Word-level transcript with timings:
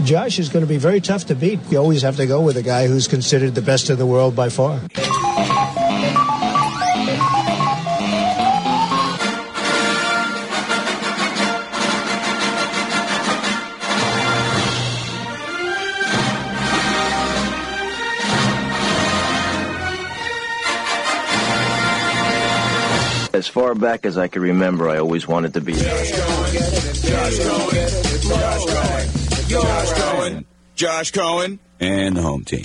Josh 0.00 0.38
is 0.38 0.48
going 0.48 0.64
to 0.64 0.68
be 0.68 0.78
very 0.78 1.00
tough 1.00 1.26
to 1.26 1.34
beat. 1.34 1.58
You 1.70 1.78
always 1.78 2.02
have 2.02 2.16
to 2.16 2.26
go 2.26 2.40
with 2.40 2.56
a 2.56 2.62
guy 2.62 2.86
who's 2.86 3.06
considered 3.08 3.54
the 3.54 3.62
best 3.62 3.90
in 3.90 3.98
the 3.98 4.06
world 4.06 4.34
by 4.34 4.48
far. 4.48 4.80
As 23.32 23.46
far 23.48 23.74
back 23.74 24.04
as 24.04 24.18
I 24.18 24.28
can 24.28 24.42
remember, 24.42 24.88
I 24.88 24.98
always 24.98 25.26
wanted 25.26 25.54
to 25.54 25.60
be. 25.60 25.72
Josh 25.72 26.10
Cohen, 29.50 29.64
Josh 29.64 29.92
Cohen, 29.92 30.46
Josh 30.76 31.10
Cohen, 31.10 31.58
and 31.80 32.16
the 32.16 32.22
home 32.22 32.44
team. 32.44 32.62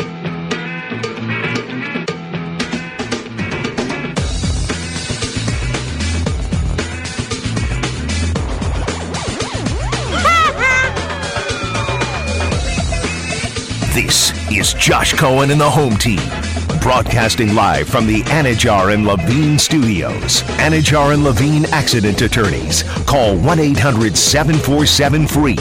This 13.96 14.52
is 14.52 14.74
Josh 14.76 15.14
Cohen 15.14 15.50
and 15.50 15.60
the 15.60 15.70
home 15.70 15.98
team. 15.98 16.45
Broadcasting 16.86 17.56
live 17.56 17.90
from 17.90 18.06
the 18.06 18.22
Anidjar 18.26 18.94
and 18.94 19.08
Levine 19.08 19.58
studios. 19.58 20.44
Anidjar 20.60 21.16
and 21.16 21.24
Levine 21.24 21.66
accident 21.74 22.22
attorneys. 22.22 22.84
Call 23.08 23.36
1 23.38 23.58
800 23.58 24.16
747 24.16 25.26
free. 25.26 25.56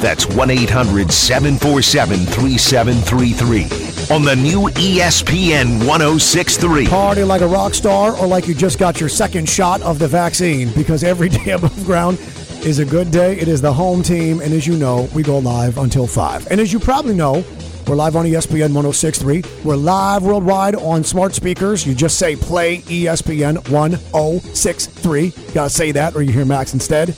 That's 0.00 0.26
1 0.28 0.48
800 0.48 1.12
747 1.12 2.20
3733. 2.20 4.16
On 4.16 4.22
the 4.22 4.34
new 4.34 4.70
ESPN 4.70 5.86
1063. 5.86 6.86
Party 6.86 7.24
like 7.24 7.42
a 7.42 7.46
rock 7.46 7.74
star 7.74 8.16
or 8.16 8.26
like 8.26 8.48
you 8.48 8.54
just 8.54 8.78
got 8.78 9.00
your 9.00 9.10
second 9.10 9.50
shot 9.50 9.82
of 9.82 9.98
the 9.98 10.08
vaccine 10.08 10.72
because 10.72 11.04
every 11.04 11.28
day 11.44 11.50
above 11.50 11.84
ground 11.84 12.18
is 12.64 12.78
a 12.78 12.86
good 12.86 13.10
day. 13.10 13.38
It 13.38 13.48
is 13.48 13.60
the 13.60 13.72
home 13.72 14.02
team. 14.02 14.40
And 14.40 14.54
as 14.54 14.66
you 14.66 14.76
know, 14.76 15.10
we 15.14 15.22
go 15.22 15.40
live 15.40 15.76
until 15.76 16.06
5. 16.06 16.46
And 16.50 16.58
as 16.58 16.72
you 16.72 16.80
probably 16.80 17.14
know, 17.14 17.44
we're 17.90 17.96
live 17.96 18.14
on 18.14 18.24
ESPN 18.24 18.72
1063. 18.72 19.42
We're 19.64 19.74
live 19.74 20.22
worldwide 20.22 20.76
on 20.76 21.02
smart 21.02 21.34
speakers. 21.34 21.84
You 21.84 21.92
just 21.92 22.20
say 22.20 22.36
play 22.36 22.78
ESPN 22.82 23.68
1063. 23.68 25.32
Gotta 25.52 25.70
say 25.70 25.90
that 25.90 26.14
or 26.14 26.22
you 26.22 26.32
hear 26.32 26.44
Max 26.44 26.72
instead. 26.72 27.16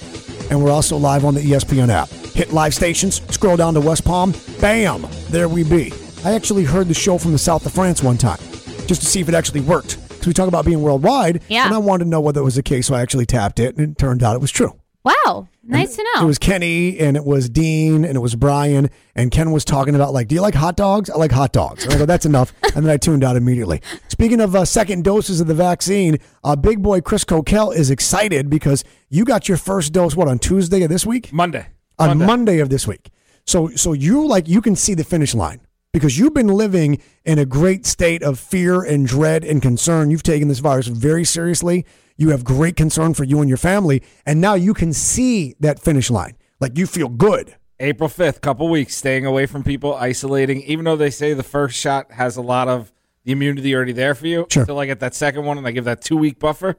And 0.49 0.65
we're 0.65 0.71
also 0.71 0.97
live 0.97 1.27
on 1.27 1.35
the 1.35 1.43
ESPN 1.43 1.91
app. 1.91 2.09
Hit 2.09 2.55
live 2.55 2.73
stations, 2.75 3.21
scroll 3.31 3.59
down 3.59 3.75
to 3.75 3.83
West 3.83 4.07
Palm, 4.07 4.33
bam, 4.63 5.07
there 5.29 5.47
we 5.47 5.63
be. 5.63 5.93
I 6.25 6.33
actually 6.33 6.65
heard 6.65 6.89
the 6.89 6.95
show 6.95 7.19
from 7.19 7.33
the 7.33 7.39
south 7.39 7.67
of 7.67 7.73
France 7.75 8.03
one 8.03 8.17
time 8.17 8.39
just 8.87 9.03
to 9.03 9.07
see 9.07 9.21
if 9.21 9.29
it 9.29 9.35
actually 9.35 9.61
worked. 9.61 9.99
Because 10.09 10.27
we 10.27 10.33
talk 10.33 10.49
about 10.49 10.65
being 10.65 10.81
worldwide. 10.81 11.43
Yeah. 11.49 11.67
And 11.67 11.75
I 11.75 11.79
wanted 11.79 12.05
to 12.05 12.11
know 12.11 12.23
whether 12.23 12.41
it 12.41 12.45
was 12.45 12.55
the 12.55 12.63
case, 12.63 12.87
so 12.87 12.95
I 12.95 13.03
actually 13.03 13.27
tapped 13.27 13.61
it, 13.61 13.77
and 13.77 13.91
it 13.91 13.99
turned 13.99 14.23
out 14.23 14.37
it 14.37 14.41
was 14.41 14.51
true. 14.51 14.79
Wow, 15.05 15.49
nice 15.65 15.97
to 15.97 16.03
know. 16.15 16.23
It 16.23 16.27
was 16.27 16.39
Kenny 16.39 16.99
and 17.01 17.17
it 17.17 17.25
was 17.25 17.49
Dean 17.49 18.05
and 18.05 18.15
it 18.15 18.21
was 18.21 18.37
Brian 18.37 18.89
and 19.17 19.33
Ken 19.33 19.51
was 19.51 19.65
talking 19.65 19.97
about 19.97 20.13
like, 20.13 20.29
do 20.29 20.37
you 20.37 20.41
like 20.41 20.55
hot 20.55 20.77
dogs? 20.77 21.11
I 21.11 21.17
like 21.17 21.33
hot 21.33 21.53
dogs. 21.53 21.85
And 21.85 21.93
I 21.93 21.99
go, 21.99 22.07
that's 22.07 22.27
enough. 22.27 22.53
And 22.75 22.87
then 22.87 22.91
I 22.91 22.97
tuned 22.97 23.23
out 23.23 23.37
immediately. 23.37 23.83
Speaking 24.09 24.41
of 24.41 24.57
uh, 24.57 24.65
second 24.65 25.05
doses 25.05 25.43
of 25.43 25.47
the 25.47 25.55
vaccine, 25.55 26.17
uh, 26.43 26.57
big 26.57 26.83
boy 26.83 27.03
Chris 27.03 27.23
Coquel 27.23 27.71
is 27.71 27.91
excited 27.91 28.49
because 28.49 28.83
you 29.11 29.27
got 29.27 29.47
your 29.47 29.59
first 29.59 29.93
dose. 29.93 30.17
What 30.17 30.27
on 30.27 30.39
Tuesday 30.39 30.83
of 30.83 30.89
this 30.89 31.05
week? 31.05 31.35
Monday. 31.35 31.67
On 31.99 32.17
Monday, 32.17 32.61
of 32.61 32.71
this 32.71 32.87
week. 32.87 33.11
So 33.45 33.69
so 33.71 33.93
you 33.93 34.27
like 34.27 34.49
you 34.49 34.63
can 34.63 34.75
see 34.75 34.95
the 34.95 35.05
finish 35.05 35.35
line 35.35 35.61
because 35.93 36.19
you've 36.19 36.33
been 36.33 36.49
living 36.49 37.03
in 37.27 37.39
a 37.39 37.45
great 37.45 37.85
state 37.85 38.23
of 38.23 38.39
fear 38.39 38.83
and 38.83 39.07
dread 39.07 39.45
and 39.45 39.61
concern. 39.61 40.11
You've 40.11 40.23
taken 40.23 40.49
this 40.49 40.61
virus 40.61 40.87
very 40.87 41.25
seriously. 41.25 41.85
You 42.17 42.31
have 42.31 42.45
great 42.45 42.77
concern 42.77 43.15
for 43.15 43.25
you 43.25 43.41
and 43.41 43.49
your 43.49 43.59
family, 43.59 44.03
and 44.27 44.41
now 44.41 44.55
you 44.55 44.75
can 44.75 44.93
see 44.93 45.55
that 45.61 45.79
finish 45.79 46.11
line. 46.11 46.37
Like 46.61 46.77
you 46.79 46.87
feel 46.87 47.09
good. 47.09 47.55
April 47.81 48.09
5th, 48.09 48.41
couple 48.41 48.69
weeks, 48.69 48.95
staying 48.95 49.27
away 49.27 49.47
from 49.47 49.65
people, 49.65 49.95
isolating. 49.95 50.63
Even 50.63 50.85
though 50.85 50.95
they 50.97 51.11
say 51.11 51.35
the 51.35 51.43
first 51.43 51.77
shot 51.77 52.13
has 52.13 52.37
a 52.37 52.43
lot 52.43 52.69
of 52.69 52.93
the 53.25 53.33
immunity 53.33 53.75
already 53.75 53.93
there 53.93 54.15
for 54.15 54.27
you, 54.27 54.47
Sure. 54.51 54.63
until 54.63 54.79
I 54.79 54.87
get 54.87 55.01
that 55.01 55.15
second 55.15 55.45
one 55.45 55.59
and 55.59 55.67
I 55.67 55.73
give 55.73 55.85
that 55.87 56.01
two 56.03 56.17
week 56.17 56.39
buffer, 56.39 56.77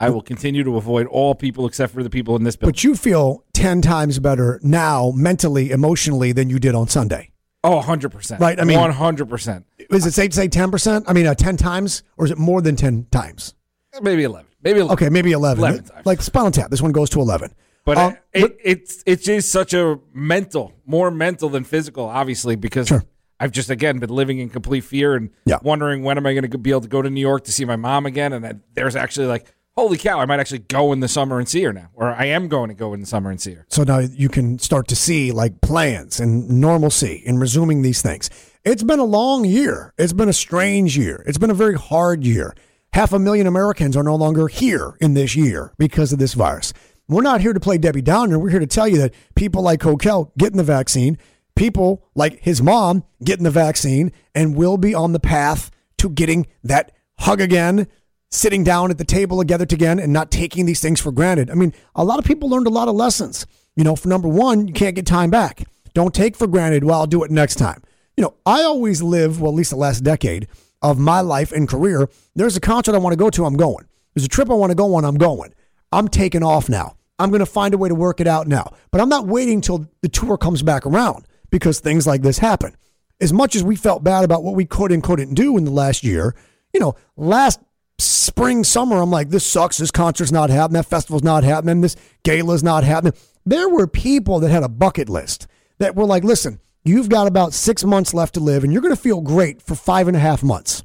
I 0.00 0.10
will 0.10 0.22
continue 0.22 0.64
to 0.64 0.76
avoid 0.76 1.06
all 1.06 1.36
people 1.36 1.64
except 1.66 1.92
for 1.94 2.02
the 2.02 2.10
people 2.10 2.34
in 2.34 2.42
this 2.42 2.56
building. 2.56 2.72
But 2.72 2.82
you 2.82 2.96
feel 2.96 3.44
10 3.52 3.82
times 3.82 4.18
better 4.18 4.58
now, 4.64 5.12
mentally, 5.14 5.70
emotionally, 5.70 6.32
than 6.32 6.50
you 6.50 6.58
did 6.58 6.74
on 6.74 6.88
Sunday. 6.88 7.30
Oh, 7.62 7.78
100%. 7.80 8.40
Right, 8.40 8.58
I 8.60 8.64
mean- 8.64 8.76
100%. 8.78 9.64
Is 9.90 10.04
it 10.06 10.12
safe 10.14 10.30
to 10.30 10.36
say 10.36 10.48
10%? 10.48 11.04
I 11.06 11.12
mean, 11.12 11.26
uh, 11.26 11.34
10 11.34 11.56
times? 11.56 12.02
Or 12.16 12.24
is 12.24 12.32
it 12.32 12.38
more 12.38 12.60
than 12.60 12.74
10 12.74 13.06
times? 13.12 13.54
Maybe 14.00 14.24
11. 14.24 14.46
Maybe 14.62 14.80
11. 14.80 14.92
Okay, 14.94 15.08
maybe 15.10 15.32
11. 15.32 15.58
11 15.58 15.84
times. 15.84 16.06
Like 16.06 16.22
Spinal 16.22 16.50
Tap. 16.50 16.70
This 16.70 16.82
one 16.82 16.92
goes 16.92 17.10
to 17.10 17.20
11. 17.20 17.52
But 17.84 17.98
Um, 17.98 18.16
it, 18.32 18.44
it, 18.44 18.56
it's 18.64 19.02
it's 19.06 19.24
just 19.24 19.50
such 19.50 19.74
a 19.74 19.98
mental, 20.14 20.72
more 20.86 21.10
mental 21.10 21.48
than 21.48 21.64
physical, 21.64 22.04
obviously, 22.04 22.54
because 22.54 22.88
Sure. 22.88 23.04
I've 23.40 23.50
just 23.50 23.70
again 23.70 23.98
been 23.98 24.10
living 24.10 24.38
in 24.38 24.50
complete 24.50 24.84
fear 24.84 25.16
and 25.16 25.30
Yeah. 25.46 25.58
wondering 25.62 26.04
when 26.04 26.16
am 26.16 26.26
I 26.26 26.32
going 26.34 26.48
to 26.48 26.58
be 26.58 26.70
able 26.70 26.82
to 26.82 26.88
go 26.88 27.02
to 27.02 27.10
New 27.10 27.20
York 27.20 27.42
to 27.44 27.52
see 27.52 27.64
my 27.64 27.74
mom 27.76 28.06
again. 28.06 28.32
And 28.32 28.60
there's 28.74 28.94
actually 28.94 29.26
like, 29.26 29.52
holy 29.76 29.98
cow, 29.98 30.20
I 30.20 30.26
might 30.26 30.38
actually 30.38 30.60
go 30.60 30.92
in 30.92 31.00
the 31.00 31.08
summer 31.08 31.40
and 31.40 31.48
see 31.48 31.62
her 31.64 31.72
now, 31.72 31.88
or 31.94 32.10
I 32.12 32.26
am 32.26 32.46
going 32.46 32.68
to 32.68 32.74
go 32.74 32.94
in 32.94 33.00
the 33.00 33.06
summer 33.06 33.30
and 33.30 33.40
see 33.40 33.54
her. 33.54 33.66
So 33.68 33.82
now 33.82 33.98
you 33.98 34.28
can 34.28 34.60
start 34.60 34.86
to 34.88 34.94
see 34.96 35.32
like 35.32 35.60
plans 35.60 36.20
and 36.20 36.48
normalcy 36.48 37.24
and 37.26 37.40
resuming 37.40 37.82
these 37.82 38.00
things. 38.00 38.30
It's 38.64 38.84
been 38.84 39.00
a 39.00 39.04
long 39.04 39.44
year. 39.44 39.92
It's 39.98 40.12
been 40.12 40.28
a 40.28 40.32
strange 40.32 40.96
year. 40.96 41.24
It's 41.26 41.38
been 41.38 41.50
a 41.50 41.54
very 41.54 41.74
hard 41.76 42.22
year. 42.24 42.54
Half 42.94 43.14
a 43.14 43.18
million 43.18 43.46
Americans 43.46 43.96
are 43.96 44.02
no 44.02 44.14
longer 44.14 44.48
here 44.48 44.98
in 45.00 45.14
this 45.14 45.34
year 45.34 45.72
because 45.78 46.12
of 46.12 46.18
this 46.18 46.34
virus. 46.34 46.74
We're 47.08 47.22
not 47.22 47.40
here 47.40 47.54
to 47.54 47.60
play 47.60 47.78
Debbie 47.78 48.02
Downer. 48.02 48.38
We're 48.38 48.50
here 48.50 48.60
to 48.60 48.66
tell 48.66 48.86
you 48.86 48.98
that 48.98 49.14
people 49.34 49.62
like 49.62 49.80
Coquel 49.80 50.30
getting 50.36 50.58
the 50.58 50.62
vaccine, 50.62 51.16
people 51.56 52.06
like 52.14 52.40
his 52.40 52.60
mom 52.60 53.04
getting 53.24 53.44
the 53.44 53.50
vaccine, 53.50 54.12
and 54.34 54.54
will 54.54 54.76
be 54.76 54.94
on 54.94 55.12
the 55.12 55.20
path 55.20 55.70
to 55.98 56.10
getting 56.10 56.46
that 56.64 56.92
hug 57.20 57.40
again, 57.40 57.86
sitting 58.30 58.62
down 58.62 58.90
at 58.90 58.98
the 58.98 59.04
table 59.04 59.38
together 59.38 59.64
again, 59.64 59.98
and 59.98 60.12
not 60.12 60.30
taking 60.30 60.66
these 60.66 60.80
things 60.80 61.00
for 61.00 61.12
granted. 61.12 61.50
I 61.50 61.54
mean, 61.54 61.72
a 61.94 62.04
lot 62.04 62.18
of 62.18 62.26
people 62.26 62.50
learned 62.50 62.66
a 62.66 62.70
lot 62.70 62.88
of 62.88 62.94
lessons. 62.94 63.46
You 63.74 63.84
know, 63.84 63.96
for 63.96 64.08
number 64.08 64.28
one, 64.28 64.68
you 64.68 64.74
can't 64.74 64.94
get 64.94 65.06
time 65.06 65.30
back. 65.30 65.64
Don't 65.94 66.14
take 66.14 66.36
for 66.36 66.46
granted, 66.46 66.84
well, 66.84 67.00
I'll 67.00 67.06
do 67.06 67.24
it 67.24 67.30
next 67.30 67.54
time. 67.54 67.82
You 68.18 68.24
know, 68.24 68.34
I 68.44 68.62
always 68.64 69.02
live, 69.02 69.40
well, 69.40 69.50
at 69.50 69.56
least 69.56 69.70
the 69.70 69.76
last 69.76 70.00
decade 70.00 70.46
of 70.82 70.98
my 70.98 71.20
life 71.20 71.52
and 71.52 71.68
career. 71.68 72.08
There's 72.34 72.56
a 72.56 72.60
concert 72.60 72.94
I 72.94 72.98
want 72.98 73.12
to 73.12 73.18
go 73.18 73.30
to, 73.30 73.44
I'm 73.44 73.56
going. 73.56 73.86
There's 74.14 74.24
a 74.24 74.28
trip 74.28 74.50
I 74.50 74.54
want 74.54 74.70
to 74.70 74.76
go 74.76 74.94
on, 74.94 75.04
I'm 75.04 75.16
going. 75.16 75.54
I'm 75.92 76.08
taking 76.08 76.42
off 76.42 76.68
now. 76.68 76.96
I'm 77.18 77.30
going 77.30 77.40
to 77.40 77.46
find 77.46 77.72
a 77.72 77.78
way 77.78 77.88
to 77.88 77.94
work 77.94 78.20
it 78.20 78.26
out 78.26 78.48
now. 78.48 78.72
But 78.90 79.00
I'm 79.00 79.08
not 79.08 79.26
waiting 79.26 79.60
till 79.60 79.86
the 80.00 80.08
tour 80.08 80.36
comes 80.36 80.62
back 80.62 80.86
around 80.86 81.26
because 81.50 81.78
things 81.80 82.06
like 82.06 82.22
this 82.22 82.38
happen. 82.38 82.76
As 83.20 83.32
much 83.32 83.54
as 83.54 83.62
we 83.62 83.76
felt 83.76 84.02
bad 84.02 84.24
about 84.24 84.42
what 84.42 84.56
we 84.56 84.64
could 84.64 84.90
and 84.90 85.02
couldn't 85.02 85.34
do 85.34 85.56
in 85.56 85.64
the 85.64 85.70
last 85.70 86.02
year, 86.02 86.34
you 86.72 86.80
know, 86.80 86.96
last 87.16 87.60
spring, 87.98 88.64
summer, 88.64 89.00
I'm 89.00 89.10
like, 89.10 89.28
this 89.28 89.46
sucks. 89.46 89.78
This 89.78 89.90
concert's 89.90 90.32
not 90.32 90.50
happening. 90.50 90.80
That 90.80 90.86
festival's 90.86 91.22
not 91.22 91.44
happening. 91.44 91.82
This 91.82 91.96
gala's 92.24 92.64
not 92.64 92.82
happening. 92.82 93.12
There 93.46 93.68
were 93.68 93.86
people 93.86 94.40
that 94.40 94.50
had 94.50 94.62
a 94.64 94.68
bucket 94.68 95.08
list 95.08 95.46
that 95.78 95.94
were 95.94 96.06
like, 96.06 96.24
listen, 96.24 96.60
you've 96.84 97.08
got 97.08 97.26
about 97.26 97.52
six 97.52 97.84
months 97.84 98.14
left 98.14 98.34
to 98.34 98.40
live 98.40 98.64
and 98.64 98.72
you're 98.72 98.82
going 98.82 98.94
to 98.94 99.00
feel 99.00 99.20
great 99.20 99.62
for 99.62 99.74
five 99.74 100.08
and 100.08 100.16
a 100.16 100.20
half 100.20 100.42
months. 100.42 100.82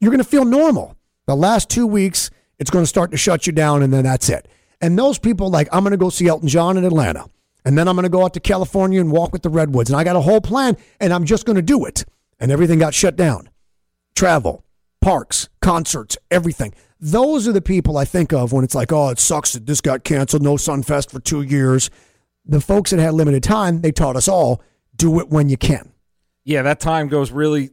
You're 0.00 0.10
going 0.10 0.22
to 0.22 0.28
feel 0.28 0.44
normal. 0.44 0.96
The 1.26 1.36
last 1.36 1.68
two 1.68 1.86
weeks, 1.86 2.30
it's 2.58 2.70
going 2.70 2.82
to 2.82 2.88
start 2.88 3.10
to 3.10 3.16
shut 3.16 3.46
you 3.46 3.52
down 3.52 3.82
and 3.82 3.92
then 3.92 4.04
that's 4.04 4.28
it. 4.28 4.48
And 4.80 4.98
those 4.98 5.18
people, 5.18 5.50
like, 5.50 5.68
I'm 5.72 5.82
going 5.82 5.90
to 5.90 5.96
go 5.96 6.10
see 6.10 6.28
Elton 6.28 6.48
John 6.48 6.76
in 6.76 6.84
Atlanta. 6.84 7.26
And 7.64 7.76
then 7.76 7.88
I'm 7.88 7.96
going 7.96 8.04
to 8.04 8.08
go 8.08 8.24
out 8.24 8.34
to 8.34 8.40
California 8.40 9.00
and 9.00 9.10
walk 9.10 9.32
with 9.32 9.42
the 9.42 9.50
Redwoods. 9.50 9.90
And 9.90 9.98
I 9.98 10.04
got 10.04 10.16
a 10.16 10.20
whole 10.20 10.40
plan 10.40 10.76
and 11.00 11.12
I'm 11.12 11.24
just 11.24 11.44
going 11.44 11.56
to 11.56 11.62
do 11.62 11.84
it. 11.84 12.04
And 12.40 12.52
everything 12.52 12.78
got 12.78 12.94
shut 12.94 13.16
down 13.16 13.50
travel, 14.14 14.64
parks, 15.00 15.48
concerts, 15.60 16.16
everything. 16.30 16.72
Those 17.00 17.46
are 17.46 17.52
the 17.52 17.60
people 17.60 17.96
I 17.96 18.04
think 18.04 18.32
of 18.32 18.52
when 18.52 18.64
it's 18.64 18.74
like, 18.74 18.92
oh, 18.92 19.10
it 19.10 19.20
sucks 19.20 19.52
that 19.52 19.66
this 19.66 19.80
got 19.80 20.02
canceled, 20.02 20.42
no 20.42 20.54
Sunfest 20.54 21.10
for 21.10 21.20
two 21.20 21.42
years. 21.42 21.90
The 22.44 22.60
folks 22.60 22.90
that 22.90 22.98
had 22.98 23.14
limited 23.14 23.42
time, 23.42 23.82
they 23.82 23.92
taught 23.92 24.16
us 24.16 24.26
all 24.26 24.62
do 24.98 25.18
it 25.20 25.30
when 25.30 25.48
you 25.48 25.56
can. 25.56 25.92
Yeah, 26.44 26.62
that 26.62 26.80
time 26.80 27.08
goes 27.08 27.30
really. 27.30 27.70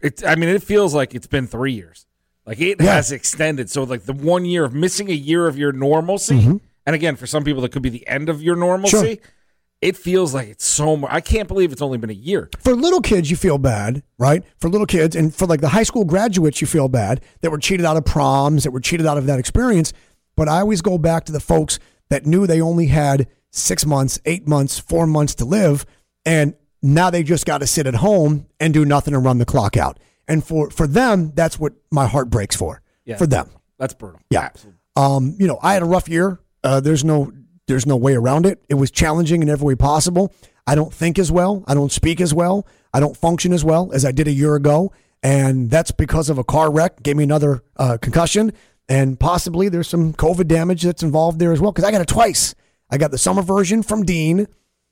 It, 0.00 0.24
I 0.24 0.36
mean, 0.36 0.48
it 0.50 0.62
feels 0.62 0.94
like 0.94 1.14
it's 1.14 1.26
been 1.26 1.46
three 1.46 1.72
years. 1.72 2.06
Like 2.46 2.60
it 2.60 2.80
Yeah. 2.80 2.94
has 2.94 3.10
extended. 3.12 3.68
So, 3.70 3.82
like 3.84 4.04
the 4.04 4.12
one 4.12 4.44
year 4.44 4.64
of 4.64 4.74
missing 4.74 5.10
a 5.10 5.14
year 5.14 5.46
of 5.46 5.58
your 5.58 5.72
normalcy, 5.72 6.60
and 6.86 6.94
again, 6.94 7.16
for 7.16 7.26
some 7.26 7.42
people, 7.44 7.62
that 7.62 7.72
could 7.72 7.82
be 7.82 7.88
the 7.90 8.06
end 8.06 8.28
of 8.28 8.42
your 8.42 8.56
normalcy. 8.56 8.96
Mm-hmm. 8.96 9.06
Sure. 9.24 9.32
It 9.80 9.96
feels 9.96 10.34
like 10.34 10.48
it's 10.48 10.64
so 10.64 10.96
much. 10.96 11.10
I 11.12 11.20
can't 11.20 11.46
believe 11.46 11.70
it's 11.70 11.82
only 11.82 11.98
been 11.98 12.10
a 12.10 12.14
year. 12.14 12.48
For 12.64 12.74
little 12.74 13.00
kids, 13.00 13.30
you 13.30 13.36
feel 13.36 13.58
bad, 13.58 14.02
right? 14.18 14.42
For 14.60 14.68
little 14.68 14.86
kids, 14.88 15.14
and 15.14 15.32
for 15.32 15.46
like 15.46 15.60
the 15.60 15.68
high 15.68 15.84
school 15.84 16.04
graduates, 16.04 16.60
you 16.60 16.66
feel 16.66 16.88
bad 16.88 17.20
that 17.42 17.50
were 17.50 17.58
cheated 17.58 17.86
out 17.86 17.96
of 17.96 18.04
proms, 18.04 18.64
that 18.64 18.72
were 18.72 18.80
cheated 18.80 19.06
out 19.06 19.18
of 19.18 19.26
that 19.26 19.38
experience. 19.38 19.92
But 20.36 20.48
I 20.48 20.60
always 20.60 20.82
go 20.82 20.98
back 20.98 21.24
to 21.26 21.32
the 21.32 21.38
folks 21.40 21.78
that 22.10 22.26
knew 22.26 22.46
they 22.46 22.60
only 22.60 22.86
had 22.86 23.28
six 23.52 23.84
months, 23.86 24.18
eight 24.24 24.48
months, 24.48 24.78
four 24.80 25.06
months 25.06 25.34
to 25.36 25.44
live. 25.44 25.84
And 26.24 26.54
Now 26.82 27.10
they 27.10 27.22
just 27.22 27.46
got 27.46 27.58
to 27.58 27.66
sit 27.66 27.86
at 27.86 27.94
home 27.94 28.46
and 28.60 28.72
do 28.72 28.84
nothing 28.84 29.14
and 29.14 29.24
run 29.24 29.38
the 29.38 29.44
clock 29.44 29.76
out. 29.76 29.98
And 30.28 30.44
for 30.44 30.70
for 30.70 30.86
them, 30.86 31.32
that's 31.34 31.58
what 31.58 31.72
my 31.90 32.06
heart 32.06 32.30
breaks 32.30 32.54
for. 32.54 32.82
Yeah. 33.04 33.16
For 33.16 33.26
them. 33.26 33.50
That's 33.78 33.94
brutal. 33.94 34.20
Yeah. 34.30 34.42
Absolutely. 34.42 34.78
Um, 34.96 35.36
you 35.38 35.46
know, 35.46 35.58
I 35.62 35.72
had 35.74 35.82
a 35.82 35.86
rough 35.86 36.08
year. 36.08 36.40
Uh, 36.62 36.80
there's 36.80 37.04
no 37.04 37.32
there's 37.66 37.86
no 37.86 37.96
way 37.96 38.14
around 38.14 38.46
it. 38.46 38.62
It 38.68 38.74
was 38.74 38.90
challenging 38.90 39.42
in 39.42 39.48
every 39.48 39.66
way 39.66 39.74
possible. 39.74 40.32
I 40.66 40.74
don't 40.74 40.92
think 40.92 41.18
as 41.18 41.32
well. 41.32 41.64
I 41.66 41.74
don't 41.74 41.90
speak 41.90 42.20
as 42.20 42.34
well. 42.34 42.66
I 42.92 43.00
don't 43.00 43.16
function 43.16 43.52
as 43.52 43.64
well 43.64 43.90
as 43.92 44.04
I 44.04 44.12
did 44.12 44.28
a 44.28 44.32
year 44.32 44.54
ago, 44.54 44.92
and 45.22 45.70
that's 45.70 45.90
because 45.90 46.28
of 46.28 46.38
a 46.38 46.44
car 46.44 46.70
wreck. 46.70 47.02
Gave 47.02 47.16
me 47.16 47.24
another 47.24 47.62
uh, 47.76 47.96
concussion, 48.00 48.52
and 48.88 49.18
possibly 49.18 49.68
there's 49.68 49.88
some 49.88 50.12
COVID 50.12 50.46
damage 50.46 50.82
that's 50.82 51.02
involved 51.02 51.38
there 51.38 51.52
as 51.52 51.60
well. 51.60 51.72
Because 51.72 51.84
I 51.84 51.90
got 51.90 52.02
it 52.02 52.08
twice. 52.08 52.54
I 52.90 52.98
got 52.98 53.10
the 53.10 53.18
summer 53.18 53.42
version 53.42 53.82
from 53.82 54.04
Dean, 54.04 54.46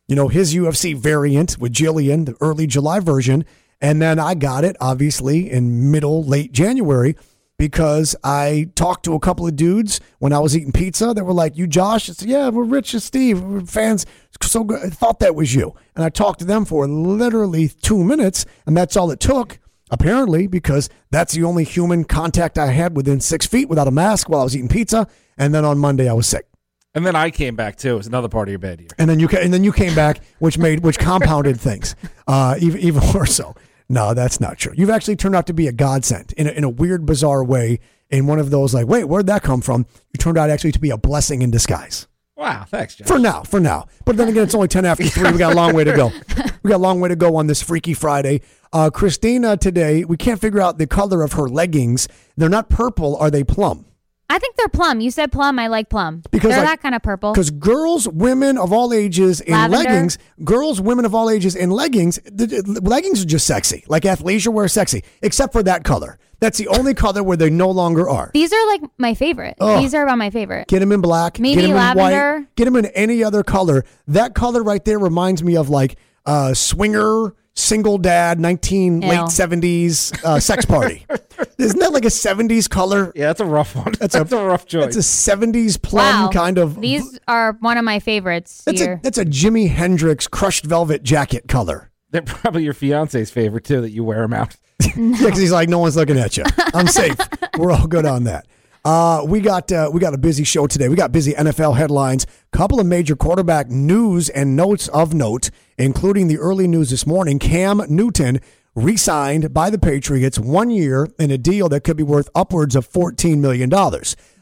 you 0.08 0.17
know, 0.17 0.29
his 0.29 0.55
UFC 0.55 0.94
variant 0.94 1.58
with 1.58 1.73
Jillian, 1.73 2.26
the 2.26 2.37
early 2.41 2.67
July 2.67 3.00
version, 3.00 3.44
and 3.81 4.00
then 4.00 4.19
I 4.19 4.35
got 4.35 4.64
it 4.64 4.76
obviously 4.81 5.50
in 5.50 5.91
middle 5.91 6.23
late 6.25 6.53
January 6.53 7.17
because 7.58 8.14
I 8.23 8.70
talked 8.75 9.05
to 9.06 9.14
a 9.14 9.20
couple 9.20 9.47
of 9.47 9.56
dudes 9.56 10.00
when 10.19 10.32
I 10.32 10.38
was 10.38 10.56
eating 10.56 10.73
pizza 10.73 11.12
that 11.14 11.25
were 11.25 11.32
like, 11.32 11.56
"You, 11.56 11.67
Josh?" 11.67 12.11
"Yeah, 12.23 12.49
we're 12.50 12.64
Rich 12.64 12.94
and 12.94 13.03
Steve. 13.03 13.41
We're 13.41 13.61
fans. 13.62 14.06
So 14.43 14.64
good. 14.64 14.85
I 14.85 14.91
thought 14.91 15.20
that 15.20 15.35
was 15.35 15.55
you." 15.55 15.75
And 15.94 16.05
I 16.05 16.08
talked 16.08 16.41
to 16.41 16.44
them 16.44 16.64
for 16.64 16.87
literally 16.87 17.69
two 17.69 18.05
minutes, 18.05 18.44
and 18.67 18.76
that's 18.76 18.97
all 18.97 19.11
it 19.11 19.20
took. 19.20 19.58
Apparently, 19.88 20.49
because 20.49 20.88
that's 21.12 21.35
the 21.35 21.44
only 21.44 21.62
human 21.62 22.05
contact 22.05 22.58
I 22.58 22.67
had 22.67 22.97
within 22.97 23.20
six 23.20 23.47
feet 23.47 23.69
without 23.69 23.87
a 23.87 23.93
mask 23.93 24.29
while 24.29 24.41
I 24.41 24.44
was 24.44 24.56
eating 24.56 24.69
pizza. 24.69 25.06
And 25.38 25.55
then 25.55 25.64
on 25.64 25.79
Monday, 25.79 26.08
I 26.08 26.12
was 26.12 26.26
sick. 26.26 26.47
And 26.96 27.06
then 27.06 27.14
I 27.14 27.31
came 27.31 27.54
back 27.54 27.76
too. 27.76 27.98
It's 27.98 28.08
another 28.08 28.28
part 28.28 28.48
of 28.48 28.50
your 28.52 28.58
bad 28.58 28.81
year. 28.81 28.88
And 28.98 29.08
then 29.08 29.20
you 29.20 29.28
ca- 29.28 29.40
and 29.40 29.52
then 29.52 29.62
you 29.62 29.72
came 29.72 29.94
back, 29.94 30.20
which 30.38 30.56
made 30.58 30.81
which 30.82 30.98
compounded 30.98 31.60
things 31.60 31.94
uh, 32.26 32.56
even 32.58 32.81
even 32.81 33.02
more 33.12 33.26
so. 33.26 33.54
No, 33.88 34.14
that's 34.14 34.40
not 34.40 34.58
true. 34.58 34.72
You've 34.75 34.90
actually 34.90 35.16
turned 35.16 35.37
out 35.37 35.46
to 35.46 35.52
be 35.52 35.69
a 35.69 35.72
godsend 35.72 36.32
in 36.37 36.48
a, 36.48 36.50
in 36.50 36.64
a 36.64 36.69
weird, 36.70 37.06
bizarre 37.06 37.44
way. 37.44 37.78
In 38.08 38.26
one 38.26 38.38
of 38.38 38.50
those, 38.50 38.72
like, 38.72 38.87
wait, 38.87 39.04
where'd 39.04 39.26
that 39.26 39.43
come 39.43 39.60
from? 39.60 39.84
You 40.12 40.19
turned 40.19 40.38
out 40.38 40.48
actually 40.48 40.70
to 40.72 40.78
be 40.78 40.90
a 40.90 40.96
blessing 40.96 41.43
in 41.43 41.50
disguise. 41.50 42.06
Wow. 42.37 42.64
Thanks, 42.69 42.94
Josh. 42.94 43.08
For 43.08 43.19
now, 43.19 43.43
for 43.43 43.58
now. 43.58 43.87
But 44.04 44.16
then 44.16 44.28
again, 44.28 44.44
it's 44.44 44.54
only 44.54 44.69
10 44.69 44.84
after 44.84 45.04
3. 45.08 45.32
We 45.32 45.38
got 45.38 45.54
a 45.54 45.56
long 45.56 45.75
way 45.75 45.82
to 45.84 45.93
go. 45.93 46.12
We 46.62 46.70
got 46.70 46.76
a 46.76 46.78
long 46.78 47.00
way 47.00 47.08
to 47.08 47.16
go 47.16 47.37
on 47.37 47.46
this 47.46 47.62
Freaky 47.62 47.94
Friday. 47.94 48.43
Uh, 48.72 48.90
Christina 48.90 49.56
today, 49.56 50.04
we 50.04 50.16
can't 50.16 50.40
figure 50.40 50.60
out 50.60 50.78
the 50.78 50.87
color 50.88 51.22
of 51.22 51.34
her 51.34 51.48
leggings. 51.48 52.08
They're 52.37 52.48
not 52.48 52.69
purple. 52.69 53.16
Are 53.16 53.31
they 53.31 53.44
plum? 53.44 53.87
I 54.28 54.38
think 54.38 54.56
they're 54.56 54.69
plum. 54.69 55.00
You 55.00 55.11
said 55.11 55.31
plum. 55.31 55.58
I 55.58 55.69
like 55.69 55.88
plum. 55.88 56.23
Because, 56.31 56.50
they're 56.50 56.58
like- 56.61 56.69
that 56.69 56.82
kind 56.82 56.94
of 56.94 57.02
purple. 57.02 57.32
Because 57.32 57.50
girls, 57.50 58.08
women 58.08 58.58
of 58.58 58.73
all 58.73 58.93
ages 58.93 59.40
in 59.40 59.52
Lavender. 59.52 59.76
leggings, 59.90 60.19
girls, 60.44 60.81
women 60.81 61.05
of 61.05 61.14
all 61.14 61.31
ages 61.31 61.55
in 61.55 61.70
leggings, 61.70 62.19
the, 62.25 62.46
the 62.46 62.81
leggings 62.82 63.23
are 63.23 63.26
just 63.26 63.46
sexy. 63.46 63.84
Like 63.87 64.02
athleisure 64.02 64.52
wear 64.52 64.67
sexy, 64.69 65.05
except 65.23 65.52
for 65.52 65.62
that 65.62 65.84
color. 65.84 66.19
That's 66.40 66.58
the 66.58 66.69
only 66.69 66.93
color 66.93 67.23
where 67.23 67.37
they 67.37 67.49
no 67.50 67.70
longer 67.70 68.08
are. 68.11 68.31
These 68.34 68.52
are 68.52 68.67
like 68.67 68.82
my 68.99 69.14
favorite. 69.14 69.56
Oh. 69.61 69.81
These 69.81 69.94
are 69.94 70.02
about 70.02 70.19
my 70.19 70.31
favorite. 70.31 70.69
Get 70.69 70.81
them 70.81 70.93
in 70.93 71.00
black. 71.00 71.38
Maybe 71.38 71.62
get 71.62 71.64
'em 71.64 71.70
in 71.70 71.76
lavender. 71.76 72.38
white. 72.40 72.56
Get 72.56 72.64
them 72.67 72.76
in 72.76 72.87
any 72.87 73.25
other 73.25 73.43
color. 73.43 73.84
That 74.08 74.34
color 74.34 74.62
right 74.62 74.84
there 74.84 74.99
reminds 74.99 75.43
me 75.43 75.56
of 75.56 75.70
like 75.70 75.96
uh, 76.26 76.52
swinger, 76.52 77.32
single 77.56 77.99
dad, 77.99 78.38
19 78.38 79.03
Ew. 79.03 79.08
late 79.08 79.19
70s 79.19 80.25
uh, 80.25 80.38
sex 80.38 80.64
party. 80.64 81.05
Isn't 81.58 81.81
that 81.81 81.93
like 81.93 82.05
a 82.05 82.08
70s 82.08 82.69
color? 82.69 83.12
Yeah, 83.14 83.26
that's 83.29 83.41
a 83.41 83.44
rough 83.47 83.75
one. 83.75 83.93
That's 83.99 84.12
That's, 84.14 84.32
a- 84.32 84.38
a, 84.38 84.47
rough 84.47 84.67
choice. 84.67 84.97
It's 84.97 85.26
a 85.26 85.37
70s 85.37 85.81
plum 85.81 86.25
wow. 86.25 86.31
kind 86.31 86.58
of. 86.58 86.81
These 86.81 87.19
are 87.26 87.53
one 87.61 87.79
of 87.79 87.85
my 87.85 87.99
favorites 87.99 88.62
That's 88.64 88.81
here. 88.81 88.94
a 88.94 89.00
that's 89.03 89.19
a 89.19 89.25
Jimi 89.25 89.69
Hendrix 89.69 90.29
crushed 90.29 90.64
velvet 90.64 91.03
jacket 91.03 91.49
color. 91.49 91.91
They're 92.11 92.23
probably 92.23 92.62
your 92.64 92.75
fiance's 92.75 93.31
favorite 93.31 93.64
too. 93.64 93.81
That 93.81 93.91
you 93.91 94.05
wear 94.05 94.23
them 94.23 94.32
out. 94.32 94.56
Yeah, 94.97 95.26
because 95.26 95.38
he's 95.38 95.53
like, 95.53 95.69
no 95.69 95.79
one's 95.79 95.97
looking 95.97 96.19
at 96.19 96.37
you. 96.37 96.44
I'm 96.75 96.87
safe. 96.87 97.17
We're 97.58 97.73
all 97.73 97.87
good 97.87 98.06
on 98.06 98.25
that. 98.25 98.47
Uh, 98.85 99.25
we 99.26 99.41
got 99.41 99.73
uh, 99.73 99.91
we 99.93 99.99
got 100.00 100.14
a 100.14 100.19
busy 100.19 100.44
show 100.44 100.67
today. 100.67 100.88
We 100.88 100.94
got 100.97 101.11
busy 101.12 101.32
NFL 101.32 101.76
headlines, 101.76 102.26
couple 102.53 102.79
of 102.79 102.87
major 102.87 103.17
quarterback 103.17 103.69
news 103.69 104.29
and 104.29 104.55
notes 104.55 104.87
of 104.88 105.12
note, 105.12 105.50
including 105.78 106.28
the 106.28 106.38
early 106.38 106.67
news 106.67 106.90
this 106.90 107.06
morning. 107.06 107.38
Cam 107.38 107.82
Newton 107.88 108.40
re-signed 108.75 109.55
by 109.55 109.70
the 109.70 109.78
Patriots 109.78 110.38
one 110.38 110.70
year 110.70 111.08
in 111.19 111.31
a 111.31 111.38
deal 111.38 111.69
that 111.70 111.82
could 111.84 111.96
be 111.96 112.02
worth 112.02 112.28
upwards 112.34 112.76
of 112.76 112.88
$14 112.88 113.38
million. 113.38 113.70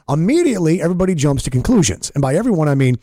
Immediately, 0.08 0.82
everybody 0.82 1.14
jumps 1.14 1.44
to 1.44 1.50
conclusions. 1.50 2.10
And 2.14 2.20
by 2.20 2.34
everyone, 2.34 2.69
I 2.69 2.75
mean, 2.75 2.96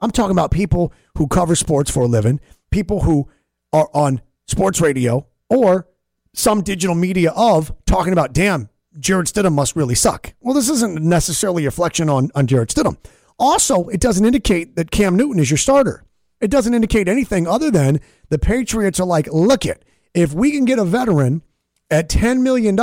I'm 0.00 0.10
talking 0.10 0.32
about 0.32 0.50
people 0.50 0.92
who 1.16 1.26
cover 1.26 1.56
sports 1.56 1.90
for 1.90 2.02
a 2.02 2.06
living, 2.06 2.40
people 2.70 3.00
who 3.00 3.28
are 3.72 3.88
on 3.94 4.20
sports 4.46 4.80
radio 4.80 5.26
or 5.48 5.88
some 6.34 6.62
digital 6.62 6.94
media 6.94 7.32
of 7.34 7.72
talking 7.86 8.12
about, 8.12 8.32
damn, 8.32 8.68
Jarrett 8.98 9.28
Stidham 9.28 9.54
must 9.54 9.74
really 9.74 9.94
suck. 9.94 10.34
Well, 10.40 10.54
this 10.54 10.68
isn't 10.68 11.02
necessarily 11.02 11.64
a 11.64 11.68
reflection 11.68 12.08
on, 12.08 12.30
on 12.34 12.46
Jarrett 12.46 12.68
Stidham. 12.68 12.96
Also, 13.38 13.88
it 13.88 14.00
doesn't 14.00 14.24
indicate 14.24 14.76
that 14.76 14.90
Cam 14.90 15.16
Newton 15.16 15.40
is 15.40 15.50
your 15.50 15.58
starter. 15.58 16.04
It 16.40 16.50
doesn't 16.50 16.74
indicate 16.74 17.08
anything 17.08 17.46
other 17.46 17.70
than 17.70 18.00
the 18.28 18.38
Patriots 18.38 19.00
are 19.00 19.06
like, 19.06 19.26
look 19.32 19.64
it, 19.64 19.84
if 20.14 20.32
we 20.34 20.52
can 20.52 20.64
get 20.64 20.78
a 20.78 20.84
veteran 20.84 21.42
at 21.90 22.08
$10 22.08 22.40
million 22.40 22.76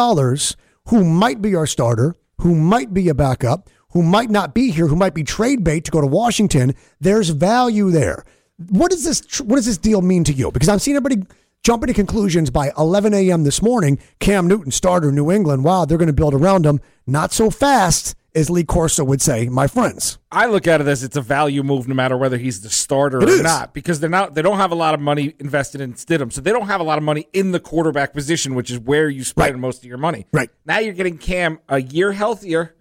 who 0.87 1.03
might 1.03 1.41
be 1.41 1.55
our 1.55 1.67
starter, 1.67 2.15
who 2.37 2.55
might 2.55 2.93
be 2.93 3.09
a 3.09 3.13
backup, 3.13 3.69
who 3.91 4.01
might 4.01 4.29
not 4.29 4.53
be 4.53 4.71
here, 4.71 4.87
who 4.87 4.95
might 4.95 5.13
be 5.13 5.23
trade 5.23 5.63
bait 5.63 5.85
to 5.85 5.91
go 5.91 6.01
to 6.01 6.07
Washington, 6.07 6.73
there's 6.99 7.29
value 7.29 7.91
there. 7.91 8.23
What 8.69 8.91
does 8.91 9.03
this 9.03 9.41
what 9.41 9.55
does 9.57 9.65
this 9.65 9.77
deal 9.77 10.01
mean 10.01 10.23
to 10.25 10.33
you? 10.33 10.51
Because 10.51 10.69
I'm 10.69 10.79
seeing 10.79 10.95
everybody 10.95 11.27
jumping 11.63 11.87
to 11.87 11.93
conclusions 11.93 12.49
by 12.49 12.71
11 12.77 13.13
a.m. 13.13 13.43
this 13.43 13.61
morning. 13.61 13.99
Cam 14.19 14.47
Newton, 14.47 14.71
starter, 14.71 15.11
New 15.11 15.31
England. 15.31 15.63
Wow, 15.63 15.85
they're 15.85 15.97
going 15.97 16.07
to 16.07 16.13
build 16.13 16.33
around 16.33 16.65
him. 16.65 16.79
Not 17.05 17.33
so 17.33 17.49
fast, 17.49 18.15
as 18.33 18.49
Lee 18.49 18.63
Corso 18.63 19.03
would 19.03 19.21
say, 19.21 19.47
my 19.49 19.67
friends. 19.67 20.17
I 20.31 20.45
look 20.45 20.65
at 20.67 20.79
it 20.81 20.87
as 20.87 21.03
it's 21.03 21.17
a 21.17 21.21
value 21.21 21.63
move, 21.63 21.87
no 21.87 21.93
matter 21.95 22.15
whether 22.17 22.37
he's 22.37 22.61
the 22.61 22.69
starter 22.69 23.21
It 23.21 23.29
or 23.29 23.33
is. 23.33 23.41
not, 23.41 23.73
because 23.73 23.99
they're 23.99 24.09
not. 24.09 24.35
They 24.35 24.41
don't 24.41 24.57
have 24.57 24.71
a 24.71 24.75
lot 24.75 24.93
of 24.93 24.99
money 25.01 25.33
invested 25.39 25.81
in 25.81 25.93
Stidham, 25.93 26.31
so 26.31 26.39
they 26.41 26.51
don't 26.51 26.67
have 26.67 26.79
a 26.79 26.83
lot 26.83 26.97
of 26.97 27.03
money 27.03 27.27
in 27.33 27.51
the 27.51 27.59
quarterback 27.59 28.13
position, 28.13 28.55
which 28.55 28.71
is 28.71 28.79
where 28.79 29.09
you 29.09 29.23
spend 29.23 29.53
Right. 29.55 29.59
most 29.59 29.79
of 29.79 29.85
your 29.85 29.97
money. 29.97 30.25
Right. 30.31 30.49
now, 30.65 30.79
you're 30.79 30.93
getting 30.93 31.17
Cam 31.17 31.59
a 31.67 31.81
year 31.81 32.13
healthier 32.13 32.75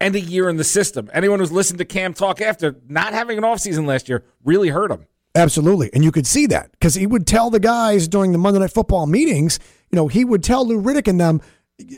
and 0.00 0.14
a 0.16 0.20
year 0.20 0.48
in 0.48 0.56
the 0.56 0.64
system. 0.64 1.10
Anyone 1.12 1.38
who's 1.38 1.52
listened 1.52 1.78
to 1.78 1.84
Cam 1.84 2.14
talk 2.14 2.40
after 2.40 2.76
not 2.88 3.12
having 3.12 3.38
an 3.38 3.44
offseason 3.44 3.86
last 3.86 4.08
year 4.08 4.24
really 4.44 4.68
hurt 4.70 4.90
him. 4.90 5.06
Absolutely. 5.36 5.90
And 5.92 6.04
you 6.04 6.12
could 6.12 6.26
see 6.26 6.46
that 6.46 6.70
because 6.72 6.94
he 6.94 7.06
would 7.06 7.26
tell 7.26 7.50
the 7.50 7.58
guys 7.60 8.06
during 8.06 8.32
the 8.32 8.38
Monday 8.38 8.60
Night 8.60 8.70
Football 8.72 9.06
meetings, 9.06 9.58
you 9.90 9.96
know, 9.96 10.06
he 10.08 10.24
would 10.24 10.42
tell 10.44 10.66
Lou 10.66 10.80
Riddick 10.80 11.08
and 11.08 11.20
them, 11.20 11.40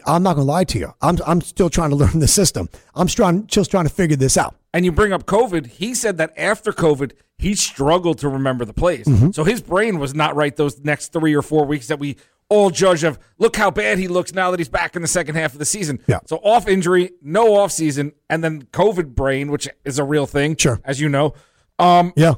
I'm 0.06 0.23
not 0.23 0.35
going 0.35 0.47
to 0.47 0.50
lie 0.50 0.64
to 0.64 0.78
you. 0.78 0.95
I'm, 1.02 1.18
I'm 1.26 1.40
still 1.40 1.71
trying 1.71 1.90
to 1.90 1.97
learn 2.02 2.18
the 2.18 2.28
system. 2.28 2.68
I'm 2.95 3.06
trying, 3.06 3.47
just 3.47 3.71
trying 3.71 3.85
to 3.85 3.92
figure 3.92 4.16
this 4.16 4.37
out. 4.37 4.56
And 4.73 4.85
you 4.85 4.92
bring 4.92 5.12
up 5.12 5.25
COVID. 5.25 5.66
He 5.66 5.95
said 5.95 6.18
that 6.18 6.33
after 6.37 6.73
COVID, 6.73 7.12
he 7.38 7.54
struggled 7.54 8.18
to 8.18 8.28
remember 8.28 8.64
the 8.64 8.73
plays. 8.73 9.06
Mm-hmm. 9.06 9.30
So 9.33 9.45
his 9.45 9.61
brain 9.61 9.99
was 9.99 10.14
not 10.14 10.35
right 10.37 10.54
those 10.54 10.83
next 10.85 11.12
three 11.12 11.35
or 11.35 11.42
four 11.42 11.66
weeks 11.66 11.88
that 11.88 11.99
we 11.99 12.16
all 12.49 12.71
judge 12.71 13.04
of. 13.04 13.18
Look 13.38 13.56
how 13.56 13.71
bad 13.71 13.99
he 13.99 14.09
looks 14.09 14.33
now 14.33 14.50
that 14.50 14.61
he's 14.61 14.68
back 14.68 14.97
in 14.97 15.02
the 15.02 15.09
second 15.09 15.35
half 15.35 15.52
of 15.52 15.59
the 15.59 15.64
season. 15.64 16.00
Yeah. 16.06 16.21
So 16.26 16.37
off 16.38 16.68
injury, 16.68 17.11
no 17.23 17.56
off 17.56 17.73
season, 17.73 18.12
and 18.30 18.42
then 18.42 18.62
COVID 18.73 19.14
brain, 19.14 19.50
which 19.50 19.68
is 19.85 19.99
a 19.99 20.04
real 20.04 20.26
thing. 20.26 20.56
Sure. 20.56 20.80
As 20.85 21.00
you 21.00 21.09
know. 21.09 21.35
Um, 21.78 22.12
Yeah. 22.16 22.35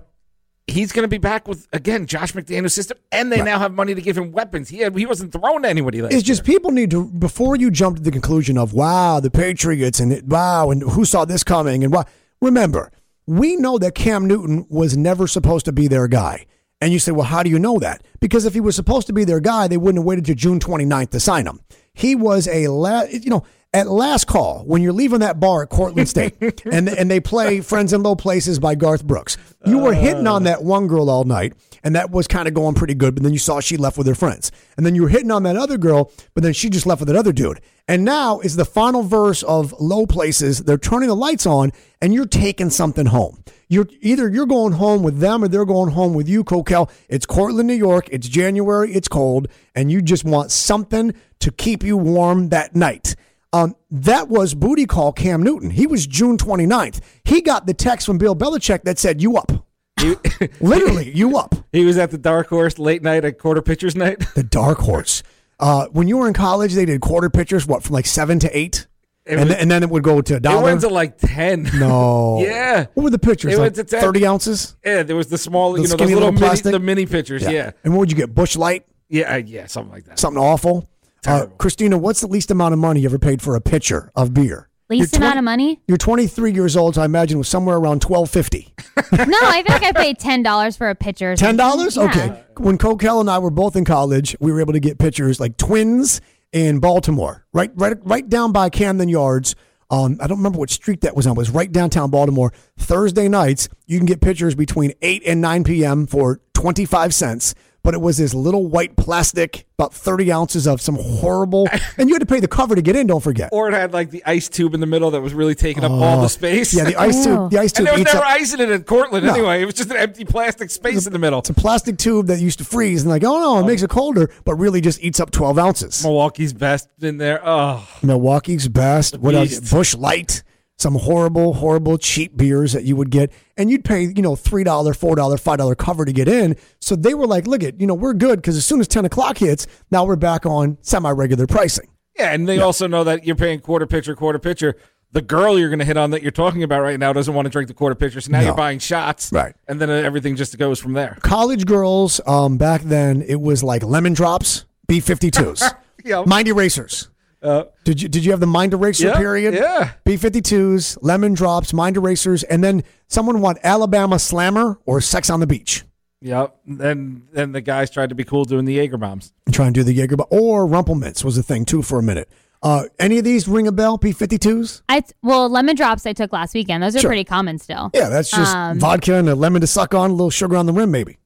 He's 0.69 0.93
going 0.93 1.05
to 1.05 1.09
be 1.09 1.19
back 1.19 1.49
with 1.49 1.67
again 1.73 2.07
Josh 2.07 2.33
McDaniels' 2.35 2.73
system, 2.73 2.99
and 3.11 3.33
they 3.33 3.43
now 3.43 3.59
have 3.59 3.73
money 3.73 3.95
to 3.95 4.03
give 4.03 4.19
him 4.19 4.33
weapons. 4.33 4.69
He 4.69 4.79
had, 4.79 4.97
he 4.97 5.07
wasn't 5.07 5.33
thrown 5.33 5.63
to 5.63 5.69
anybody 5.69 6.03
last 6.03 6.13
It's 6.13 6.23
just 6.23 6.45
people 6.45 6.71
need 6.71 6.91
to 6.91 7.07
before 7.07 7.57
you 7.57 7.71
jump 7.71 7.97
to 7.97 8.03
the 8.03 8.11
conclusion 8.11 8.59
of 8.59 8.75
wow 8.75 9.19
the 9.19 9.31
Patriots 9.31 9.99
and 9.99 10.13
it, 10.13 10.25
wow 10.25 10.71
and 10.71 10.83
who 10.83 11.05
saw 11.05 11.25
this 11.25 11.43
coming 11.43 11.83
and 11.83 11.93
what. 11.93 12.09
Remember, 12.41 12.93
we 13.27 13.57
know 13.57 13.79
that 13.79 13.95
Cam 13.95 14.27
Newton 14.27 14.67
was 14.69 14.97
never 14.97 15.27
supposed 15.27 15.65
to 15.65 15.73
be 15.73 15.89
their 15.89 16.07
guy. 16.07 16.47
And 16.81 16.93
you 16.93 17.01
say, 17.01 17.11
well, 17.11 17.27
how 17.27 17.43
do 17.43 17.51
you 17.51 17.59
know 17.59 17.79
that? 17.81 18.05
Because 18.21 18.45
if 18.45 18.55
he 18.55 18.61
was 18.61 18.77
supposed 18.77 19.09
to 19.09 19.13
be 19.13 19.25
their 19.25 19.41
guy, 19.41 19.67
they 19.67 19.77
wouldn't 19.77 19.99
have 19.99 20.07
waited 20.07 20.27
to 20.27 20.35
June 20.35 20.61
29th 20.61 21.11
to 21.11 21.21
sign 21.21 21.47
him. 21.47 21.61
He 21.93 22.15
was 22.15 22.47
a, 22.47 22.69
la- 22.69 23.03
you 23.03 23.31
know, 23.31 23.45
at 23.75 23.87
last 23.87 24.27
call 24.27 24.61
when 24.65 24.81
you're 24.83 24.93
leaving 24.95 25.21
that 25.21 25.39
bar 25.39 25.63
at 25.63 25.69
Cortland 25.69 26.09
State 26.09 26.35
and 26.73 26.89
and 26.89 27.11
they 27.11 27.21
play 27.21 27.61
Friends 27.61 27.93
in 27.93 28.03
Low 28.03 28.17
Places 28.17 28.59
by 28.59 28.75
Garth 28.75 29.05
Brooks. 29.05 29.37
You 29.67 29.79
were 29.79 29.93
hitting 29.93 30.27
on 30.27 30.45
that 30.45 30.63
one 30.63 30.87
girl 30.87 31.11
all 31.11 31.25
night, 31.25 31.53
and 31.83 31.95
that 31.95 32.11
was 32.11 32.27
kind 32.27 32.49
of 32.49 32.55
going 32.55 32.75
pretty 32.75 32.95
good. 32.95 33.15
But 33.15 33.25
then 33.25 33.33
you 33.33 33.39
saw 33.39 33.61
she 33.61 33.77
left 33.77 33.99
with 33.99 34.07
her 34.07 34.15
friends, 34.15 34.51
and 34.77 34.87
then 34.87 34.95
you 34.95 35.03
were 35.03 35.09
hitting 35.09 35.31
on 35.31 35.43
that 35.43 35.57
other 35.57 35.77
girl, 35.77 36.11
but 36.33 36.43
then 36.43 36.53
she 36.55 36.71
just 36.71 36.87
left 36.87 37.01
with 37.01 37.09
that 37.09 37.17
other 37.17 37.33
dude. 37.33 37.61
And 37.87 38.05
now 38.05 38.41
is 38.41 38.57
the 38.57 38.65
final 38.65 39.03
verse 39.03 39.43
of 39.43 39.75
Low 39.81 40.07
Places. 40.07 40.61
They're 40.61 40.79
turning 40.79 41.09
the 41.09 41.17
lights 41.17 41.47
on, 41.47 41.73
and 42.01 42.15
you're 42.15 42.27
taking 42.27 42.71
something 42.71 43.07
home. 43.07 43.43
You're 43.69 43.89
either 44.01 44.31
you're 44.31 44.47
going 44.47 44.75
home 44.75 45.03
with 45.03 45.19
them 45.19 45.45
or 45.45 45.49
they're 45.49 45.67
going 45.67 45.91
home 45.91 46.15
with 46.15 46.29
you, 46.29 46.45
Coquel. 46.45 46.91
It's 47.09 47.27
Cortland, 47.27 47.69
New 47.69 47.75
York. 47.75 48.09
It's 48.11 48.29
January. 48.29 48.93
It's 48.93 49.09
cold, 49.09 49.49
and 49.75 49.91
you 49.91 50.01
just 50.01 50.25
want 50.25 50.51
something 50.51 51.13
to 51.41 51.51
keep 51.51 51.83
you 51.83 51.97
warm 51.97 52.49
that 52.49 52.75
night. 52.75 53.15
Um, 53.53 53.77
that 53.91 54.29
was 54.29 54.55
booty 54.55 54.85
call 54.87 55.13
Cam 55.13 55.43
Newton. 55.43 55.71
He 55.71 55.87
was 55.87 56.07
June 56.07 56.37
29th. 56.37 57.01
He 57.25 57.41
got 57.41 57.67
the 57.67 57.75
text 57.75 58.07
from 58.07 58.19
Bill 58.19 58.37
Belichick 58.37 58.83
that 58.85 58.99
said, 58.99 59.23
You 59.23 59.37
up. 59.37 59.53
He, 60.01 60.15
Literally, 60.61 61.11
you 61.17 61.37
up. 61.39 61.55
he 61.73 61.85
was 61.85 61.97
at 61.99 62.11
the 62.11 62.19
Dark 62.19 62.49
Horse 62.49 62.79
late 62.79 63.03
night 63.03 63.25
at 63.25 63.39
quarter 63.39 63.63
pitchers 63.63 63.97
night. 63.97 64.23
The 64.35 64.43
dark 64.45 64.79
horse. 64.79 65.23
Uh, 65.59 65.87
when 65.91 66.07
you 66.07 66.19
were 66.19 66.29
in 66.29 66.35
college, 66.35 66.75
they 66.75 66.85
did 66.85 67.01
quarter 67.01 67.29
pitchers, 67.31 67.67
what, 67.67 67.83
from 67.83 67.95
like 67.95 68.07
seven 68.07 68.39
to 68.41 68.57
eight? 68.57 68.87
It 69.25 69.33
And, 69.33 69.41
was- 69.41 69.49
then, 69.49 69.59
and 69.63 69.71
then 69.71 69.83
it 69.83 69.91
would 69.91 70.05
go 70.05 70.21
to 70.21 70.37
a 70.37 70.41
dollar. 70.41 70.61
It 70.61 70.65
went 70.65 70.81
to 70.83 70.89
like 70.89 71.19
ten. 71.19 71.69
no. 71.75 72.39
Yeah. 72.45 72.87
What 72.95 73.03
were 73.05 73.11
the 73.11 73.19
pitchers? 73.19 73.55
It 73.55 73.57
like 73.57 73.65
went 73.65 73.75
to 73.77 73.85
10. 73.85 74.01
30 74.01 74.27
ounces? 74.27 74.77
Yeah, 74.85 75.03
there 75.03 75.17
was 75.17 75.27
the 75.29 75.39
small, 75.39 75.73
The 75.73 75.83
you 75.83 75.89
know, 75.89 75.97
those 75.97 76.01
little, 76.07 76.15
little 76.15 76.33
mini, 76.33 76.47
plastic? 76.47 76.73
the 76.73 76.79
mini 76.79 77.07
pitchers. 77.07 77.43
Yeah, 77.43 77.73
And 77.83 77.93
what 77.95 78.01
would 78.01 78.11
you 78.13 78.17
get? 78.17 78.33
Busch 78.35 78.57
Light? 78.57 78.87
yeah, 79.09 79.33
uh, 79.35 79.37
yeah, 79.39 79.67
something 79.67 79.91
like 79.93 80.05
that. 80.05 80.19
Something 80.21 80.41
awful? 80.43 80.89
Uh, 81.27 81.47
Christina, 81.59 81.99
what's 81.99 82.21
the 82.21 82.27
least 82.27 82.51
amount 82.51 82.73
of 82.73 82.79
money 82.79 83.01
you 83.01 83.09
ever 83.09 83.19
paid 83.19 83.43
for 83.43 83.55
a 83.57 83.61
pitcher 83.61 84.11
of 84.15 84.33
beer? 84.35 84.69
Least 84.91 85.13
You're 85.13 85.19
amount 85.19 85.35
20 85.35 85.39
of 85.39 85.45
money? 85.45 85.81
You're 85.87 85.99
23 85.99 86.53
years 86.53 86.75
old, 86.77 86.95
so 86.95 87.03
I 87.03 87.05
imagine 87.05 87.37
it 87.37 87.39
was 87.39 87.49
somewhere 87.49 87.77
around 87.77 88.03
1250. 88.05 88.75
no, 89.31 89.39
I 89.43 89.63
feel 89.63 89.73
like 89.75 89.83
I 89.83 89.93
paid 89.93 90.19
ten 90.19 90.43
dollars 90.43 90.77
for 90.79 90.89
a 90.89 90.95
pitcher. 90.95 91.37
Ten 91.37 91.57
dollars? 91.57 91.95
something. 91.95 92.19
Yeah. 92.19 92.33
Okay. 92.33 92.43
When 92.57 92.79
Coquel 92.79 93.21
and 93.21 93.29
I 93.29 93.39
were 93.39 93.51
both 93.51 93.77
in 93.77 93.85
college, 93.85 94.35
we 94.41 94.51
were 94.51 94.61
able 94.61 94.73
to 94.73 94.81
get 94.81 94.99
pitchers 94.99 95.39
like 95.39 95.57
twins 95.59 96.23
in 96.53 96.81
Baltimore, 96.81 97.45
right, 97.53 97.71
right, 97.75 97.97
right 98.03 98.27
down 98.27 98.53
by 98.53 98.71
Camden 98.71 99.11
Yards. 99.11 99.55
Um, 99.91 100.19
I 100.21 100.27
don't 100.27 100.39
remember 100.39 100.59
what 100.59 100.71
street 100.71 101.03
that 101.03 101.15
was 101.15 101.27
on. 101.27 101.37
It 101.37 101.39
was 101.39 101.51
right 101.51 101.71
downtown 101.71 102.11
Baltimore. 102.11 102.53
Thursday 102.79 103.29
nights, 103.29 103.69
you 103.87 103.99
can 103.99 104.07
get 104.07 104.21
pitchers 104.21 104.55
between 104.55 104.93
eight 105.03 105.23
and 105.27 105.41
nine 105.41 105.65
p.m. 105.65 106.07
for 106.07 106.41
twenty 106.55 106.87
five 106.87 107.15
cents. 107.15 107.55
But 107.89 107.95
it 107.95 108.03
was 108.03 108.19
this 108.19 108.35
little 108.35 108.67
white 108.67 108.97
plastic, 108.97 109.65
about 109.79 109.95
thirty 109.95 110.31
ounces 110.31 110.67
of 110.67 110.79
some 110.79 110.97
horrible, 110.97 111.67
and 111.97 112.11
you 112.11 112.15
had 112.15 112.21
to 112.21 112.27
pay 112.27 112.39
the 112.39 112.47
cover 112.47 112.75
to 112.75 112.83
get 112.83 112.97
in. 112.97 113.07
Don't 113.07 113.23
forget. 113.23 113.49
Or 113.51 113.67
it 113.67 113.73
had 113.73 113.95
like 113.95 114.11
the 114.11 114.23
ice 114.27 114.47
tube 114.51 114.75
in 114.75 114.81
the 114.81 114.87
middle 114.87 115.11
that 115.13 115.23
was 115.23 115.33
really 115.33 115.55
taking 115.55 115.85
up 115.85 115.93
all 115.93 116.19
the 116.19 116.25
oh. 116.25 116.27
space. 116.27 116.77
Oh. 116.77 116.83
Yeah, 116.83 116.85
the 116.85 116.97
ice 116.97 117.25
tube. 117.25 117.51
The 117.51 117.57
ice 117.57 117.73
and 117.73 117.77
tube 117.79 117.85
there 117.87 117.93
was 117.95 118.01
eats 118.03 118.13
never 118.13 118.27
up. 118.27 118.31
ice 118.31 118.53
in 118.53 118.61
it 118.61 118.69
at 118.69 118.85
Cortland 118.85 119.25
No. 119.25 119.33
anyway. 119.33 119.63
It 119.63 119.65
was 119.65 119.75
just 119.75 119.91
an 119.91 119.97
empty 119.97 120.27
plastic 120.27 120.69
space 120.69 121.07
in 121.07 121.15
the 121.15 121.19
middle. 121.19 121.39
It's 121.39 121.49
a 121.49 121.55
plastic 121.55 121.97
tube 121.97 122.27
that 122.27 122.41
used 122.41 122.59
to 122.59 122.67
freeze, 122.67 123.05
and 123.05 123.11
like, 123.11 123.25
oh 123.25 123.41
no, 123.41 123.59
it 123.61 123.63
oh. 123.63 123.67
makes 123.67 123.83
it 123.83 123.89
colder, 123.89 124.29
but 124.45 124.57
really 124.57 124.83
just 124.83 125.03
eats 125.03 125.19
up 125.19 125.31
twelve 125.31 125.59
ounces. 125.59 126.05
Milwaukee's 126.05 126.53
best 126.53 126.91
in 127.01 127.17
there. 127.17 127.41
Oh, 127.43 127.89
Milwaukee's 128.03 128.69
best. 128.69 129.17
What 129.17 129.35
else? 129.35 129.61
Beast. 129.61 129.73
Busch 129.73 129.95
Light. 129.95 130.43
Some 130.79 130.95
horrible, 130.95 131.55
horrible 131.55 131.99
cheap 131.99 132.37
beers 132.37 132.73
that 132.73 132.85
you 132.85 132.95
would 132.95 133.11
get, 133.11 133.33
and 133.57 133.69
you'd 133.69 133.85
pay, 133.85 134.03
you 134.05 134.23
know, 134.23 134.37
three 134.37 134.63
dollar, 134.63 134.95
four 134.95 135.17
dollar, 135.17 135.37
five 135.37 135.59
dollar 135.59 135.75
cover 135.75 136.05
to 136.05 136.13
get 136.13 136.29
in. 136.29 136.57
So 136.81 136.95
they 136.95 137.15
were 137.15 137.27
like, 137.27 137.47
"Look 137.49 137.65
at, 137.65 137.81
you 137.81 137.87
know, 137.87 137.95
we're 137.95 138.15
good 138.15 138.37
because 138.37 138.57
as 138.57 138.65
soon 138.65 138.79
as 138.81 138.87
ten 138.87 139.05
o'clock 139.05 139.39
hits, 139.39 139.67
now 139.91 140.05
we're 140.05 140.15
back 140.17 140.47
on 140.47 140.79
semi 140.83 141.11
regular 141.11 141.47
pricing." 141.49 141.89
yeah, 142.17 142.33
and 142.33 142.49
they 142.49 142.61
also 142.61 142.87
know 142.87 143.03
that 143.05 143.25
you're 143.25 143.37
paying 143.37 143.59
quarter 143.61 143.87
pitcher, 143.87 144.15
quarter 144.15 144.39
pitcher. 144.39 144.77
The 145.13 145.23
girl 145.23 145.59
you're 145.59 145.69
going 145.71 145.79
to 145.79 145.85
hit 145.87 145.97
on 145.97 146.11
that 146.11 146.21
you're 146.23 146.31
talking 146.31 146.63
about 146.63 146.83
right 146.83 146.99
now 147.01 147.13
doesn't 147.15 147.33
want 147.33 147.47
to 147.47 147.51
drink 147.51 147.67
the 147.69 147.75
quarter 147.75 147.95
pitcher, 147.95 148.21
so 148.21 148.31
now 148.31 148.41
No. 148.41 148.47
you're 148.47 148.55
buying 148.55 148.79
shots, 148.79 149.33
Right. 149.33 149.55
And 149.67 149.81
then 149.81 149.89
everything 149.89 150.37
just 150.37 150.57
goes 150.59 150.79
from 150.79 150.93
there. 150.93 151.17
College 151.23 151.65
girls, 151.65 152.21
um, 152.27 152.59
back 152.59 152.83
then 152.83 153.23
it 153.23 153.41
was 153.41 153.63
like 153.65 153.83
lemon 153.83 154.13
drops, 154.13 154.67
B 154.87 155.01
52s, 155.01 155.63
Yeah. 156.05 156.25
mind 156.27 156.47
erasers. 156.49 157.09
Uh, 157.43 157.65
Did 157.85 158.03
you 158.03 158.09
did 158.09 158.25
you 158.25 158.33
have 158.33 158.41
the 158.41 158.47
mind 158.49 158.75
eraser 158.75 159.09
Yeah, 159.09 159.17
period? 159.17 159.55
yeah. 159.55 159.93
B 160.05 160.17
52s, 160.17 160.99
lemon 161.03 161.35
drops, 161.35 161.73
mind 161.73 161.97
erasers, 161.97 162.43
and 162.43 162.65
then 162.65 162.83
someone 163.07 163.41
want 163.41 163.59
Alabama 163.63 164.19
Slammer 164.19 164.79
or 164.87 165.01
Sex 165.01 165.31
on 165.31 165.39
the 165.41 165.47
Beach. 165.47 165.85
Yep. 166.21 166.57
Then 166.67 167.23
then 167.33 167.53
the 167.53 167.61
guys 167.61 167.91
tried 167.91 168.09
to 168.09 168.17
be 168.17 168.25
cool 168.25 168.45
doing 168.45 168.65
the 168.65 168.75
Jaeger 168.75 168.97
bombs. 168.97 169.33
Try 169.53 169.67
and 169.67 169.75
do 169.75 169.85
the 169.85 169.93
Jaeger, 169.93 170.17
bomb 170.17 170.27
or 170.31 170.67
Rumplemints 170.67 171.23
was 171.23 171.39
a 171.39 171.43
thing 171.45 171.65
too 171.65 171.83
for 171.83 172.01
a 172.01 172.03
minute. 172.03 172.29
Uh, 172.61 172.87
any 172.99 173.19
of 173.19 173.25
these 173.25 173.47
ring 173.47 173.69
a 173.69 173.73
bell? 173.73 173.99
P 173.99 174.11
fifty 174.11 174.37
twos? 174.37 174.83
I 174.89 175.05
well, 175.23 175.49
lemon 175.49 175.77
drops 175.77 176.07
I 176.07 176.13
took 176.15 176.33
last 176.33 176.55
weekend. 176.55 176.83
Those 176.83 176.97
are 176.97 177.01
Sure. 177.01 177.11
pretty 177.11 177.23
common 177.23 177.59
still. 177.59 177.93
Yeah, 177.95 178.09
that's 178.09 178.31
just 178.33 178.53
Um, 178.57 178.81
vodka 178.81 179.15
and 179.15 179.29
a 179.29 179.37
lemon 179.37 179.61
to 179.61 179.69
suck 179.69 179.95
on, 179.95 180.11
a 180.11 180.13
little 180.13 180.31
sugar 180.31 180.57
on 180.57 180.67
the 180.67 180.73
rim, 180.73 180.91
maybe. 180.91 181.19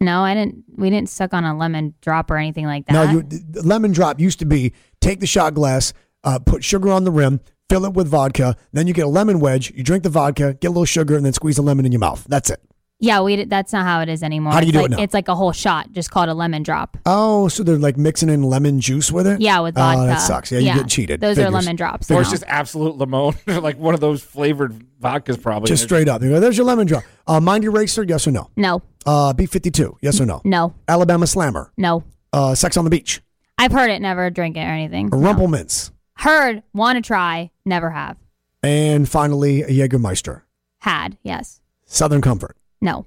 No, 0.00 0.22
I 0.22 0.34
didn't. 0.34 0.64
We 0.76 0.88
didn't 0.88 1.10
suck 1.10 1.34
on 1.34 1.44
a 1.44 1.56
lemon 1.56 1.94
drop 2.00 2.30
or 2.30 2.36
anything 2.36 2.66
like 2.66 2.86
that. 2.86 2.92
No, 2.92 3.02
you, 3.02 3.22
the 3.22 3.62
lemon 3.62 3.92
drop 3.92 4.18
used 4.18 4.38
to 4.38 4.46
be 4.46 4.72
take 5.00 5.20
the 5.20 5.26
shot 5.26 5.54
glass, 5.54 5.92
uh, 6.24 6.38
put 6.38 6.64
sugar 6.64 6.90
on 6.90 7.04
the 7.04 7.10
rim, 7.10 7.40
fill 7.68 7.84
it 7.84 7.92
with 7.92 8.08
vodka, 8.08 8.56
then 8.72 8.86
you 8.86 8.94
get 8.94 9.04
a 9.04 9.08
lemon 9.08 9.40
wedge, 9.40 9.72
you 9.74 9.84
drink 9.84 10.02
the 10.02 10.08
vodka, 10.08 10.54
get 10.54 10.68
a 10.68 10.70
little 10.70 10.84
sugar, 10.84 11.16
and 11.16 11.24
then 11.24 11.32
squeeze 11.32 11.58
a 11.58 11.62
lemon 11.62 11.84
in 11.84 11.92
your 11.92 12.00
mouth. 12.00 12.24
That's 12.28 12.50
it. 12.50 12.60
Yeah, 13.00 13.20
we. 13.22 13.36
did- 13.36 13.50
That's 13.50 13.72
not 13.72 13.84
how 13.84 14.00
it 14.00 14.08
is 14.08 14.22
anymore. 14.22 14.52
How 14.52 14.60
do 14.60 14.66
you 14.66 14.70
it's 14.70 14.78
do 14.78 14.84
it 14.84 14.90
now? 14.92 15.02
It's 15.02 15.12
like 15.14 15.28
a 15.28 15.34
whole 15.34 15.52
shot, 15.52 15.90
just 15.92 16.10
called 16.10 16.28
a 16.28 16.34
lemon 16.34 16.62
drop. 16.62 16.96
Oh, 17.06 17.48
so 17.48 17.62
they're 17.62 17.76
like 17.78 17.96
mixing 17.96 18.28
in 18.28 18.42
lemon 18.42 18.80
juice 18.80 19.10
with 19.10 19.26
it? 19.26 19.40
Yeah, 19.40 19.60
with 19.60 19.74
vodka. 19.74 20.02
Oh, 20.02 20.06
that 20.06 20.18
sucks. 20.18 20.52
Yeah, 20.52 20.58
you 20.60 20.74
get 20.74 20.88
cheated. 20.88 21.20
Those 21.20 21.36
Figures. 21.36 21.48
are 21.48 21.52
lemon 21.52 21.76
drops. 21.76 22.10
Or 22.10 22.20
it's 22.20 22.28
now. 22.28 22.32
just 22.32 22.44
absolute 22.46 22.96
lemon, 22.98 23.34
like 23.62 23.78
one 23.78 23.94
of 23.94 24.00
those 24.00 24.22
flavored 24.22 24.84
vodkas, 25.02 25.40
probably. 25.42 25.66
Just 25.68 25.82
straight 25.84 26.08
up. 26.08 26.22
You 26.22 26.28
go, 26.30 26.40
There's 26.40 26.56
your 26.56 26.66
lemon 26.66 26.86
drop. 26.86 27.02
Uh, 27.26 27.40
Mind 27.40 27.64
Eraser, 27.64 28.02
yes 28.04 28.26
or 28.26 28.30
no? 28.32 28.50
no, 28.56 28.82
Uh, 29.06 29.32
B52, 29.32 29.96
yes 30.02 30.20
or 30.20 30.26
no? 30.26 30.40
no, 30.44 30.74
Alabama 30.86 31.26
Slammer, 31.26 31.72
no. 31.76 32.04
uh, 32.32 32.54
Sex 32.54 32.76
on 32.76 32.84
the 32.84 32.90
Beach, 32.90 33.20
I've 33.58 33.72
heard 33.72 33.90
it, 33.90 34.00
never 34.00 34.30
drink 34.30 34.56
it 34.56 34.60
or 34.60 34.70
anything. 34.70 35.06
No. 35.08 35.18
Rumplemints, 35.18 35.90
Heard, 36.14 36.62
want 36.74 36.96
to 36.96 37.02
try, 37.02 37.50
never 37.64 37.90
have. 37.90 38.16
and 38.62 39.08
finally, 39.08 39.62
a 39.62 39.68
Jägermeister. 39.68 40.42
Had, 40.80 41.16
yes. 41.22 41.60
Southern 41.86 42.20
Comfort. 42.20 42.56
No, 42.80 43.06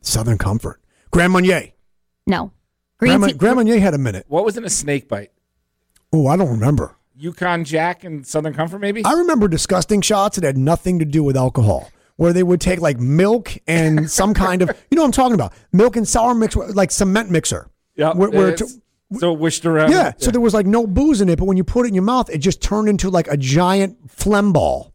Southern 0.00 0.38
Comfort. 0.38 0.80
Grand 1.10 1.32
Marnier. 1.32 1.72
no. 2.26 2.52
Green 2.98 3.16
Grand, 3.18 3.32
tea. 3.32 3.38
Grand 3.38 3.54
Marnier 3.56 3.78
had 3.78 3.94
a 3.94 3.98
minute. 3.98 4.24
What 4.28 4.44
was 4.44 4.56
in 4.56 4.64
a 4.64 4.70
snake 4.70 5.08
bite? 5.08 5.30
Oh, 6.12 6.26
I 6.26 6.36
don't 6.36 6.50
remember. 6.50 6.96
Yukon 7.16 7.62
Jack 7.64 8.02
and 8.02 8.26
Southern 8.26 8.54
Comfort, 8.54 8.80
maybe. 8.80 9.04
I 9.04 9.12
remember 9.12 9.46
disgusting 9.46 10.00
shots 10.00 10.36
that 10.36 10.44
had 10.44 10.58
nothing 10.58 10.98
to 10.98 11.04
do 11.04 11.22
with 11.22 11.36
alcohol, 11.36 11.90
where 12.16 12.32
they 12.32 12.42
would 12.42 12.60
take 12.60 12.80
like 12.80 12.98
milk 12.98 13.52
and 13.68 14.10
some 14.20 14.34
kind 14.34 14.62
of, 14.62 14.68
you 14.90 14.96
know 14.96 15.02
what 15.02 15.06
I'm 15.06 15.12
talking 15.12 15.34
about? 15.34 15.52
Milk 15.72 15.94
and 15.96 16.08
sour 16.08 16.34
mix, 16.34 16.56
like 16.56 16.90
cement 16.90 17.30
mixer. 17.30 17.70
yeah. 17.94 18.12
Where, 18.14 18.30
where 18.30 18.48
it's- 18.50 18.78
so 19.18 19.32
it 19.32 19.38
wished 19.38 19.64
around. 19.64 19.90
yeah, 19.92 20.12
so 20.18 20.30
there 20.30 20.40
was 20.40 20.52
like 20.52 20.66
no 20.66 20.86
booze 20.86 21.20
in 21.22 21.28
it, 21.30 21.38
but 21.38 21.46
when 21.46 21.56
you 21.56 21.64
put 21.64 21.86
it 21.86 21.88
in 21.88 21.94
your 21.94 22.02
mouth, 22.04 22.28
it 22.28 22.38
just 22.38 22.60
turned 22.60 22.88
into 22.90 23.08
like 23.10 23.26
a 23.28 23.36
giant 23.38 23.96
phlegm 24.10 24.52
ball 24.52 24.92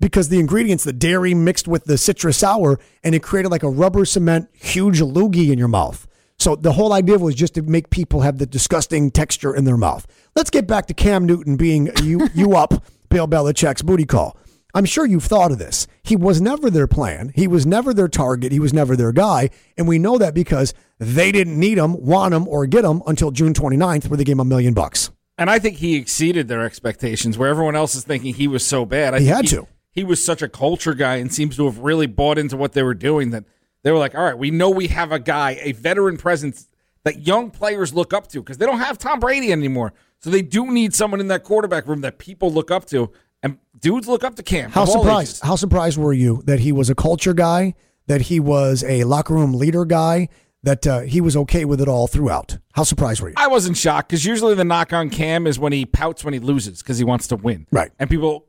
because 0.00 0.28
the 0.28 0.38
ingredients, 0.38 0.84
the 0.84 0.92
dairy 0.92 1.34
mixed 1.34 1.68
with 1.68 1.84
the 1.84 1.98
citrus 1.98 2.38
sour, 2.38 2.78
and 3.02 3.14
it 3.14 3.22
created 3.22 3.50
like 3.50 3.62
a 3.62 3.70
rubber 3.70 4.04
cement 4.04 4.48
huge 4.52 5.00
loogie 5.00 5.50
in 5.50 5.58
your 5.58 5.68
mouth. 5.68 6.06
So 6.38 6.54
the 6.54 6.72
whole 6.72 6.92
idea 6.92 7.18
was 7.18 7.34
just 7.34 7.54
to 7.54 7.62
make 7.62 7.90
people 7.90 8.20
have 8.20 8.38
the 8.38 8.46
disgusting 8.46 9.10
texture 9.10 9.54
in 9.54 9.64
their 9.64 9.76
mouth. 9.76 10.06
Let's 10.34 10.50
get 10.50 10.66
back 10.66 10.86
to 10.86 10.94
Cam 10.94 11.24
Newton 11.24 11.56
being 11.56 11.90
you 12.02 12.28
you 12.34 12.54
up 12.54 12.84
Bill 13.08 13.26
Belichick's 13.26 13.82
booty 13.82 14.04
call. 14.04 14.36
I'm 14.74 14.84
sure 14.84 15.06
you've 15.06 15.24
thought 15.24 15.52
of 15.52 15.58
this. 15.58 15.86
He 16.02 16.16
was 16.16 16.42
never 16.42 16.68
their 16.68 16.86
plan. 16.86 17.32
He 17.34 17.48
was 17.48 17.64
never 17.64 17.94
their 17.94 18.08
target. 18.08 18.52
He 18.52 18.60
was 18.60 18.74
never 18.74 18.94
their 18.94 19.12
guy. 19.12 19.48
And 19.78 19.88
we 19.88 19.98
know 19.98 20.18
that 20.18 20.34
because 20.34 20.74
they 20.98 21.32
didn't 21.32 21.58
need 21.58 21.78
him, 21.78 22.04
want 22.04 22.34
him, 22.34 22.46
or 22.46 22.66
get 22.66 22.84
him 22.84 23.02
until 23.06 23.30
June 23.30 23.54
29th, 23.54 24.10
where 24.10 24.18
they 24.18 24.24
gave 24.24 24.34
him 24.34 24.40
a 24.40 24.44
million 24.44 24.74
bucks. 24.74 25.10
And 25.38 25.48
I 25.48 25.58
think 25.58 25.78
he 25.78 25.96
exceeded 25.96 26.48
their 26.48 26.62
expectations. 26.62 27.38
Where 27.38 27.48
everyone 27.48 27.74
else 27.74 27.94
is 27.94 28.04
thinking 28.04 28.34
he 28.34 28.48
was 28.48 28.66
so 28.66 28.84
bad, 28.84 29.14
I 29.14 29.20
He 29.20 29.26
had 29.26 29.46
to. 29.48 29.66
He 29.96 30.04
was 30.04 30.24
such 30.24 30.42
a 30.42 30.48
culture 30.48 30.94
guy 30.94 31.16
and 31.16 31.34
seems 31.34 31.56
to 31.56 31.64
have 31.64 31.78
really 31.78 32.06
bought 32.06 32.38
into 32.38 32.56
what 32.56 32.74
they 32.74 32.84
were 32.84 32.94
doing. 32.94 33.30
That 33.30 33.44
they 33.82 33.90
were 33.90 33.98
like, 33.98 34.14
"All 34.14 34.22
right, 34.22 34.38
we 34.38 34.52
know 34.52 34.70
we 34.70 34.86
have 34.88 35.10
a 35.10 35.18
guy, 35.18 35.58
a 35.60 35.72
veteran 35.72 36.16
presence 36.18 36.68
that 37.06 37.24
young 37.24 37.50
players 37.52 37.94
look 37.94 38.12
up 38.12 38.26
to 38.26 38.40
because 38.40 38.58
they 38.58 38.66
don't 38.66 38.80
have 38.80 38.98
Tom 38.98 39.20
Brady 39.20 39.52
anymore. 39.52 39.92
So 40.18 40.28
they 40.28 40.42
do 40.42 40.72
need 40.72 40.92
someone 40.92 41.20
in 41.20 41.28
that 41.28 41.44
quarterback 41.44 41.86
room 41.86 42.00
that 42.00 42.18
people 42.18 42.52
look 42.52 42.72
up 42.72 42.84
to, 42.86 43.12
and 43.44 43.58
dudes 43.78 44.08
look 44.08 44.24
up 44.24 44.34
to 44.34 44.42
Cam. 44.42 44.72
How 44.72 44.84
surprised? 44.86 45.42
How 45.44 45.54
surprised 45.54 45.98
were 45.98 46.12
you 46.12 46.42
that 46.46 46.58
he 46.58 46.72
was 46.72 46.90
a 46.90 46.96
culture 46.96 47.32
guy, 47.32 47.74
that 48.08 48.22
he 48.22 48.40
was 48.40 48.82
a 48.82 49.04
locker 49.04 49.34
room 49.34 49.54
leader 49.54 49.84
guy, 49.84 50.28
that 50.64 50.84
uh, 50.84 51.00
he 51.00 51.20
was 51.20 51.36
okay 51.36 51.64
with 51.64 51.80
it 51.80 51.86
all 51.86 52.08
throughout? 52.08 52.58
How 52.72 52.82
surprised 52.82 53.20
were 53.20 53.28
you? 53.28 53.34
I 53.36 53.46
wasn't 53.46 53.76
shocked 53.76 54.08
because 54.08 54.24
usually 54.24 54.54
the 54.56 54.64
knock 54.64 54.92
on 54.92 55.08
Cam 55.08 55.46
is 55.46 55.60
when 55.60 55.72
he 55.72 55.86
pouts 55.86 56.24
when 56.24 56.34
he 56.34 56.40
loses 56.40 56.82
because 56.82 56.98
he 56.98 57.04
wants 57.04 57.28
to 57.28 57.36
win. 57.36 57.68
Right. 57.70 57.92
And 58.00 58.10
people 58.10 58.46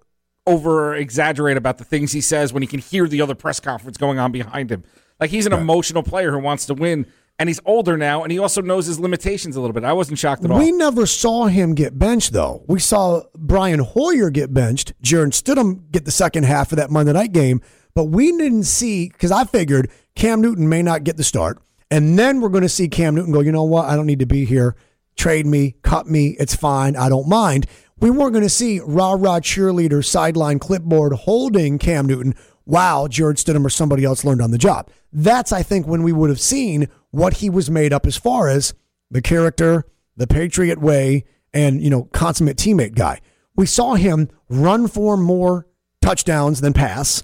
over 0.48 0.96
exaggerate 0.96 1.58
about 1.58 1.77
the 1.77 1.84
things 1.84 2.13
he 2.13 2.22
says 2.22 2.51
when 2.51 2.63
he 2.63 2.68
can 2.68 2.80
hear 2.80 3.08
the 3.08 3.22
other 3.22 3.36
press 3.36 3.60
conference 3.60 3.98
going 3.98 4.18
on 4.18 4.32
behind 4.32 4.72
him. 4.72 4.84
Like 5.20 5.30
he's 5.30 5.46
an 5.46 5.54
emotional 5.54 6.01
player 6.01 6.32
who 6.32 6.39
wants 6.39 6.66
to 6.68 6.74
win, 6.74 7.06
and 7.39 7.50
he's 7.50 7.60
older 7.66 7.98
now, 7.98 8.24
and 8.24 8.32
he 8.32 8.39
also 8.39 8.62
knows 8.62 8.86
his 8.86 9.00
limitations 9.00 9.56
a 9.56 9.62
little 9.62 9.74
bit. 9.74 9.84
I 9.84 9.94
wasn't 9.94 10.18
shocked 10.18 10.44
at 10.46 10.51
all. 10.51 10.58
We 10.58 10.72
never 10.72 11.06
saw 11.06 11.46
him 11.46 11.75
get 11.75 12.00
benched, 12.00 12.34
though. 12.34 12.63
We 12.68 12.80
saw 12.80 13.24
Brian 13.36 13.80
Hoyer 13.80 14.30
get 14.30 14.54
benched, 14.54 14.94
Jarrett 15.01 15.34
Stidham 15.34 15.92
get 15.92 16.06
the 16.06 16.12
second 16.12 16.46
half 16.46 16.72
of 16.72 16.77
that 16.77 16.89
Monday 16.89 17.13
night 17.13 17.34
game, 17.34 17.62
but 17.94 18.06
we 18.06 18.32
didn't 18.32 18.63
see 18.63 19.10
because 19.10 19.32
I 19.32 19.44
figured 19.44 19.92
Cam 20.16 20.42
Newton 20.42 20.70
may 20.70 20.82
not 20.82 21.04
get 21.04 21.18
the 21.18 21.24
start, 21.24 21.62
and 21.92 22.18
then 22.18 22.42
we're 22.42 22.50
going 22.50 22.63
to 22.63 22.70
see 22.70 22.88
Cam 22.88 23.16
Newton 23.16 23.34
go. 23.34 23.42
You 23.42 23.51
know 23.51 23.63
what? 23.63 23.86
I 23.86 23.96
don't 23.96 24.08
need 24.08 24.20
to 24.20 24.25
be 24.25 24.46
here. 24.46 24.75
Trade 25.16 25.48
me, 25.48 25.75
cut 25.82 26.06
me. 26.06 26.36
It's 26.39 26.56
fine. 26.56 26.96
I 26.96 27.10
don't 27.10 27.27
mind. 27.27 27.66
We 28.00 28.12
weren't 28.12 28.34
going 28.34 28.44
to 28.44 28.50
see 28.50 28.80
rah 28.80 29.13
rah 29.13 29.39
cheerleader 29.39 30.06
sideline 30.06 30.60
clipboard 30.60 31.13
holding 31.13 31.80
Cam 31.80 32.06
Newton. 32.06 32.36
Wow, 32.66 33.08
Jarrett 33.08 33.38
Stidham 33.38 33.66
or 33.66 33.70
somebody 33.70 34.04
else 34.04 34.24
learned 34.24 34.42
on 34.42 34.51
the 34.51 34.58
job. 34.58 34.89
That's, 35.12 35.51
I 35.51 35.63
think, 35.63 35.88
when 35.88 36.04
we 36.04 36.12
would 36.12 36.30
have 36.30 36.39
seen 36.39 36.89
what 37.12 37.36
he 37.36 37.50
was 37.50 37.72
made 37.72 37.94
up 37.94 38.06
as 38.06 38.18
far 38.18 38.50
as 38.50 38.74
the 39.10 39.22
character, 39.22 39.86
the 40.16 40.27
Patriot 40.27 40.80
way, 40.80 41.25
and 41.54 41.82
you 41.82 41.89
know, 41.89 42.04
consummate 42.13 42.58
teammate 42.58 42.94
guy. 42.94 43.20
We 43.56 43.66
saw 43.66 43.96
him 43.96 44.30
run 44.50 44.88
for 44.88 45.18
more 45.18 45.66
touchdowns 46.01 46.62
than 46.62 46.74
pass, 46.74 47.24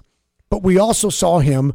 but 0.49 0.63
we 0.63 0.79
also 0.79 1.09
saw 1.09 1.39
him 1.39 1.73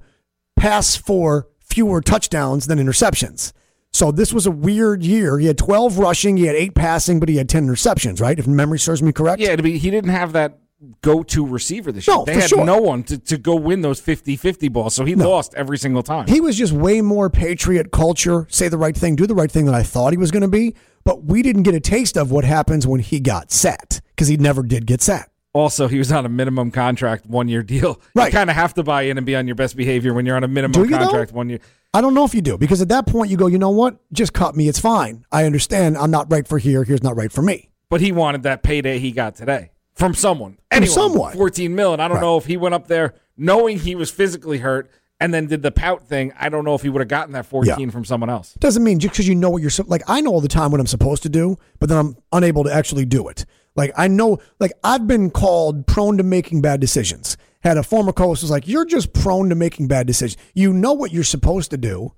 pass 0.56 0.96
for 0.96 1.46
fewer 1.60 2.00
touchdowns 2.00 2.66
than 2.66 2.78
interceptions. 2.78 3.52
So 3.92 4.12
this 4.12 4.32
was 4.32 4.46
a 4.46 4.50
weird 4.50 5.02
year. 5.02 5.38
He 5.38 5.46
had 5.46 5.58
12 5.58 5.98
rushing, 5.98 6.36
he 6.36 6.44
had 6.44 6.56
eight 6.56 6.74
passing, 6.74 7.20
but 7.20 7.28
he 7.28 7.36
had 7.36 7.48
10 7.48 7.66
interceptions, 7.66 8.20
right? 8.20 8.38
If 8.38 8.46
memory 8.46 8.78
serves 8.78 9.02
me 9.02 9.12
correct. 9.12 9.40
Yeah, 9.40 9.56
to 9.56 9.62
be, 9.62 9.78
he 9.78 9.90
didn't 9.90 10.10
have 10.10 10.32
that 10.32 10.58
go-to 11.02 11.44
receiver 11.44 11.90
this 11.90 12.06
year. 12.06 12.16
No, 12.16 12.24
they 12.24 12.34
had 12.34 12.50
sure. 12.50 12.64
no 12.64 12.78
one 12.78 13.02
to, 13.04 13.18
to 13.18 13.36
go 13.36 13.56
win 13.56 13.80
those 13.80 14.00
50-50 14.00 14.72
balls, 14.72 14.94
so 14.94 15.04
he 15.04 15.16
lost 15.16 15.54
every 15.56 15.78
single 15.78 16.04
time. 16.04 16.28
He 16.28 16.40
was 16.40 16.56
just 16.56 16.72
way 16.72 17.00
more 17.00 17.28
patriot 17.30 17.90
culture, 17.90 18.46
say 18.50 18.68
the 18.68 18.78
right 18.78 18.96
thing, 18.96 19.16
do 19.16 19.26
the 19.26 19.34
right 19.34 19.50
thing 19.50 19.64
than 19.64 19.74
I 19.74 19.82
thought 19.82 20.12
he 20.12 20.18
was 20.18 20.30
going 20.30 20.42
to 20.42 20.48
be. 20.48 20.76
But 21.04 21.24
we 21.24 21.42
didn't 21.42 21.62
get 21.64 21.74
a 21.74 21.80
taste 21.80 22.16
of 22.16 22.30
what 22.30 22.44
happens 22.44 22.86
when 22.86 23.00
he 23.00 23.18
got 23.18 23.50
set 23.50 24.00
because 24.10 24.28
he 24.28 24.36
never 24.36 24.62
did 24.62 24.86
get 24.86 25.00
set. 25.00 25.30
also, 25.54 25.88
he 25.88 25.98
was 25.98 26.12
on 26.12 26.26
a 26.26 26.28
minimum 26.28 26.70
contract 26.70 27.26
one-year 27.26 27.62
deal. 27.62 28.00
Right. 28.14 28.26
You 28.26 28.32
kind 28.32 28.50
of 28.50 28.54
have 28.56 28.74
to 28.74 28.82
buy 28.84 29.02
in 29.02 29.16
and 29.16 29.26
be 29.26 29.34
on 29.34 29.48
your 29.48 29.56
best 29.56 29.76
behavior 29.76 30.12
when 30.12 30.26
you're 30.26 30.36
on 30.36 30.44
a 30.44 30.48
minimum 30.48 30.84
you, 30.84 30.90
though? 30.90 30.98
contract 30.98 31.32
one 31.32 31.48
year. 31.48 31.60
I 31.94 32.00
don't 32.00 32.14
know 32.14 32.24
if 32.24 32.34
you 32.34 32.42
do 32.42 32.58
because 32.58 32.82
at 32.82 32.88
that 32.90 33.06
point 33.06 33.30
you 33.30 33.36
go, 33.36 33.46
you 33.46 33.58
know 33.58 33.70
what? 33.70 33.96
Just 34.12 34.32
cut 34.34 34.54
me. 34.54 34.68
It's 34.68 34.78
fine. 34.78 35.24
I 35.32 35.44
understand. 35.44 35.96
I'm 35.96 36.10
not 36.10 36.30
right 36.30 36.46
for 36.46 36.58
here. 36.58 36.84
Here's 36.84 37.02
not 37.02 37.16
right 37.16 37.32
for 37.32 37.40
me. 37.42 37.70
But 37.88 38.00
he 38.02 38.12
wanted 38.12 38.42
that 38.42 38.62
payday 38.62 38.98
he 38.98 39.10
got 39.10 39.34
today 39.36 39.70
from 39.94 40.12
someone. 40.14 40.58
Anyone, 40.70 40.90
someone. 40.94 41.32
14 41.34 41.74
mil. 41.74 41.94
And 41.94 42.02
I 42.02 42.08
don't 42.08 42.16
Right. 42.16 42.22
know 42.22 42.36
if 42.36 42.44
he 42.44 42.56
went 42.58 42.74
up 42.74 42.88
there 42.88 43.14
knowing 43.36 43.78
he 43.78 43.94
was 43.94 44.10
physically 44.10 44.58
hurt 44.58 44.90
and 45.18 45.32
then 45.32 45.46
did 45.46 45.62
the 45.62 45.70
pout 45.72 46.06
thing. 46.06 46.32
I 46.38 46.50
don't 46.50 46.64
know 46.64 46.74
if 46.74 46.82
he 46.82 46.90
would 46.90 47.00
have 47.00 47.08
gotten 47.08 47.32
that 47.32 47.46
14 47.46 47.88
Yeah. 47.88 47.90
from 47.90 48.04
someone 48.04 48.28
else. 48.28 48.54
Doesn't 48.60 48.84
mean 48.84 48.98
just 48.98 49.14
because 49.14 49.26
you 49.26 49.34
know 49.34 49.48
what 49.48 49.62
you're 49.62 49.70
like. 49.86 50.02
I 50.06 50.20
know 50.20 50.30
all 50.32 50.42
the 50.42 50.46
time 50.48 50.70
what 50.70 50.80
I'm 50.80 50.86
supposed 50.86 51.22
to 51.22 51.30
do, 51.30 51.56
but 51.78 51.88
then 51.88 51.96
I'm 51.96 52.16
unable 52.32 52.64
to 52.64 52.72
actually 52.72 53.06
do 53.06 53.28
it. 53.28 53.46
Like 53.74 53.92
I 53.96 54.08
know, 54.08 54.38
like 54.60 54.72
I've 54.84 55.06
been 55.06 55.30
called 55.30 55.86
prone 55.86 56.18
to 56.18 56.22
making 56.22 56.60
bad 56.60 56.80
decisions. 56.80 57.38
Had 57.60 57.76
a 57.76 57.82
former 57.82 58.12
co-host 58.12 58.42
was 58.42 58.50
like, 58.50 58.68
"You're 58.68 58.84
just 58.84 59.12
prone 59.12 59.48
to 59.48 59.54
making 59.54 59.88
bad 59.88 60.06
decisions. 60.06 60.40
You 60.54 60.72
know 60.72 60.92
what 60.92 61.12
you're 61.12 61.24
supposed 61.24 61.70
to 61.72 61.76
do." 61.76 62.12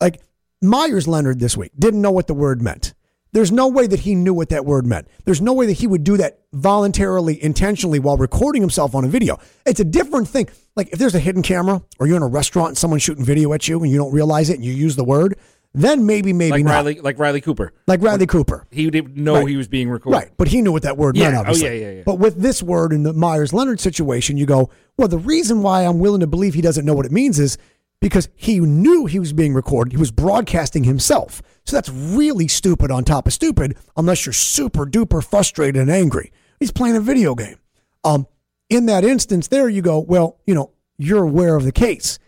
Like 0.00 0.20
Meyers 0.60 1.08
Leonard 1.08 1.40
this 1.40 1.56
week 1.56 1.72
didn't 1.78 2.02
know 2.02 2.10
what 2.10 2.26
the 2.26 2.34
word 2.34 2.60
meant. 2.60 2.94
There's 3.32 3.50
no 3.50 3.66
way 3.66 3.86
that 3.86 4.00
he 4.00 4.14
knew 4.14 4.34
what 4.34 4.50
that 4.50 4.66
word 4.66 4.84
meant. 4.84 5.08
There's 5.24 5.40
no 5.40 5.54
way 5.54 5.64
that 5.64 5.78
he 5.78 5.86
would 5.86 6.04
do 6.04 6.18
that 6.18 6.40
voluntarily, 6.52 7.42
intentionally 7.42 7.98
while 7.98 8.18
recording 8.18 8.60
himself 8.60 8.94
on 8.94 9.06
a 9.06 9.08
video. 9.08 9.38
It's 9.64 9.80
a 9.80 9.84
different 9.84 10.28
thing. 10.28 10.50
Like 10.76 10.92
if 10.92 10.98
there's 10.98 11.14
a 11.14 11.18
hidden 11.18 11.42
camera 11.42 11.82
or 11.98 12.06
you're 12.06 12.18
in 12.18 12.22
a 12.22 12.26
restaurant 12.26 12.68
and 12.68 12.78
someone's 12.78 13.02
shooting 13.02 13.24
video 13.24 13.54
at 13.54 13.66
you 13.68 13.80
and 13.82 13.90
you 13.90 13.96
don't 13.96 14.12
realize 14.12 14.50
it 14.50 14.56
and 14.56 14.64
you 14.64 14.74
use 14.74 14.96
the 14.96 15.04
word, 15.04 15.38
then 15.74 16.04
maybe, 16.06 16.32
maybe 16.32 16.50
Like 16.52 16.64
not. 16.64 16.70
Riley, 16.72 17.00
like 17.00 17.18
Riley 17.18 17.40
Cooper. 17.40 17.72
like 17.86 18.02
Riley 18.02 18.26
Cooper. 18.26 18.66
He 18.70 18.90
didn't 18.90 19.16
know 19.16 19.36
Right. 19.36 19.48
he 19.48 19.56
was 19.56 19.68
being 19.68 19.88
recorded. 19.88 20.16
Right, 20.18 20.30
but 20.36 20.48
he 20.48 20.60
knew 20.60 20.72
what 20.72 20.82
that 20.82 20.98
word 20.98 21.16
Yeah. 21.16 21.24
meant, 21.30 21.36
Oh, 21.36 21.40
obviously. 21.40 21.80
yeah, 21.80 21.86
yeah, 21.88 21.96
yeah. 21.98 22.02
But 22.04 22.18
with 22.18 22.36
this 22.42 22.62
word 22.62 22.92
in 22.92 23.02
the 23.04 23.12
Meyers 23.12 23.52
Leonard 23.52 23.80
situation, 23.80 24.36
you 24.36 24.44
go, 24.46 24.68
well, 24.98 25.08
the 25.08 25.18
reason 25.18 25.62
why 25.62 25.82
I'm 25.82 25.98
willing 25.98 26.20
to 26.20 26.26
believe 26.26 26.54
he 26.54 26.60
doesn't 26.60 26.84
know 26.84 26.94
what 26.94 27.06
it 27.06 27.12
means 27.12 27.38
is 27.38 27.56
because 28.00 28.28
he 28.34 28.58
knew 28.60 29.06
he 29.06 29.18
was 29.18 29.32
being 29.32 29.54
recorded. 29.54 29.92
He 29.92 29.96
was 29.96 30.10
broadcasting 30.10 30.84
himself. 30.84 31.40
So 31.64 31.76
that's 31.76 31.88
really 31.88 32.48
stupid 32.48 32.90
on 32.90 33.04
top 33.04 33.26
of 33.26 33.32
stupid, 33.32 33.76
unless 33.96 34.26
you're 34.26 34.32
super 34.32 34.84
duper 34.84 35.22
frustrated 35.24 35.80
and 35.80 35.90
angry. 35.90 36.32
He's 36.58 36.72
playing 36.72 36.96
a 36.96 37.00
video 37.00 37.34
game. 37.34 37.56
Um, 38.04 38.26
in 38.68 38.86
that 38.86 39.04
instance, 39.04 39.48
there 39.48 39.68
you 39.68 39.80
go, 39.82 40.00
well, 40.00 40.38
you 40.46 40.54
know, 40.54 40.72
you're 40.98 41.22
aware 41.22 41.54
of 41.56 41.64
the 41.64 41.72
case. 41.72 42.18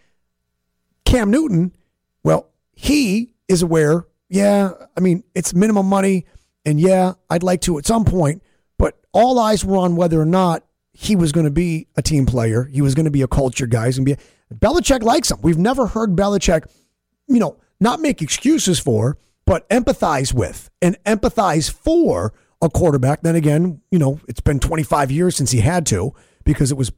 Cam 1.04 1.30
Newton, 1.30 1.72
well, 2.22 2.48
he 2.72 3.30
is 3.54 3.62
aware. 3.62 4.06
Yeah, 4.28 4.72
I 4.96 5.00
mean, 5.00 5.24
it's 5.34 5.54
minimum 5.54 5.86
money, 5.86 6.26
and 6.66 6.78
yeah, 6.78 7.14
I'd 7.30 7.42
like 7.42 7.62
to 7.62 7.78
at 7.78 7.86
some 7.86 8.04
point, 8.04 8.42
but 8.78 8.98
all 9.12 9.38
eyes 9.38 9.64
were 9.64 9.78
on 9.78 9.96
whether 9.96 10.20
or 10.20 10.26
not 10.26 10.64
he 10.92 11.16
was 11.16 11.32
going 11.32 11.44
to 11.44 11.50
be 11.50 11.86
a 11.96 12.02
team 12.02 12.26
player. 12.26 12.64
He 12.64 12.82
was 12.82 12.94
going 12.94 13.04
to 13.04 13.10
be 13.10 13.22
a 13.22 13.28
culture 13.28 13.66
guy. 13.66 13.86
He's 13.86 13.96
going 13.96 14.06
to 14.06 14.16
be. 14.16 14.22
A, 14.50 14.54
Belichick 14.54 15.02
likes 15.02 15.30
him. 15.30 15.38
We've 15.42 15.58
never 15.58 15.86
heard 15.86 16.10
Belichick, 16.16 16.66
you 17.28 17.40
know, 17.40 17.58
not 17.80 18.00
make 18.00 18.22
excuses 18.22 18.78
for, 18.78 19.18
but 19.46 19.68
empathize 19.70 20.32
with 20.32 20.70
and 20.80 20.96
empathize 21.04 21.70
for 21.70 22.34
a 22.62 22.68
quarterback. 22.68 23.22
Then 23.22 23.34
again, 23.34 23.80
you 23.90 23.98
know, 23.98 24.20
it's 24.28 24.40
been 24.40 24.60
25 24.60 25.10
years 25.10 25.36
since 25.36 25.50
he 25.50 25.60
had 25.60 25.86
to 25.86 26.14
because 26.44 26.70
it 26.70 26.76
was 26.78 26.92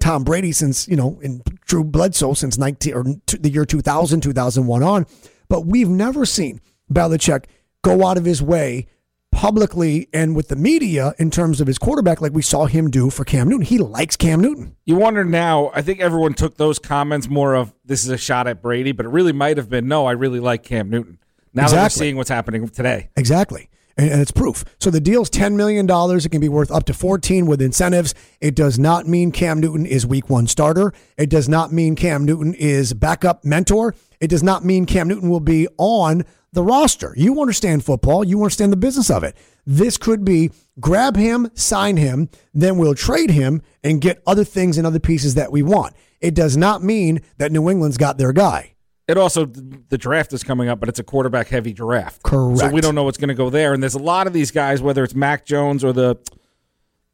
Tom 0.00 0.24
Brady 0.24 0.52
since, 0.52 0.88
you 0.88 0.96
know, 0.96 1.20
and 1.22 1.42
Drew 1.66 1.84
Bledsoe 1.84 2.34
since 2.34 2.58
19 2.58 2.94
or 2.94 3.04
the 3.38 3.50
year 3.50 3.64
2000, 3.64 4.20
2001 4.20 4.82
on. 4.82 5.06
But 5.52 5.66
we've 5.66 5.86
never 5.86 6.24
seen 6.24 6.62
Belichick 6.90 7.44
go 7.82 8.06
out 8.06 8.16
of 8.16 8.24
his 8.24 8.42
way 8.42 8.86
publicly 9.30 10.08
and 10.10 10.34
with 10.34 10.48
the 10.48 10.56
media 10.56 11.12
in 11.18 11.30
terms 11.30 11.60
of 11.60 11.66
his 11.66 11.76
quarterback 11.76 12.22
like 12.22 12.32
we 12.32 12.40
saw 12.40 12.64
him 12.64 12.88
do 12.88 13.10
for 13.10 13.22
Cam 13.26 13.50
Newton. 13.50 13.66
He 13.66 13.76
likes 13.76 14.16
Cam 14.16 14.40
Newton. 14.40 14.76
You 14.86 14.96
wonder 14.96 15.26
now, 15.26 15.70
I 15.74 15.82
think 15.82 16.00
everyone 16.00 16.32
took 16.32 16.56
those 16.56 16.78
comments 16.78 17.28
more 17.28 17.54
of 17.54 17.74
this 17.84 18.02
is 18.02 18.08
a 18.08 18.16
shot 18.16 18.46
at 18.46 18.62
Brady, 18.62 18.92
but 18.92 19.04
it 19.04 19.10
really 19.10 19.34
might 19.34 19.58
have 19.58 19.68
been 19.68 19.86
no, 19.88 20.06
I 20.06 20.12
really 20.12 20.40
like 20.40 20.62
Cam 20.62 20.88
Newton. 20.88 21.18
Now 21.52 21.68
that 21.68 21.82
we're 21.82 21.88
seeing 21.90 22.16
what's 22.16 22.30
happening 22.30 22.66
today. 22.70 23.10
Exactly. 23.14 23.68
And, 23.96 24.10
and 24.10 24.20
it's 24.20 24.30
proof. 24.30 24.64
So 24.78 24.90
the 24.90 25.00
deal's 25.00 25.30
$10 25.30 25.54
million. 25.54 25.86
It 25.88 26.30
can 26.30 26.40
be 26.40 26.48
worth 26.48 26.70
up 26.70 26.84
to 26.84 26.94
14 26.94 27.46
with 27.46 27.60
incentives. 27.60 28.14
It 28.40 28.54
does 28.54 28.78
not 28.78 29.06
mean 29.06 29.32
Cam 29.32 29.60
Newton 29.60 29.86
is 29.86 30.06
week 30.06 30.28
one 30.30 30.46
starter. 30.46 30.92
It 31.16 31.30
does 31.30 31.48
not 31.48 31.72
mean 31.72 31.96
Cam 31.96 32.24
Newton 32.24 32.54
is 32.54 32.94
backup 32.94 33.44
mentor. 33.44 33.94
It 34.20 34.28
does 34.28 34.42
not 34.42 34.64
mean 34.64 34.86
Cam 34.86 35.08
Newton 35.08 35.30
will 35.30 35.40
be 35.40 35.68
on 35.78 36.24
the 36.52 36.62
roster. 36.62 37.14
You 37.16 37.40
understand 37.40 37.84
football. 37.84 38.24
You 38.24 38.40
understand 38.42 38.72
the 38.72 38.76
business 38.76 39.10
of 39.10 39.24
it. 39.24 39.36
This 39.66 39.96
could 39.96 40.24
be 40.24 40.50
grab 40.80 41.16
him, 41.16 41.50
sign 41.54 41.96
him, 41.96 42.28
then 42.54 42.78
we'll 42.78 42.94
trade 42.94 43.30
him 43.30 43.62
and 43.82 44.00
get 44.00 44.22
other 44.26 44.44
things 44.44 44.78
and 44.78 44.86
other 44.86 45.00
pieces 45.00 45.34
that 45.34 45.52
we 45.52 45.62
want. 45.62 45.94
It 46.20 46.34
does 46.34 46.56
not 46.56 46.82
mean 46.82 47.20
that 47.38 47.52
New 47.52 47.68
England's 47.68 47.96
got 47.96 48.18
their 48.18 48.32
guy. 48.32 48.71
It 49.08 49.16
also 49.18 49.44
the 49.46 49.98
draft 49.98 50.32
is 50.32 50.44
coming 50.44 50.68
up, 50.68 50.78
but 50.80 50.88
it's 50.88 50.98
a 51.00 51.04
quarterback 51.04 51.48
heavy 51.48 51.72
draft. 51.72 52.22
Correct. 52.22 52.60
So 52.60 52.68
we 52.70 52.80
don't 52.80 52.94
know 52.94 53.02
what's 53.02 53.18
going 53.18 53.28
to 53.28 53.34
go 53.34 53.50
there. 53.50 53.74
And 53.74 53.82
there's 53.82 53.94
a 53.96 53.98
lot 54.02 54.26
of 54.26 54.32
these 54.32 54.50
guys, 54.50 54.80
whether 54.80 55.02
it's 55.02 55.14
Mac 55.14 55.44
Jones 55.44 55.82
or 55.84 55.92
the 55.92 56.16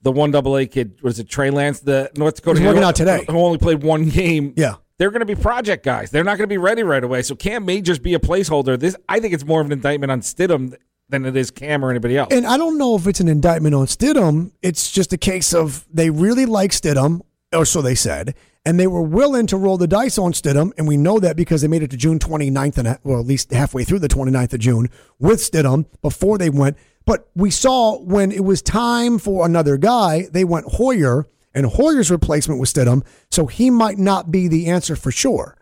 the 0.02 0.12
one 0.12 0.30
double 0.30 0.56
A 0.56 0.66
kid, 0.66 0.98
was 1.02 1.18
it 1.18 1.28
Trey 1.28 1.50
Lance, 1.50 1.80
the 1.80 2.10
North 2.16 2.36
Dakota 2.36 2.58
He's 2.60 2.64
who- 2.64 2.68
working 2.68 2.84
out 2.84 2.94
today. 2.94 3.24
who 3.28 3.38
only 3.38 3.58
played 3.58 3.82
one 3.82 4.08
game. 4.10 4.52
Yeah. 4.56 4.76
They're 4.98 5.10
going 5.10 5.20
to 5.20 5.26
be 5.26 5.34
project 5.36 5.84
guys. 5.84 6.10
They're 6.10 6.24
not 6.24 6.38
going 6.38 6.48
to 6.48 6.52
be 6.52 6.58
ready 6.58 6.82
right 6.82 7.02
away. 7.02 7.22
So 7.22 7.34
Cam 7.36 7.64
may 7.64 7.80
just 7.80 8.02
be 8.02 8.14
a 8.14 8.18
placeholder. 8.18 8.78
This 8.78 8.94
I 9.08 9.20
think 9.20 9.32
it's 9.32 9.44
more 9.44 9.60
of 9.60 9.66
an 9.66 9.72
indictment 9.72 10.10
on 10.12 10.20
Stidham 10.20 10.76
than 11.08 11.24
it 11.24 11.36
is 11.36 11.50
Cam 11.50 11.84
or 11.84 11.90
anybody 11.90 12.18
else. 12.18 12.28
And 12.32 12.44
I 12.46 12.56
don't 12.58 12.76
know 12.78 12.96
if 12.96 13.06
it's 13.06 13.20
an 13.20 13.28
indictment 13.28 13.74
on 13.74 13.86
Stidham. 13.86 14.50
It's 14.60 14.90
just 14.90 15.12
a 15.12 15.16
case 15.16 15.54
of 15.54 15.86
they 15.92 16.10
really 16.10 16.46
like 16.46 16.72
Stidham, 16.72 17.20
or 17.52 17.64
so 17.64 17.82
they 17.82 17.94
said, 17.94 18.34
and 18.64 18.78
they 18.78 18.86
were 18.86 19.02
willing 19.02 19.46
to 19.46 19.56
roll 19.56 19.78
the 19.78 19.86
dice 19.86 20.18
on 20.18 20.32
Stidham. 20.32 20.72
And 20.76 20.86
we 20.86 20.96
know 20.96 21.18
that 21.18 21.36
because 21.36 21.62
they 21.62 21.68
made 21.68 21.82
it 21.82 21.90
to 21.90 21.96
June 21.96 22.18
29th, 22.18 22.78
and 22.78 22.98
well, 23.02 23.20
at 23.20 23.26
least 23.26 23.52
halfway 23.52 23.84
through 23.84 24.00
the 24.00 24.08
29th 24.08 24.52
of 24.52 24.60
June 24.60 24.90
with 25.18 25.40
Stidham 25.40 25.86
before 26.02 26.38
they 26.38 26.50
went. 26.50 26.76
But 27.06 27.30
we 27.34 27.50
saw 27.50 27.98
when 27.98 28.30
it 28.30 28.44
was 28.44 28.60
time 28.60 29.18
for 29.18 29.46
another 29.46 29.78
guy, 29.78 30.28
they 30.30 30.44
went 30.44 30.66
Hoyer, 30.74 31.26
and 31.54 31.64
Hoyer's 31.64 32.10
replacement 32.10 32.60
was 32.60 32.72
Stidham. 32.72 33.04
So 33.30 33.46
he 33.46 33.70
might 33.70 33.96
not 33.96 34.30
be 34.30 34.48
the 34.48 34.66
answer 34.66 34.94
for 34.94 35.10
sure. 35.10 35.56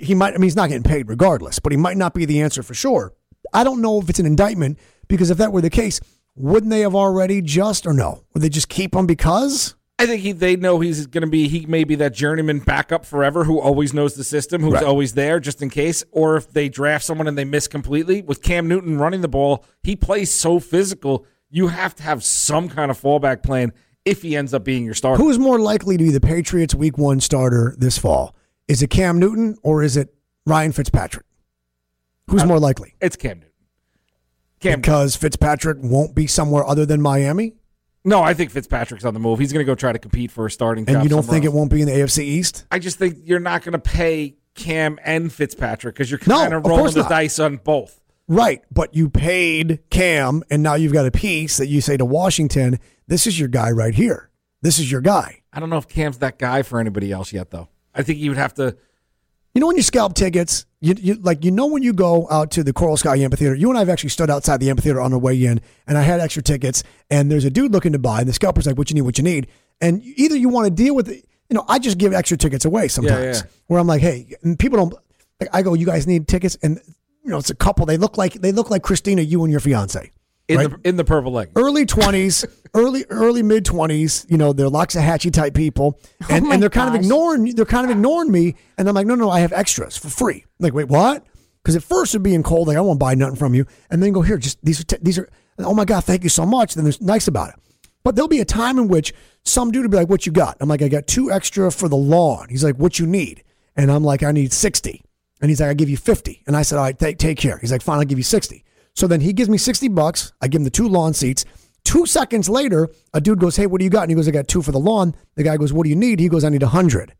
He 0.00 0.14
might, 0.14 0.34
I 0.34 0.38
mean, 0.38 0.44
he's 0.44 0.56
not 0.56 0.70
getting 0.70 0.82
paid 0.82 1.08
regardless, 1.08 1.58
but 1.58 1.72
he 1.72 1.76
might 1.76 1.96
not 1.96 2.14
be 2.14 2.24
the 2.24 2.40
answer 2.40 2.62
for 2.62 2.74
sure. 2.74 3.12
I 3.52 3.62
don't 3.62 3.82
know 3.82 4.00
if 4.00 4.08
it's 4.08 4.18
an 4.18 4.26
indictment 4.26 4.78
because 5.06 5.30
if 5.30 5.38
that 5.38 5.52
were 5.52 5.60
the 5.60 5.70
case, 5.70 6.00
wouldn't 6.34 6.70
they 6.70 6.80
have 6.80 6.94
already 6.94 7.42
just 7.42 7.86
or 7.86 7.92
no? 7.92 8.24
Would 8.32 8.42
they 8.42 8.48
just 8.48 8.68
keep 8.68 8.94
him 8.94 9.06
because? 9.06 9.74
I 9.98 10.04
think 10.04 10.20
he, 10.22 10.32
they 10.32 10.56
know 10.56 10.80
he's 10.80 11.06
going 11.06 11.22
to 11.22 11.26
be, 11.30 11.48
he 11.48 11.64
may 11.64 11.82
be 11.84 11.94
that 11.96 12.12
journeyman 12.12 12.58
backup 12.58 13.06
forever 13.06 13.44
who 13.44 13.58
always 13.58 13.94
knows 13.94 14.14
the 14.14 14.24
system, 14.24 14.60
who's 14.62 14.74
Right. 14.74 14.84
always 14.84 15.14
there 15.14 15.40
just 15.40 15.62
in 15.62 15.70
case. 15.70 16.04
Or 16.12 16.36
if 16.36 16.50
they 16.50 16.68
draft 16.68 17.04
someone 17.04 17.26
and 17.26 17.38
they 17.38 17.46
miss 17.46 17.66
completely, 17.66 18.20
with 18.20 18.42
Cam 18.42 18.68
Newton 18.68 18.98
running 18.98 19.22
the 19.22 19.28
ball, 19.28 19.64
he 19.82 19.96
plays 19.96 20.30
so 20.30 20.58
physical. 20.60 21.24
You 21.48 21.68
have 21.68 21.94
to 21.94 22.02
have 22.02 22.22
some 22.22 22.68
kind 22.68 22.90
of 22.90 23.00
fallback 23.00 23.42
plan 23.42 23.72
if 24.04 24.20
he 24.20 24.36
ends 24.36 24.52
up 24.52 24.64
being 24.64 24.84
your 24.84 24.92
starter. 24.94 25.22
Who's 25.22 25.38
more 25.38 25.58
likely 25.58 25.96
to 25.96 26.04
be 26.04 26.10
the 26.10 26.20
Patriots 26.20 26.74
week 26.74 26.98
one 26.98 27.18
starter 27.20 27.74
this 27.78 27.96
fall? 27.96 28.36
Is 28.68 28.82
it 28.82 28.90
Cam 28.90 29.18
Newton 29.18 29.56
or 29.62 29.82
is 29.82 29.96
it 29.96 30.14
Ryan 30.44 30.72
Fitzpatrick? 30.72 31.24
Who's 32.28 32.42
uh, 32.42 32.46
more 32.46 32.58
likely? 32.60 32.94
It's 33.00 33.16
Cam 33.16 33.38
Newton. 33.38 33.52
Cam, 34.60 34.80
Because 34.80 35.16
Fitzpatrick 35.16 35.78
won't 35.80 36.14
be 36.14 36.26
somewhere 36.26 36.66
other 36.66 36.84
than 36.84 37.00
Miami? 37.00 37.54
No, 38.06 38.22
I 38.22 38.32
think 38.34 38.50
Fitzpatrick's 38.52 39.04
on 39.04 39.12
the 39.14 39.20
move. 39.20 39.38
He's 39.40 39.52
going 39.52 39.64
to 39.64 39.70
go 39.70 39.74
try 39.74 39.92
to 39.92 39.98
compete 39.98 40.30
for 40.30 40.46
a 40.46 40.50
starting 40.50 40.88
And 40.88 41.02
you 41.02 41.08
don't 41.10 41.24
think 41.24 41.44
it 41.44 41.52
won't 41.52 41.70
be 41.70 41.82
in 41.82 41.86
the 41.88 41.92
AFC 41.92 42.20
East? 42.20 42.64
I 42.70 42.78
just 42.78 42.98
think 42.98 43.18
you're 43.24 43.40
not 43.40 43.62
going 43.62 43.72
to 43.72 43.78
pay 43.78 44.36
Cam 44.54 44.98
and 45.04 45.30
Fitzpatrick 45.32 45.94
because 45.96 46.10
you're 46.10 46.20
No, 46.26 46.36
kind 46.36 46.54
of 46.54 46.64
of 46.64 46.70
rolling 46.70 46.94
the 46.94 47.00
not. 47.00 47.10
dice 47.10 47.38
on 47.38 47.56
both. 47.58 48.00
Right, 48.28 48.62
but 48.72 48.94
you 48.94 49.10
paid 49.10 49.80
Cam, 49.90 50.42
and 50.50 50.62
now 50.62 50.74
you've 50.74 50.92
got 50.92 51.04
a 51.06 51.10
piece 51.10 51.58
that 51.58 51.66
you 51.66 51.80
say 51.80 51.96
to 51.96 52.04
Washington, 52.04 52.78
"This 53.06 53.26
is 53.26 53.38
your 53.38 53.48
guy 53.48 53.70
right 53.70 53.94
here. 53.94 54.30
This 54.62 54.78
is 54.78 54.90
your 54.90 55.00
guy." 55.00 55.42
I 55.52 55.60
don't 55.60 55.70
know 55.70 55.76
if 55.78 55.86
Cam's 55.86 56.18
that 56.18 56.38
guy 56.38 56.62
for 56.62 56.80
anybody 56.80 57.12
else 57.12 57.32
yet, 57.32 57.50
though. 57.50 57.68
I 57.94 58.02
think 58.02 58.18
you 58.18 58.30
would 58.30 58.38
have 58.38 58.54
to. 58.54 58.76
You 59.56 59.60
know 59.60 59.68
when 59.68 59.76
you 59.76 59.82
scalp 59.82 60.12
tickets, 60.12 60.66
you, 60.82 60.94
you 60.98 61.14
like 61.14 61.42
you 61.42 61.50
know 61.50 61.64
when 61.64 61.82
you 61.82 61.94
go 61.94 62.28
out 62.30 62.50
to 62.50 62.62
the 62.62 62.74
Coral 62.74 62.98
Sky 62.98 63.16
Amphitheater. 63.16 63.54
You 63.54 63.70
and 63.70 63.78
I 63.78 63.80
have 63.80 63.88
actually 63.88 64.10
stood 64.10 64.28
outside 64.28 64.60
the 64.60 64.68
amphitheater 64.68 65.00
on 65.00 65.14
our 65.14 65.18
way 65.18 65.46
in, 65.46 65.62
and 65.86 65.96
I 65.96 66.02
had 66.02 66.20
extra 66.20 66.42
tickets. 66.42 66.82
And 67.08 67.30
there's 67.30 67.46
a 67.46 67.50
dude 67.50 67.72
looking 67.72 67.92
to 67.92 67.98
buy, 67.98 68.20
and 68.20 68.28
the 68.28 68.34
scalper's 68.34 68.66
like, 68.66 68.76
"What 68.76 68.90
you 68.90 68.94
need? 68.96 69.00
What 69.00 69.16
you 69.16 69.24
need?" 69.24 69.46
And 69.80 70.02
either 70.04 70.36
you 70.36 70.50
want 70.50 70.66
to 70.66 70.70
deal 70.70 70.94
with 70.94 71.08
it. 71.08 71.24
you 71.48 71.54
know, 71.54 71.64
I 71.68 71.78
just 71.78 71.96
give 71.96 72.12
extra 72.12 72.36
tickets 72.36 72.66
away 72.66 72.88
sometimes. 72.88 73.38
yeah. 73.38 73.42
Where 73.68 73.80
I'm 73.80 73.86
like, 73.86 74.02
hey, 74.02 74.30
and 74.42 74.58
people 74.58 74.76
don't. 74.76 74.94
Like, 75.40 75.48
I 75.54 75.62
go, 75.62 75.72
you 75.72 75.86
guys 75.86 76.06
need 76.06 76.28
tickets, 76.28 76.58
and 76.62 76.78
you 77.24 77.30
know, 77.30 77.38
it's 77.38 77.48
a 77.48 77.54
couple. 77.54 77.86
They 77.86 77.96
look 77.96 78.18
like 78.18 78.34
they 78.34 78.52
look 78.52 78.68
like 78.68 78.82
Christina, 78.82 79.22
you 79.22 79.42
and 79.42 79.50
your 79.50 79.60
fiance. 79.60 80.12
In 80.48 80.58
right? 80.58 80.70
the 80.70 80.88
in 80.88 80.96
the 80.96 81.04
purple 81.04 81.32
leg. 81.32 81.50
early 81.56 81.86
twenties, 81.86 82.44
early 82.74 83.04
early 83.10 83.42
mid 83.42 83.64
twenties. 83.64 84.26
You 84.28 84.38
know, 84.38 84.52
they're 84.52 84.68
Loxahatchee 84.68 85.32
type 85.32 85.54
people, 85.54 85.98
and, 86.28 86.46
Oh 86.46 86.52
and 86.52 86.62
they're 86.62 86.70
kind 86.70 86.88
of 86.88 86.94
ignoring. 86.94 87.54
They're 87.54 87.64
kind 87.64 87.84
of 87.84 87.90
ignoring 87.90 88.30
me, 88.30 88.56
and 88.78 88.88
I'm 88.88 88.94
like, 88.94 89.06
no, 89.06 89.14
no, 89.14 89.30
I 89.30 89.40
have 89.40 89.52
extras 89.52 89.96
for 89.96 90.08
free. 90.08 90.44
I'm 90.44 90.64
like, 90.64 90.74
wait, 90.74 90.88
what? 90.88 91.24
Because 91.62 91.74
at 91.76 91.82
first 91.82 92.14
it'd 92.14 92.22
being 92.22 92.42
cold, 92.42 92.68
like 92.68 92.76
I 92.76 92.80
won't 92.80 93.00
buy 93.00 93.14
nothing 93.14 93.36
from 93.36 93.54
you, 93.54 93.66
and 93.90 94.02
then 94.02 94.12
go 94.12 94.22
here. 94.22 94.38
Just 94.38 94.64
these 94.64 94.80
are 94.80 94.84
t- 94.84 94.98
these 95.02 95.18
are. 95.18 95.28
Oh 95.58 95.74
my 95.74 95.84
god, 95.84 96.04
thank 96.04 96.22
you 96.22 96.28
so 96.28 96.46
much. 96.46 96.74
Then 96.74 96.84
there's 96.84 97.00
nice 97.00 97.26
about 97.26 97.50
it. 97.50 97.56
But 98.04 98.14
there'll 98.14 98.28
be 98.28 98.40
a 98.40 98.44
time 98.44 98.78
in 98.78 98.86
which 98.86 99.12
some 99.42 99.72
dude 99.72 99.82
will 99.82 99.90
be 99.90 99.96
like, 99.96 100.08
"What 100.08 100.26
you 100.26 100.32
got?" 100.32 100.56
I'm 100.60 100.68
like, 100.68 100.80
"I 100.82 100.88
got 100.88 101.08
two 101.08 101.32
extra 101.32 101.72
for 101.72 101.88
the 101.88 101.96
lawn." 101.96 102.46
He's 102.50 102.62
like, 102.62 102.76
"What 102.76 103.00
you 103.00 103.06
need?" 103.06 103.42
And 103.74 103.90
I'm 103.90 104.04
like, 104.04 104.22
"I 104.22 104.30
need 104.30 104.52
60." 104.52 105.02
And 105.40 105.50
he's 105.50 105.60
like, 105.60 105.70
"I 105.70 105.74
give 105.74 105.90
you 105.90 105.96
50." 105.96 106.42
And 106.46 106.56
I 106.56 106.62
said, 106.62 106.78
"All 106.78 106.84
right, 106.84 106.96
take 106.96 107.18
take 107.18 107.36
care." 107.36 107.58
He's 107.58 107.72
like, 107.72 107.82
"Fine, 107.82 107.98
I'll 107.98 108.04
give 108.04 108.18
you 108.18 108.24
60." 108.24 108.62
So 108.96 109.06
then 109.06 109.20
he 109.20 109.32
gives 109.32 109.48
me 109.48 109.58
60 109.58 109.88
bucks. 109.88 110.32
I 110.40 110.48
give 110.48 110.60
him 110.60 110.64
the 110.64 110.70
two 110.70 110.88
lawn 110.88 111.14
seats. 111.14 111.44
Two 111.84 112.06
seconds 112.06 112.48
later, 112.48 112.88
a 113.14 113.20
dude 113.20 113.38
goes, 113.38 113.54
"Hey, 113.56 113.66
what 113.66 113.78
do 113.78 113.84
you 113.84 113.90
got?" 113.90 114.02
And 114.02 114.10
he 114.10 114.16
goes, 114.16 114.26
"I 114.26 114.32
got 114.32 114.48
two 114.48 114.62
for 114.62 114.72
the 114.72 114.80
lawn." 114.80 115.14
The 115.36 115.44
guy 115.44 115.56
goes, 115.56 115.72
"What 115.72 115.84
do 115.84 115.90
you 115.90 115.94
need?" 115.94 116.18
He 116.18 116.28
goes, 116.28 116.42
"I 116.42 116.48
need 116.48 116.64
a 116.64 116.66
100." 116.66 117.14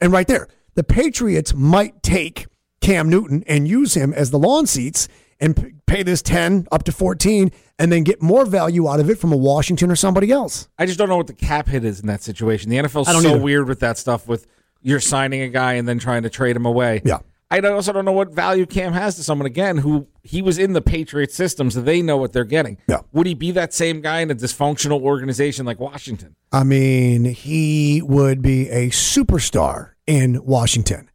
And 0.00 0.12
right 0.12 0.28
there, 0.28 0.46
the 0.74 0.84
Patriots 0.84 1.54
might 1.54 2.02
take 2.04 2.46
Cam 2.80 3.08
Newton 3.08 3.42
and 3.48 3.66
use 3.66 3.94
him 3.94 4.12
as 4.12 4.30
the 4.30 4.38
lawn 4.38 4.66
seats 4.66 5.08
and 5.40 5.56
p- 5.56 5.72
pay 5.86 6.02
this 6.02 6.22
10 6.22 6.68
up 6.70 6.84
to 6.84 6.92
14 6.92 7.50
and 7.78 7.90
then 7.90 8.04
get 8.04 8.22
more 8.22 8.44
value 8.44 8.88
out 8.88 9.00
of 9.00 9.10
it 9.10 9.18
from 9.18 9.32
a 9.32 9.36
Washington 9.36 9.90
or 9.90 9.96
somebody 9.96 10.30
else. 10.30 10.68
I 10.78 10.86
just 10.86 10.98
don't 10.98 11.08
know 11.08 11.16
what 11.16 11.26
the 11.26 11.34
cap 11.34 11.68
hit 11.68 11.84
is 11.84 12.00
in 12.00 12.06
that 12.06 12.22
situation. 12.22 12.70
The 12.70 12.76
NFL's 12.76 13.08
so 13.08 13.18
either. 13.18 13.38
weird 13.38 13.68
with 13.68 13.80
that 13.80 13.98
stuff. 13.98 14.28
With 14.28 14.46
you're 14.82 15.00
signing 15.00 15.42
a 15.42 15.48
guy 15.48 15.74
and 15.74 15.88
then 15.88 15.98
trying 15.98 16.22
to 16.22 16.30
trade 16.30 16.54
him 16.54 16.64
away. 16.66 17.02
Yeah. 17.04 17.18
I 17.50 17.60
also 17.60 17.92
don't 17.92 18.04
know 18.04 18.12
what 18.12 18.32
value 18.32 18.66
Cam 18.66 18.92
has 18.92 19.14
to 19.16 19.22
someone 19.22 19.46
again 19.46 19.78
who 19.78 20.08
he 20.24 20.42
was 20.42 20.58
in 20.58 20.72
the 20.72 20.82
Patriot 20.82 21.30
system, 21.32 21.70
so 21.70 21.80
they 21.80 22.02
know 22.02 22.16
what 22.16 22.32
they're 22.32 22.44
getting. 22.44 22.76
Yeah. 22.88 23.00
Would 23.12 23.26
he 23.28 23.34
be 23.34 23.52
that 23.52 23.72
same 23.72 24.00
guy 24.00 24.20
in 24.20 24.30
a 24.32 24.34
dysfunctional 24.34 25.00
organization 25.00 25.64
like 25.64 25.78
Washington? 25.78 26.34
I 26.50 26.64
mean, 26.64 27.24
he 27.24 28.02
would 28.02 28.42
be 28.42 28.68
a 28.70 28.90
superstar 28.90 29.90
in 30.08 30.44
Washington. 30.44 31.08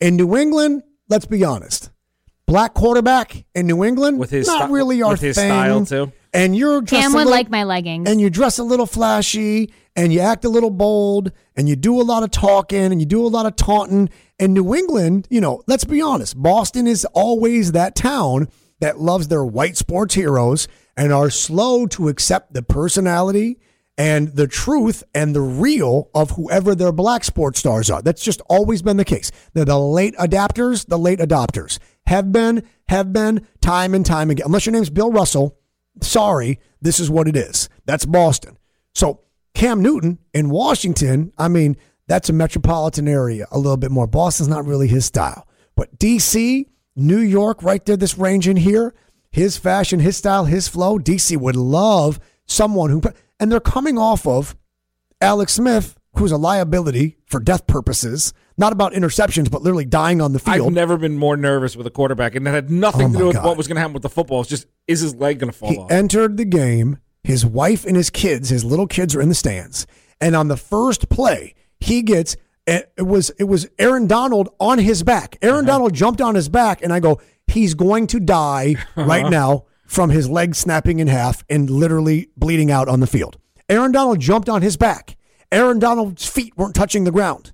In 0.00 0.16
New 0.16 0.36
England, 0.36 0.82
let's 1.08 1.24
be 1.26 1.44
honest. 1.44 1.90
Black 2.46 2.74
quarterback 2.74 3.44
in 3.54 3.66
New 3.66 3.82
England, 3.84 4.18
With 4.18 4.30
his 4.30 4.48
not 4.48 4.62
sty- 4.62 4.68
really 4.70 5.02
our 5.02 5.12
with 5.12 5.20
his 5.20 5.36
thing. 5.36 5.48
style, 5.50 5.86
too? 5.86 6.12
And 6.34 6.54
you're 6.56 6.80
dressed 6.82 7.02
Cam 7.04 7.12
a 7.12 7.14
would 7.14 7.18
little- 7.20 7.32
like 7.32 7.48
my 7.50 7.64
leggings. 7.64 8.08
and 8.08 8.20
you 8.20 8.28
dress 8.28 8.58
a 8.58 8.64
little 8.64 8.86
flashy 8.86 9.72
and 10.00 10.14
you 10.14 10.20
act 10.20 10.46
a 10.46 10.48
little 10.48 10.70
bold 10.70 11.30
and 11.56 11.68
you 11.68 11.76
do 11.76 12.00
a 12.00 12.02
lot 12.02 12.22
of 12.22 12.30
talking 12.30 12.90
and 12.90 13.00
you 13.00 13.06
do 13.06 13.22
a 13.22 13.28
lot 13.28 13.44
of 13.44 13.54
taunting. 13.54 14.08
And 14.38 14.54
New 14.54 14.74
England, 14.74 15.28
you 15.28 15.42
know, 15.42 15.62
let's 15.66 15.84
be 15.84 16.00
honest, 16.00 16.40
Boston 16.40 16.86
is 16.86 17.04
always 17.12 17.72
that 17.72 17.94
town 17.94 18.48
that 18.80 18.98
loves 18.98 19.28
their 19.28 19.44
white 19.44 19.76
sports 19.76 20.14
heroes 20.14 20.68
and 20.96 21.12
are 21.12 21.28
slow 21.28 21.86
to 21.88 22.08
accept 22.08 22.54
the 22.54 22.62
personality 22.62 23.58
and 23.98 24.28
the 24.28 24.46
truth 24.46 25.04
and 25.14 25.34
the 25.36 25.42
real 25.42 26.08
of 26.14 26.30
whoever 26.30 26.74
their 26.74 26.92
black 26.92 27.22
sports 27.22 27.58
stars 27.58 27.90
are. 27.90 28.00
That's 28.00 28.24
just 28.24 28.40
always 28.48 28.80
been 28.80 28.96
the 28.96 29.04
case. 29.04 29.30
They're 29.52 29.66
the 29.66 29.78
late 29.78 30.16
adapters, 30.16 30.86
the 30.86 30.98
late 30.98 31.18
adopters. 31.18 31.78
Have 32.06 32.32
been, 32.32 32.66
have 32.88 33.12
been, 33.12 33.46
time 33.60 33.92
and 33.92 34.06
time 34.06 34.30
again. 34.30 34.46
Unless 34.46 34.64
your 34.64 34.72
name's 34.72 34.88
Bill 34.88 35.12
Russell, 35.12 35.58
sorry, 36.00 36.58
this 36.80 37.00
is 37.00 37.10
what 37.10 37.28
it 37.28 37.36
is. 37.36 37.68
That's 37.84 38.06
Boston. 38.06 38.56
So 38.94 39.20
Cam 39.54 39.82
Newton 39.82 40.18
in 40.32 40.48
Washington, 40.50 41.32
I 41.38 41.48
mean, 41.48 41.76
that's 42.06 42.28
a 42.28 42.32
metropolitan 42.32 43.08
area 43.08 43.46
a 43.50 43.58
little 43.58 43.76
bit 43.76 43.90
more. 43.90 44.06
Boston's 44.06 44.48
not 44.48 44.64
really 44.66 44.88
his 44.88 45.04
style. 45.04 45.46
But 45.76 45.98
DC, 45.98 46.66
New 46.96 47.18
York, 47.18 47.62
right 47.62 47.84
there, 47.84 47.96
this 47.96 48.18
range 48.18 48.48
in 48.48 48.56
here, 48.56 48.94
his 49.30 49.56
fashion, 49.56 50.00
his 50.00 50.16
style, 50.16 50.44
his 50.44 50.66
flow, 50.68 50.98
DC 50.98 51.36
would 51.36 51.56
love 51.56 52.18
someone 52.46 52.90
who, 52.90 53.00
and 53.38 53.50
they're 53.52 53.60
coming 53.60 53.96
off 53.98 54.26
of 54.26 54.56
Alex 55.20 55.54
Smith, 55.54 55.96
who's 56.16 56.32
a 56.32 56.36
liability 56.36 57.16
for 57.26 57.38
death 57.38 57.66
purposes, 57.66 58.32
not 58.56 58.72
about 58.72 58.92
interceptions, 58.92 59.50
but 59.50 59.62
literally 59.62 59.84
dying 59.84 60.20
on 60.20 60.32
the 60.32 60.38
field. 60.40 60.66
I've 60.66 60.72
never 60.72 60.96
been 60.96 61.16
more 61.16 61.36
nervous 61.36 61.76
with 61.76 61.86
a 61.86 61.90
quarterback, 61.90 62.34
and 62.34 62.46
that 62.46 62.54
had 62.54 62.70
nothing 62.70 63.10
Oh 63.10 63.12
to 63.12 63.18
do 63.18 63.26
with 63.28 63.36
God. 63.36 63.44
what 63.46 63.56
was 63.56 63.68
going 63.68 63.76
to 63.76 63.80
happen 63.80 63.94
with 63.94 64.02
the 64.02 64.08
football. 64.10 64.40
It's 64.40 64.50
just 64.50 64.66
is 64.88 65.00
his 65.00 65.14
leg 65.14 65.38
going 65.38 65.52
to 65.52 65.56
fall 65.56 65.70
He 65.70 65.78
off? 65.78 65.90
entered 65.92 66.36
the 66.36 66.44
game. 66.44 66.98
His 67.22 67.44
wife 67.44 67.84
and 67.84 67.96
his 67.96 68.10
kids, 68.10 68.48
his 68.48 68.64
little 68.64 68.86
kids, 68.86 69.14
are 69.14 69.20
in 69.20 69.28
the 69.28 69.34
stands. 69.34 69.86
And 70.20 70.34
on 70.34 70.48
the 70.48 70.56
first 70.56 71.08
play, 71.08 71.54
he 71.78 72.02
gets 72.02 72.36
it 72.66 72.90
was 72.98 73.30
it 73.38 73.44
was 73.44 73.68
Aaron 73.78 74.06
Donald 74.06 74.48
on 74.60 74.78
his 74.78 75.02
back. 75.02 75.36
Aaron 75.42 75.60
uh-huh. 75.60 75.66
Donald 75.66 75.94
jumped 75.94 76.20
on 76.20 76.34
his 76.34 76.48
back, 76.48 76.82
and 76.82 76.92
I 76.92 77.00
go, 77.00 77.20
he's 77.46 77.74
going 77.74 78.06
to 78.08 78.20
die 78.20 78.76
right 78.96 79.28
now 79.28 79.64
from 79.86 80.10
his 80.10 80.28
leg 80.28 80.54
snapping 80.54 80.98
in 81.00 81.08
half 81.08 81.44
and 81.48 81.68
literally 81.68 82.28
bleeding 82.36 82.70
out 82.70 82.88
on 82.88 83.00
the 83.00 83.06
field. 83.06 83.38
Aaron 83.68 83.92
Donald 83.92 84.20
jumped 84.20 84.48
on 84.48 84.62
his 84.62 84.76
back. 84.76 85.16
Aaron 85.50 85.78
Donald's 85.80 86.26
feet 86.28 86.56
weren't 86.56 86.74
touching 86.76 87.04
the 87.04 87.10
ground. 87.10 87.52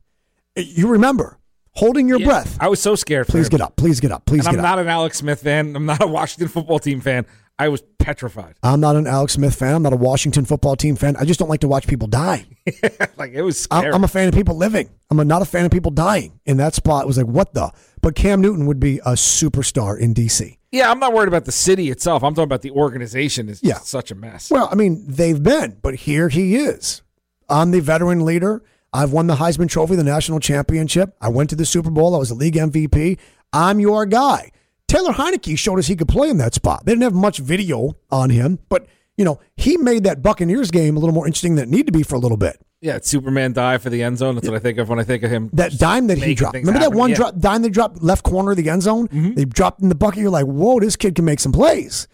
You 0.54 0.88
remember 0.88 1.38
holding 1.72 2.08
your 2.08 2.18
Yeah, 2.20 2.26
breath. 2.26 2.58
I 2.60 2.68
was 2.68 2.80
so 2.80 2.94
scared. 2.94 3.26
Please 3.26 3.46
him. 3.46 3.50
get 3.52 3.60
up. 3.62 3.76
Please 3.76 4.00
get 4.00 4.12
up. 4.12 4.26
Please 4.26 4.40
And 4.40 4.48
I'm 4.48 4.54
get 4.56 4.64
up. 4.64 4.76
not 4.76 4.78
an 4.80 4.88
Alex 4.88 5.18
Smith 5.18 5.42
fan. 5.42 5.74
I'm 5.76 5.86
not 5.86 6.02
a 6.02 6.06
Washington 6.06 6.48
football 6.48 6.78
team 6.78 7.00
fan. 7.00 7.24
I 7.58 7.68
was 7.68 7.82
petrified. 7.98 8.54
I'm 8.62 8.80
not 8.80 8.96
an 8.96 9.06
Alex 9.06 9.32
Smith 9.34 9.54
fan. 9.54 9.74
I'm 9.74 9.82
not 9.82 9.92
a 9.94 9.96
Washington 9.96 10.44
football 10.44 10.76
team 10.76 10.94
fan. 10.94 11.16
I 11.16 11.24
just 11.24 11.40
don't 11.40 11.48
like 11.48 11.60
to 11.60 11.68
watch 11.68 11.86
people 11.86 12.06
die. 12.06 12.44
like 13.16 13.32
it 13.32 13.40
was 13.42 13.66
I'm, 13.70 13.80
scary. 13.80 13.94
I'm 13.94 14.04
a 14.04 14.08
fan 14.08 14.28
of 14.28 14.34
people 14.34 14.56
living. 14.56 14.90
I'm 15.10 15.16
not 15.26 15.40
a 15.40 15.46
fan 15.46 15.64
of 15.64 15.70
people 15.70 15.90
dying. 15.90 16.38
In 16.44 16.58
that 16.58 16.74
spot, 16.74 17.04
it 17.04 17.06
was 17.06 17.16
like, 17.16 17.26
what 17.26 17.54
the? 17.54 17.70
But 18.02 18.14
Cam 18.14 18.40
Newton 18.42 18.66
would 18.66 18.78
be 18.78 18.98
a 18.98 19.12
superstar 19.12 19.98
in 19.98 20.12
DC. 20.12 20.58
yeah, 20.70 20.90
I'm 20.90 20.98
not 20.98 21.14
worried 21.14 21.28
about 21.28 21.46
the 21.46 21.52
city 21.52 21.90
itself. 21.90 22.22
I'm 22.22 22.34
talking 22.34 22.44
about 22.44 22.60
the 22.62 22.72
organization. 22.72 23.48
Is 23.48 23.60
Yeah. 23.62 23.78
such 23.78 24.10
a 24.10 24.14
mess. 24.14 24.50
Well, 24.50 24.68
I 24.70 24.74
mean, 24.74 25.04
they've 25.08 25.42
been, 25.42 25.78
but 25.80 25.94
here 25.94 26.28
he 26.28 26.56
is. 26.56 27.00
I'm 27.48 27.70
the 27.70 27.80
veteran 27.80 28.24
leader. 28.24 28.62
I've 28.92 29.12
won 29.12 29.26
the 29.28 29.36
Heisman 29.36 29.68
Trophy, 29.70 29.96
the 29.96 30.04
national 30.04 30.40
championship. 30.40 31.14
I 31.20 31.28
went 31.30 31.50
to 31.50 31.56
the 31.56 31.64
Super 31.66 31.90
Bowl. 31.90 32.14
I 32.14 32.18
was 32.18 32.30
a 32.30 32.34
league 32.34 32.54
MVP. 32.56 33.18
I'm 33.52 33.80
your 33.80 34.04
guy. 34.06 34.50
Taylor 34.88 35.12
Heinicke 35.12 35.58
showed 35.58 35.78
us 35.78 35.86
he 35.86 35.96
could 35.96 36.08
play 36.08 36.28
in 36.28 36.36
that 36.38 36.54
spot. 36.54 36.84
They 36.84 36.92
didn't 36.92 37.02
have 37.02 37.14
much 37.14 37.38
video 37.38 37.96
on 38.10 38.30
him, 38.30 38.58
but 38.68 38.86
you 39.16 39.24
know 39.24 39.40
he 39.56 39.76
made 39.76 40.04
that 40.04 40.22
Buccaneers 40.22 40.70
game 40.70 40.96
a 40.96 41.00
little 41.00 41.14
more 41.14 41.26
interesting 41.26 41.54
than 41.56 41.64
it 41.64 41.70
needed 41.70 41.86
to 41.86 41.92
be 41.92 42.02
for 42.02 42.14
a 42.14 42.18
little 42.18 42.36
bit. 42.36 42.60
yeah, 42.80 42.96
it's 42.96 43.08
Superman 43.08 43.52
dive 43.52 43.82
for 43.82 43.90
the 43.90 44.02
end 44.02 44.18
zone. 44.18 44.34
That's 44.36 44.46
what 44.46 44.54
I 44.56 44.60
think 44.60 44.78
of 44.78 44.88
when 44.88 44.98
I 45.00 45.02
think 45.04 45.22
of 45.24 45.30
him. 45.30 45.50
that 45.54 45.76
dime 45.78 46.06
that 46.08 46.18
he 46.18 46.34
dropped. 46.34 46.54
Remember 46.56 46.78
that 46.80 46.92
one 46.92 47.10
Yeah. 47.10 47.16
drop, 47.16 47.38
dime 47.38 47.62
they 47.62 47.68
dropped 47.70 48.02
left 48.02 48.22
corner 48.22 48.50
of 48.52 48.56
the 48.58 48.68
end 48.68 48.82
zone? 48.82 49.08
They 49.34 49.44
dropped 49.44 49.80
in 49.82 49.88
the 49.88 49.94
bucket. 49.94 50.20
You're 50.20 50.30
like, 50.30 50.44
whoa, 50.46 50.78
this 50.80 50.94
kid 50.96 51.14
can 51.14 51.24
make 51.24 51.40
some 51.40 51.52
plays. 51.52 52.06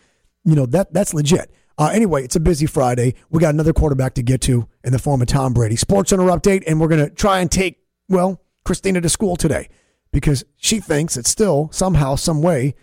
You 0.45 0.55
know 0.55 0.67
that 0.67 0.93
that's 0.95 1.13
legit. 1.13 1.53
Uh, 1.79 1.91
anyway, 1.93 2.23
it's 2.25 2.37
a 2.37 2.41
busy 2.41 2.67
Friday. 2.67 3.15
We 3.31 3.41
got 3.41 3.53
another 3.55 3.73
quarterback 3.73 4.15
to 4.15 4.23
get 4.23 4.41
to 4.43 4.69
in 4.85 4.93
the 4.93 4.99
form 4.99 5.21
of 5.23 5.27
Tom 5.29 5.53
Brady. 5.53 5.77
Sports 5.77 6.11
Center 6.11 6.25
update, 6.25 6.63
and 6.67 6.81
we're 6.81 6.89
gonna 6.89 7.11
try 7.11 7.41
and 7.41 7.51
take 7.51 7.79
well 8.09 8.41
Christina 8.65 9.01
to 9.01 9.09
school 9.09 9.37
today 9.37 9.69
because 10.13 10.45
she 10.57 10.79
thinks 10.79 11.15
that 11.15 11.27
still 11.27 11.69
somehow, 11.73 12.15
some 12.15 12.43
way. 12.43 12.75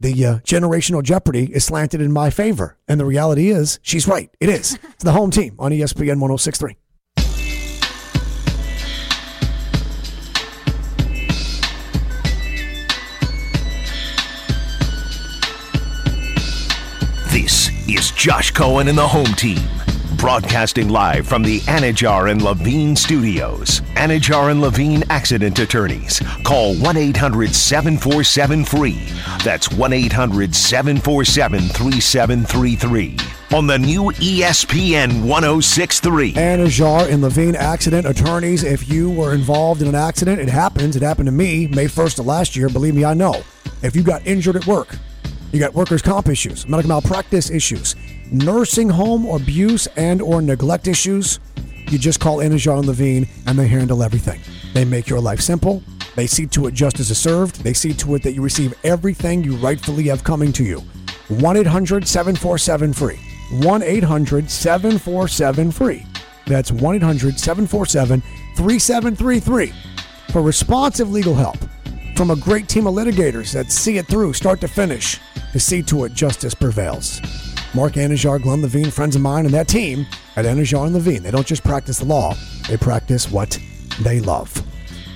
The 0.00 0.24
uh, 0.24 0.38
generational 0.38 1.02
jeopardy 1.02 1.52
is 1.52 1.64
slanted 1.64 2.00
in 2.00 2.12
my 2.12 2.30
favor. 2.30 2.76
And 2.86 3.00
the 3.00 3.04
reality 3.04 3.50
is, 3.50 3.78
she's 3.82 4.06
right. 4.08 4.30
It 4.40 4.48
is. 4.48 4.78
It's 4.98 5.04
the 5.04 5.12
home 5.12 5.30
team 5.30 5.54
on 5.60 5.70
ESPN 5.70 6.18
1063. 6.18 6.76
This 17.30 17.70
is 17.88 18.10
Josh 18.12 18.50
Cohen 18.50 18.88
and 18.88 18.98
the 18.98 19.06
home 19.06 19.24
team. 19.34 19.58
Broadcasting 20.18 20.88
live 20.88 21.28
from 21.28 21.44
the 21.44 21.60
Anidjar 21.60 22.32
and 22.32 22.42
Levine 22.42 22.96
studios. 22.96 23.82
Anidjar 23.94 24.50
and 24.50 24.60
Levine 24.60 25.04
accident 25.10 25.60
attorneys. 25.60 26.20
Call 26.42 26.74
1 26.74 26.96
800 26.96 27.54
747 27.54 28.64
free. 28.64 29.00
That's 29.44 29.70
1 29.70 29.92
800 29.92 30.56
747 30.56 31.60
3733. 31.68 33.16
On 33.56 33.68
the 33.68 33.78
new 33.78 34.10
ESPN 34.16 35.22
1063. 35.22 36.32
Anidjar 36.32 37.08
and 37.08 37.22
Levine 37.22 37.54
accident 37.54 38.04
attorneys. 38.04 38.64
If 38.64 38.88
you 38.88 39.10
were 39.10 39.34
involved 39.34 39.82
in 39.82 39.88
an 39.88 39.94
accident, 39.94 40.40
it 40.40 40.48
happens. 40.48 40.96
It 40.96 41.02
happened 41.02 41.26
to 41.26 41.32
me 41.32 41.68
May 41.68 41.86
1st 41.86 42.18
of 42.18 42.26
last 42.26 42.56
year. 42.56 42.68
Believe 42.68 42.96
me, 42.96 43.04
I 43.04 43.14
know. 43.14 43.40
If 43.82 43.94
you 43.94 44.02
got 44.02 44.26
injured 44.26 44.56
at 44.56 44.66
work, 44.66 44.96
you 45.52 45.60
got 45.60 45.74
workers' 45.74 46.02
comp 46.02 46.28
issues, 46.28 46.68
medical 46.68 46.88
malpractice 46.88 47.50
issues, 47.50 47.94
nursing 48.30 48.88
home 48.88 49.26
abuse 49.26 49.86
and 49.96 50.20
or 50.20 50.42
neglect 50.42 50.88
issues, 50.88 51.40
you 51.90 51.98
just 51.98 52.20
call 52.20 52.38
Anidjar 52.38 52.78
and 52.78 52.86
Levine 52.86 53.28
and 53.46 53.58
they 53.58 53.68
handle 53.68 54.02
everything. 54.02 54.40
They 54.74 54.84
make 54.84 55.08
your 55.08 55.20
life 55.20 55.40
simple. 55.40 55.82
They 56.16 56.26
see 56.26 56.46
to 56.48 56.66
it 56.66 56.74
justice 56.74 57.10
is 57.10 57.18
served. 57.18 57.62
They 57.62 57.72
see 57.72 57.94
to 57.94 58.14
it 58.14 58.22
that 58.22 58.32
you 58.32 58.42
receive 58.42 58.74
everything 58.84 59.44
you 59.44 59.56
rightfully 59.56 60.04
have 60.04 60.24
coming 60.24 60.52
to 60.54 60.64
you. 60.64 60.80
1 61.28 61.56
800 61.56 62.06
747 62.06 62.92
free. 62.92 63.20
1 63.62 63.82
800 63.82 64.50
747 64.50 65.72
free. 65.72 66.06
That's 66.46 66.72
1 66.72 66.96
800 66.96 67.38
747 67.38 68.22
3733 68.56 69.72
for 70.32 70.42
responsive 70.42 71.10
legal 71.10 71.34
help 71.34 71.56
from 72.16 72.30
a 72.30 72.36
great 72.36 72.68
team 72.68 72.86
of 72.86 72.94
litigators 72.94 73.52
that 73.52 73.70
see 73.70 73.98
it 73.98 74.06
through 74.08 74.32
start 74.32 74.60
to 74.60 74.68
finish 74.68 75.20
to 75.52 75.60
see 75.60 75.82
to 75.84 76.04
it 76.04 76.12
justice 76.12 76.54
prevails. 76.54 77.20
Mark 77.74 77.94
Anidjar, 77.94 78.40
Glenn 78.42 78.62
Levine, 78.62 78.90
friends 78.90 79.14
of 79.14 79.22
mine, 79.22 79.44
and 79.44 79.54
that 79.54 79.68
team 79.68 80.06
at 80.36 80.44
Anidjar 80.44 80.84
and 80.86 80.94
Levine. 80.94 81.22
They 81.22 81.30
don't 81.30 81.46
just 81.46 81.62
practice 81.64 81.98
the 81.98 82.06
law, 82.06 82.34
they 82.68 82.76
practice 82.76 83.30
what 83.30 83.58
they 84.00 84.20
love. 84.20 84.62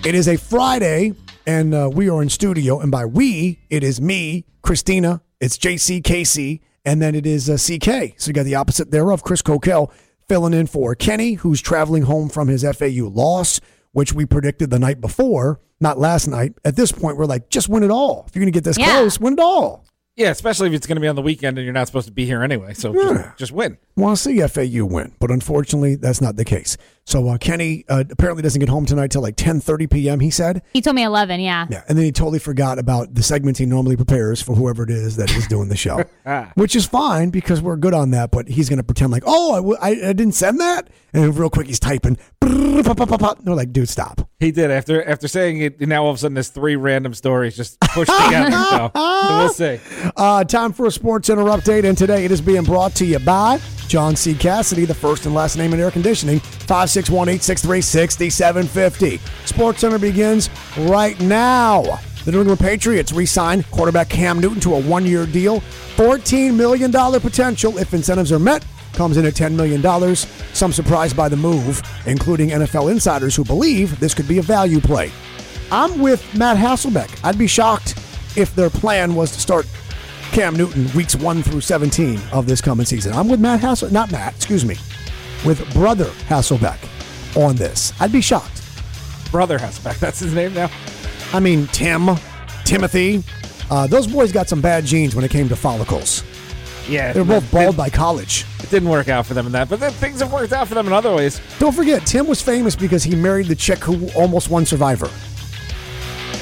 It 0.05 0.15
is 0.15 0.29
a 0.29 0.37
Friday, 0.37 1.15
and 1.47 1.75
uh, 1.75 1.91
we 1.93 2.09
are 2.11 2.23
in 2.23 2.29
studio. 2.29 2.81
And 2.81 2.91
by 2.91 3.05
we, 3.05 3.61
it 3.71 3.83
is 3.83 4.01
me, 4.01 4.45
Christina, 4.63 5.23
it's 5.41 5.57
JC, 5.57 6.03
Casey, 6.05 6.61
and 6.85 7.01
then 7.01 7.15
it 7.15 7.27
is 7.27 7.49
uh, 7.49 7.55
CK. 7.55 8.15
So 8.21 8.29
you 8.29 8.33
got 8.33 8.45
the 8.45 8.57
opposite 8.57 8.91
thereof, 8.91 9.23
Chris 9.23 9.43
Coquel 9.43 9.91
filling 10.29 10.53
in 10.55 10.67
for 10.67 10.95
Kenny, 10.95 11.35
who's 11.35 11.61
traveling 11.61 12.03
home 12.03 12.29
from 12.29 12.49
his 12.49 12.63
FAU 12.65 13.09
loss, 13.09 13.61
which 13.93 14.13
we 14.13 14.27
predicted 14.27 14.71
the 14.71 14.79
night 14.79 15.01
before, 15.01 15.61
not 15.81 15.99
last 15.99 16.27
night. 16.27 16.55
At 16.65 16.77
this 16.77 16.93
point, 16.93 17.17
we're 17.17 17.27
like, 17.27 17.49
just 17.51 17.69
win 17.69 17.83
it 17.83 17.91
all. 17.91 18.25
If 18.29 18.35
you're 18.37 18.43
going 18.43 18.53
to 18.53 18.57
get 18.57 18.65
this 18.65 18.79
Yeah. 18.79 18.87
close, 18.99 19.19
win 19.21 19.35
it 19.35 19.41
all. 19.41 19.85
Yeah, 20.17 20.29
especially 20.31 20.69
if 20.69 20.75
it's 20.75 20.87
going 20.87 20.97
to 20.97 21.01
be 21.01 21.09
on 21.09 21.17
the 21.17 21.23
weekend 21.23 21.57
and 21.57 21.65
you're 21.65 21.73
not 21.73 21.87
supposed 21.87 22.07
to 22.07 22.13
be 22.13 22.27
here 22.27 22.43
anyway. 22.43 22.75
So 22.75 22.93
Yeah. 22.93 23.23
just, 23.29 23.39
just 23.39 23.53
win. 23.53 23.79
want 23.97 24.17
to 24.19 24.23
see 24.23 24.41
FAU 24.47 24.85
win, 24.85 25.13
but 25.19 25.31
unfortunately, 25.31 25.95
that's 25.95 26.21
not 26.21 26.37
the 26.37 26.45
case. 26.45 26.77
So 27.05 27.29
uh, 27.29 27.37
Kenny 27.37 27.85
uh, 27.89 28.05
apparently 28.11 28.43
doesn't 28.43 28.61
get 28.61 28.69
home 28.69 28.87
tonight 28.87 29.11
till 29.11 29.23
like 29.23 29.37
10:30 29.37 29.91
p.m. 29.91 30.21
He 30.21 30.31
said, 30.31 30.63
He 30.73 30.81
told 30.81 30.95
me 30.95 31.03
11, 31.03 31.41
yeah. 31.41 31.67
yeah, 31.69 31.83
and 31.89 31.99
then 31.99 32.05
he 32.05 32.13
totally 32.13 32.39
forgot 32.39 32.79
about 32.79 33.15
the 33.15 33.23
segments 33.25 33.59
he 33.59 33.67
normally 33.67 33.97
prepares 33.97 34.41
for 34.41 34.55
whoever 34.55 34.85
it 34.85 34.91
is 34.91 35.17
that 35.17 35.31
is 35.37 35.47
doing 35.49 35.69
the 35.69 35.77
show, 35.77 36.05
which 36.55 36.77
is 36.77 36.87
fine 36.87 37.31
because 37.31 37.61
we're 37.61 37.77
good 37.77 37.93
on 37.93 38.13
that. 38.13 38.31
But 38.31 38.49
he's 38.49 38.69
going 38.69 38.77
to 38.79 38.85
pretend 38.85 39.11
like, 39.11 39.25
oh, 39.27 39.53
I, 39.53 39.57
w- 39.57 39.77
I, 39.83 39.89
I 40.11 40.13
didn't 40.13 40.33
send 40.33 40.61
that, 40.61 40.89
and 41.13 41.37
real 41.37 41.51
quick 41.51 41.67
he's 41.67 41.81
typing. 41.81 42.17
They're 42.41 43.55
like, 43.55 43.73
dude, 43.73 43.89
stop. 43.89 44.29
He 44.39 44.51
did 44.53 44.71
after 44.71 45.03
after 45.05 45.27
saying 45.29 45.61
it. 45.61 45.81
Now 45.81 46.05
all 46.05 46.11
of 46.11 46.17
a 46.17 46.19
sudden, 46.19 46.35
there's 46.35 46.49
three 46.51 46.77
random 46.77 47.15
stories 47.15 47.57
just 47.57 47.81
pushed 47.81 48.13
together. 48.25 48.51
so, 48.53 48.91
so 48.95 49.39
we'll 49.39 49.49
see. 49.49 49.81
Uh, 50.17 50.45
time 50.45 50.73
for 50.73 50.87
a 50.87 50.91
Sports 50.91 51.27
Center 51.27 51.45
update, 51.45 51.85
and 51.85 51.99
today 51.99 52.25
it 52.25 52.31
is 52.31 52.41
being 52.41 52.63
brought 52.63 52.95
to 52.97 53.05
you 53.05 53.19
by 53.19 53.61
John 53.93 54.17
C. 54.17 54.33
Cassidy, 54.33 54.87
the 54.87 54.95
first 54.95 55.27
and 55.27 55.35
last 55.35 55.59
name 55.59 55.75
in 55.75 55.79
air 55.79 55.91
conditioning, 55.91 56.39
561 56.41 57.29
863 57.29 57.83
6750. 57.83 59.19
Sports 59.45 59.81
Center 59.81 59.99
begins 59.99 60.49
right 60.79 61.21
now. 61.21 61.83
The 62.25 62.33
New 62.33 62.41
England 62.41 62.61
Patriots 62.61 63.13
re 63.13 63.27
signed 63.27 63.71
quarterback 63.71 64.09
Cam 64.09 64.41
Newton 64.41 64.61
to 64.61 64.77
a 64.77 64.81
one 64.81 65.05
year 65.05 65.27
deal, 65.27 65.61
$14 65.97 66.55
million 66.55 66.91
potential 66.91 67.77
if 67.77 67.93
incentives 67.93 68.33
are 68.33 68.39
met. 68.39 68.65
Comes 68.95 69.19
in 69.19 69.27
at 69.27 69.35
$10 69.35 69.53
million. 69.53 70.17
Some 70.55 70.73
surprised 70.73 71.15
by 71.15 71.29
the 71.29 71.37
move, 71.37 71.83
including 72.07 72.49
NFL 72.49 72.91
insiders 72.91 73.37
who 73.37 73.45
believe 73.45 74.01
this 74.01 74.15
could 74.15 74.27
be 74.27 74.39
a 74.39 74.43
value 74.43 74.81
play. 74.81 75.13
I'm 75.71 76.01
with 76.01 76.35
Matt 76.35 76.57
Hasselbeck. 76.57 77.23
I'd 77.23 77.37
be 77.37 77.47
shocked 77.47 77.99
if 78.39 78.55
their 78.55 78.71
plan 78.71 79.15
was 79.15 79.33
to 79.33 79.41
start 79.41 79.67
Cam 80.33 80.57
Newton 80.57 80.91
weeks 80.97 81.15
1 81.15 81.43
through 81.43 81.61
17 81.61 82.19
of 82.33 82.47
this 82.47 82.61
coming 82.63 82.87
season. 82.87 83.13
I'm 83.13 83.29
with 83.29 83.39
Matt 83.39 83.61
Hassel, 83.61 83.91
not 83.93 84.11
Matt, 84.11 84.35
excuse 84.35 84.65
me, 84.65 84.77
with 85.45 85.71
brother 85.75 86.07
Hasselbeck 86.29 86.79
on 87.37 87.55
this. 87.57 87.93
I'd 88.01 88.13
be 88.13 88.23
shocked. 88.23 88.63
Brother 89.31 89.59
Hasselbeck. 89.59 89.99
That's 89.99 90.21
his 90.21 90.33
name 90.33 90.55
now. 90.55 90.71
I 91.35 91.41
mean, 91.41 91.67
Tim, 91.69 92.09
Timothy, 92.65 93.23
uh, 93.71 93.87
those 93.87 94.07
boys 94.07 94.33
got 94.33 94.49
some 94.49 94.63
bad 94.63 94.87
genes 94.87 95.15
when 95.15 95.23
it 95.25 95.31
came 95.31 95.51
to 95.51 95.57
follicles. 95.57 96.25
Yeah, 96.89 97.13
They 97.13 97.21
were 97.21 97.27
both 97.27 97.51
bald 97.53 97.77
by 97.77 97.91
college. 97.91 98.45
It 98.61 98.71
didn't 98.71 98.89
work 98.89 99.09
out 99.09 99.27
for 99.27 99.35
them 99.35 99.47
in 99.47 99.53
that, 99.53 99.69
but 99.69 99.81
then 99.81 99.93
things 99.93 100.21
have 100.21 100.33
worked 100.33 100.53
out 100.53 100.67
for 100.67 100.75
them 100.75 100.87
in 100.87 100.93
other 100.95 101.15
ways. 101.15 101.41
Don't 101.59 101.73
forget, 101.75 102.05
Tim 102.07 102.27
was 102.27 102.41
famous 102.41 102.75
because 102.75 103.05
he 103.05 103.15
married 103.15 103.47
the 103.47 103.55
chick 103.55 103.79
who 103.79 104.09
almost 104.17 104.49
won 104.51 104.65
Survivor, 104.67 105.11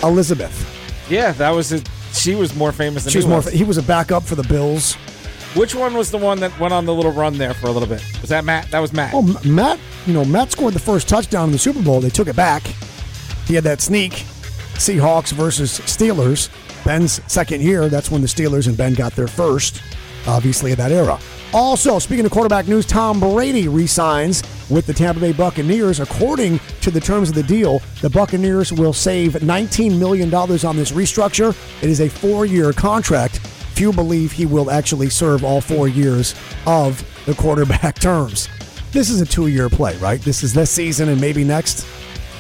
Elisabeth. 0.03 0.67
Yeah, 1.11 1.33
that 1.33 1.51
was 1.51 1.71
his. 1.71 1.83
She 2.21 2.35
was 2.35 2.55
more 2.55 2.73
famous 2.73 3.05
than 3.05 3.11
She 3.13 3.19
was 3.19 3.25
he 3.25 3.29
more. 3.29 3.39
was. 3.39 3.53
He 3.53 3.65
was 3.65 3.79
a 3.79 3.83
backup 3.83 4.25
for 4.25 4.35
the 4.35 4.43
Bills. 4.45 4.95
Which 5.55 5.75
one 5.75 5.95
was 5.95 6.11
the 6.13 6.19
one 6.19 6.39
that 6.41 6.57
went 6.61 6.73
on 6.73 6.85
the 6.85 6.95
little 6.95 7.11
run 7.13 7.37
there 7.37 7.55
for 7.55 7.67
a 7.67 7.71
little 7.73 7.89
bit? 7.89 8.05
Was 8.21 8.31
that 8.31 8.45
Matt? 8.45 8.71
That 8.71 8.79
was 8.79 8.93
Matt. 8.93 9.13
Oh, 9.15 9.27
M- 9.43 9.55
Matt, 9.55 9.81
you 10.07 10.13
know, 10.15 10.25
Matt 10.25 10.53
scored 10.53 10.75
the 10.75 10.79
first 10.79 11.09
touchdown 11.09 11.47
in 11.47 11.53
the 11.53 11.59
Super 11.59 11.83
Bowl. 11.83 12.01
They 12.01 12.09
took 12.11 12.29
it 12.29 12.37
back. 12.37 12.63
He 13.47 13.55
had 13.57 13.65
that 13.65 13.81
sneak. 13.81 14.13
Seahawks 14.75 15.33
versus 15.33 15.81
Steelers. 15.81 16.49
Ben's 16.85 17.21
second 17.31 17.63
year, 17.63 17.89
that's 17.89 18.11
when 18.11 18.21
the 18.23 18.29
Steelers 18.29 18.69
and 18.69 18.77
Ben 18.77 18.95
got 18.95 19.15
their 19.17 19.27
first, 19.27 19.83
obviously, 20.27 20.71
of 20.73 20.79
that 20.79 20.93
era. 20.93 21.19
Also, 21.53 21.99
speaking 21.99 22.25
of 22.25 22.31
quarterback 22.31 22.69
news, 22.69 22.87
Tom 22.87 23.19
Brady 23.19 23.67
resigns 23.67 24.45
with 24.71 24.87
the 24.87 24.93
Tampa 24.95 25.21
Bay 25.21 25.33
Buccaneers. 25.33 25.99
According 25.99 26.61
to 26.81 26.93
the 26.93 27.01
terms 27.01 27.29
of 27.29 27.35
the 27.35 27.43
deal, 27.43 27.83
the 28.03 28.11
Buccaneers 28.11 28.73
will 28.73 28.93
save 28.93 29.33
$19 29.33 29.99
million 29.99 30.33
on 30.33 30.77
this 30.77 30.93
restructure. 30.93 31.51
It 31.83 31.91
is 31.91 32.01
a 32.01 32.09
four 32.09 32.47
year 32.47 32.73
contract. 32.73 33.39
Few 33.75 33.93
believe 33.93 34.31
he 34.31 34.47
will 34.47 34.71
actually 34.71 35.11
serve 35.11 35.43
all 35.43 35.61
four 35.61 35.89
years 35.89 36.37
of 36.67 37.05
the 37.27 37.35
quarterback 37.35 37.99
terms. 38.01 38.49
This 38.93 39.11
is 39.11 39.21
a 39.21 39.27
two 39.27 39.49
year 39.49 39.69
play, 39.69 39.97
right? 39.99 40.21
This 40.21 40.45
is 40.45 40.53
this 40.55 40.71
season 40.71 41.09
and 41.09 41.21
maybe 41.21 41.43
next. 41.43 41.85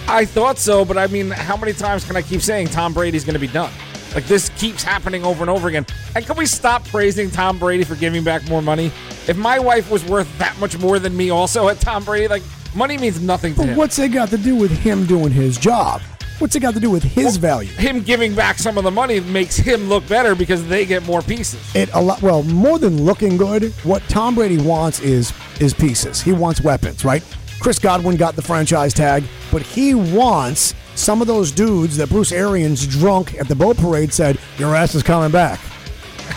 I 0.06 0.24
thought 0.24 0.58
so, 0.58 0.84
but 0.84 0.96
I 0.96 1.08
mean, 1.08 1.30
how 1.30 1.56
many 1.56 1.72
times 1.72 2.04
can 2.04 2.16
I 2.16 2.22
keep 2.22 2.42
saying 2.42 2.68
Tom 2.68 2.92
Brady's 2.92 3.24
going 3.24 3.34
to 3.34 3.40
be 3.40 3.48
done? 3.48 3.72
Like 4.14 4.26
this 4.26 4.48
keeps 4.50 4.82
happening 4.82 5.24
over 5.24 5.42
and 5.42 5.50
over 5.50 5.68
again. 5.68 5.86
And 6.16 6.26
can 6.26 6.36
we 6.36 6.46
stop 6.46 6.84
praising 6.86 7.30
Tom 7.30 7.58
Brady 7.58 7.84
for 7.84 7.94
giving 7.94 8.24
back 8.24 8.48
more 8.48 8.60
money? 8.62 8.86
If 9.28 9.36
my 9.36 9.58
wife 9.58 9.90
was 9.90 10.04
worth 10.04 10.28
that 10.38 10.58
much 10.58 10.78
more 10.78 10.98
than 10.98 11.16
me, 11.16 11.30
also 11.30 11.68
at 11.68 11.80
Tom 11.80 12.04
Brady, 12.04 12.26
like 12.28 12.42
money 12.74 12.98
means 12.98 13.20
nothing 13.20 13.54
to 13.54 13.60
But 13.60 13.68
him. 13.70 13.76
what's 13.76 13.98
it 13.98 14.08
got 14.08 14.30
to 14.30 14.38
do 14.38 14.56
with 14.56 14.70
him 14.72 15.06
doing 15.06 15.30
his 15.30 15.56
job? 15.58 16.00
What's 16.38 16.56
it 16.56 16.60
got 16.60 16.72
to 16.72 16.80
do 16.80 16.90
with 16.90 17.02
his 17.02 17.36
value? 17.36 17.68
Him 17.68 18.00
giving 18.00 18.34
back 18.34 18.58
some 18.58 18.78
of 18.78 18.84
the 18.84 18.90
money 18.90 19.20
makes 19.20 19.56
him 19.56 19.90
look 19.90 20.08
better 20.08 20.34
because 20.34 20.66
they 20.66 20.86
get 20.86 21.04
more 21.04 21.20
pieces. 21.20 21.60
It 21.76 21.90
a 21.92 22.00
lot 22.00 22.22
well 22.22 22.42
more 22.44 22.78
than 22.78 23.04
looking 23.04 23.36
good. 23.36 23.72
What 23.84 24.02
Tom 24.08 24.34
Brady 24.34 24.56
wants 24.56 25.00
is 25.00 25.34
is 25.60 25.74
pieces. 25.74 26.22
He 26.22 26.32
wants 26.32 26.62
weapons, 26.62 27.04
right? 27.04 27.22
Chris 27.60 27.78
Godwin 27.78 28.16
got 28.16 28.36
the 28.36 28.42
franchise 28.42 28.94
tag, 28.94 29.22
but 29.52 29.60
he 29.60 29.94
wants 29.94 30.74
some 31.00 31.20
of 31.20 31.26
those 31.26 31.50
dudes 31.50 31.96
that 31.96 32.08
Bruce 32.10 32.32
Arians 32.32 32.86
drunk 32.86 33.34
at 33.38 33.48
the 33.48 33.54
boat 33.54 33.76
parade 33.76 34.12
said, 34.12 34.38
"Your 34.58 34.74
ass 34.76 34.94
is 34.94 35.02
coming 35.02 35.30
back." 35.30 35.58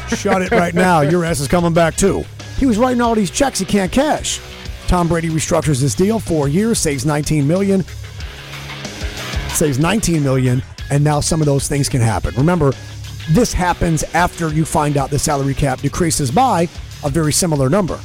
Shut 0.10 0.42
it 0.42 0.52
right 0.52 0.74
now. 0.74 1.02
Your 1.14 1.26
ass 1.26 1.40
is 1.40 1.48
coming 1.48 1.74
back 1.74 1.96
too. 1.96 2.24
He 2.58 2.66
was 2.66 2.78
writing 2.78 3.02
all 3.02 3.16
these 3.16 3.32
checks 3.32 3.60
he 3.60 3.66
can't 3.66 3.92
cash. 3.92 4.40
Tom 4.88 5.08
Brady 5.08 5.30
restructures 5.30 5.82
this 5.82 5.96
deal, 5.96 6.20
four 6.20 6.48
years, 6.48 6.78
saves 6.80 7.06
19 7.06 7.48
million. 7.48 7.84
saves 9.50 9.80
19 9.80 10.24
million 10.24 10.62
and 10.90 11.04
now 11.04 11.20
some 11.20 11.40
of 11.42 11.46
those 11.46 11.68
things 11.68 11.88
can 11.88 12.02
happen 12.02 12.34
remember 12.36 12.74
this 13.30 13.54
happens 13.54 14.04
after 14.16 14.50
you 14.50 14.66
find 14.66 14.98
out 14.98 15.10
the 15.10 15.20
salary 15.20 15.54
cap 15.54 15.80
decreases 15.80 16.32
by 16.32 16.68
a 17.04 17.10
very 17.10 17.32
similar 17.32 17.70
number 17.70 18.00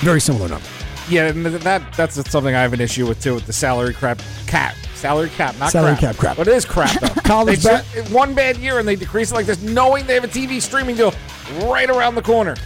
very 0.00 0.20
similar 0.20 0.46
number 0.48 0.66
Yeah, 1.08 1.30
that 1.32 1.92
that's 1.96 2.30
something 2.30 2.54
I 2.54 2.60
have 2.62 2.72
an 2.72 2.80
issue 2.80 3.06
with 3.06 3.22
too 3.22 3.34
with 3.34 3.46
the 3.46 3.52
salary 3.52 3.94
crap 3.94 4.20
cap. 4.46 4.74
Salary 4.94 5.28
cap, 5.30 5.56
not 5.58 5.70
Salary 5.70 5.92
crap. 5.92 6.00
cap 6.00 6.16
crap. 6.16 6.36
But 6.36 6.48
it 6.48 6.54
is 6.54 6.64
crap 6.64 6.98
though. 7.00 7.08
College 7.22 7.62
ba- 7.62 7.84
one 8.10 8.34
bad 8.34 8.56
year 8.56 8.78
and 8.80 8.86
they 8.88 8.96
decrease 8.96 9.30
it 9.30 9.34
like 9.34 9.46
this, 9.46 9.62
knowing 9.62 10.06
they 10.06 10.14
have 10.14 10.24
a 10.24 10.28
TV 10.28 10.60
streaming 10.60 10.96
deal 10.96 11.14
right 11.64 11.88
around 11.88 12.14
the 12.16 12.22
corner. 12.22 12.56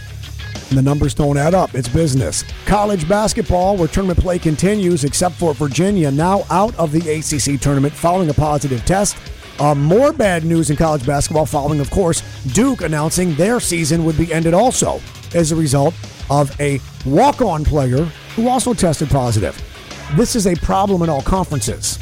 and 0.69 0.77
the 0.77 0.81
numbers 0.81 1.13
don't 1.13 1.37
add 1.37 1.53
up 1.53 1.73
it's 1.75 1.87
business 1.87 2.43
college 2.65 3.07
basketball 3.07 3.77
where 3.77 3.87
tournament 3.87 4.19
play 4.19 4.37
continues 4.39 5.03
except 5.03 5.35
for 5.35 5.53
virginia 5.53 6.09
now 6.11 6.43
out 6.49 6.75
of 6.77 6.91
the 6.91 7.01
acc 7.15 7.59
tournament 7.61 7.93
following 7.93 8.29
a 8.29 8.33
positive 8.33 8.83
test 8.85 9.15
uh, 9.59 9.75
more 9.75 10.11
bad 10.13 10.43
news 10.43 10.69
in 10.69 10.75
college 10.75 11.05
basketball 11.05 11.45
following 11.45 11.79
of 11.79 11.89
course 11.91 12.21
duke 12.53 12.81
announcing 12.81 13.33
their 13.35 13.59
season 13.59 14.03
would 14.05 14.17
be 14.17 14.33
ended 14.33 14.53
also 14.53 14.99
as 15.35 15.51
a 15.51 15.55
result 15.55 15.93
of 16.29 16.49
a 16.59 16.79
walk-on 17.05 17.63
player 17.63 18.09
who 18.35 18.47
also 18.47 18.73
tested 18.73 19.09
positive 19.09 19.59
this 20.15 20.35
is 20.35 20.47
a 20.47 20.55
problem 20.57 21.01
in 21.01 21.09
all 21.09 21.21
conferences 21.21 21.97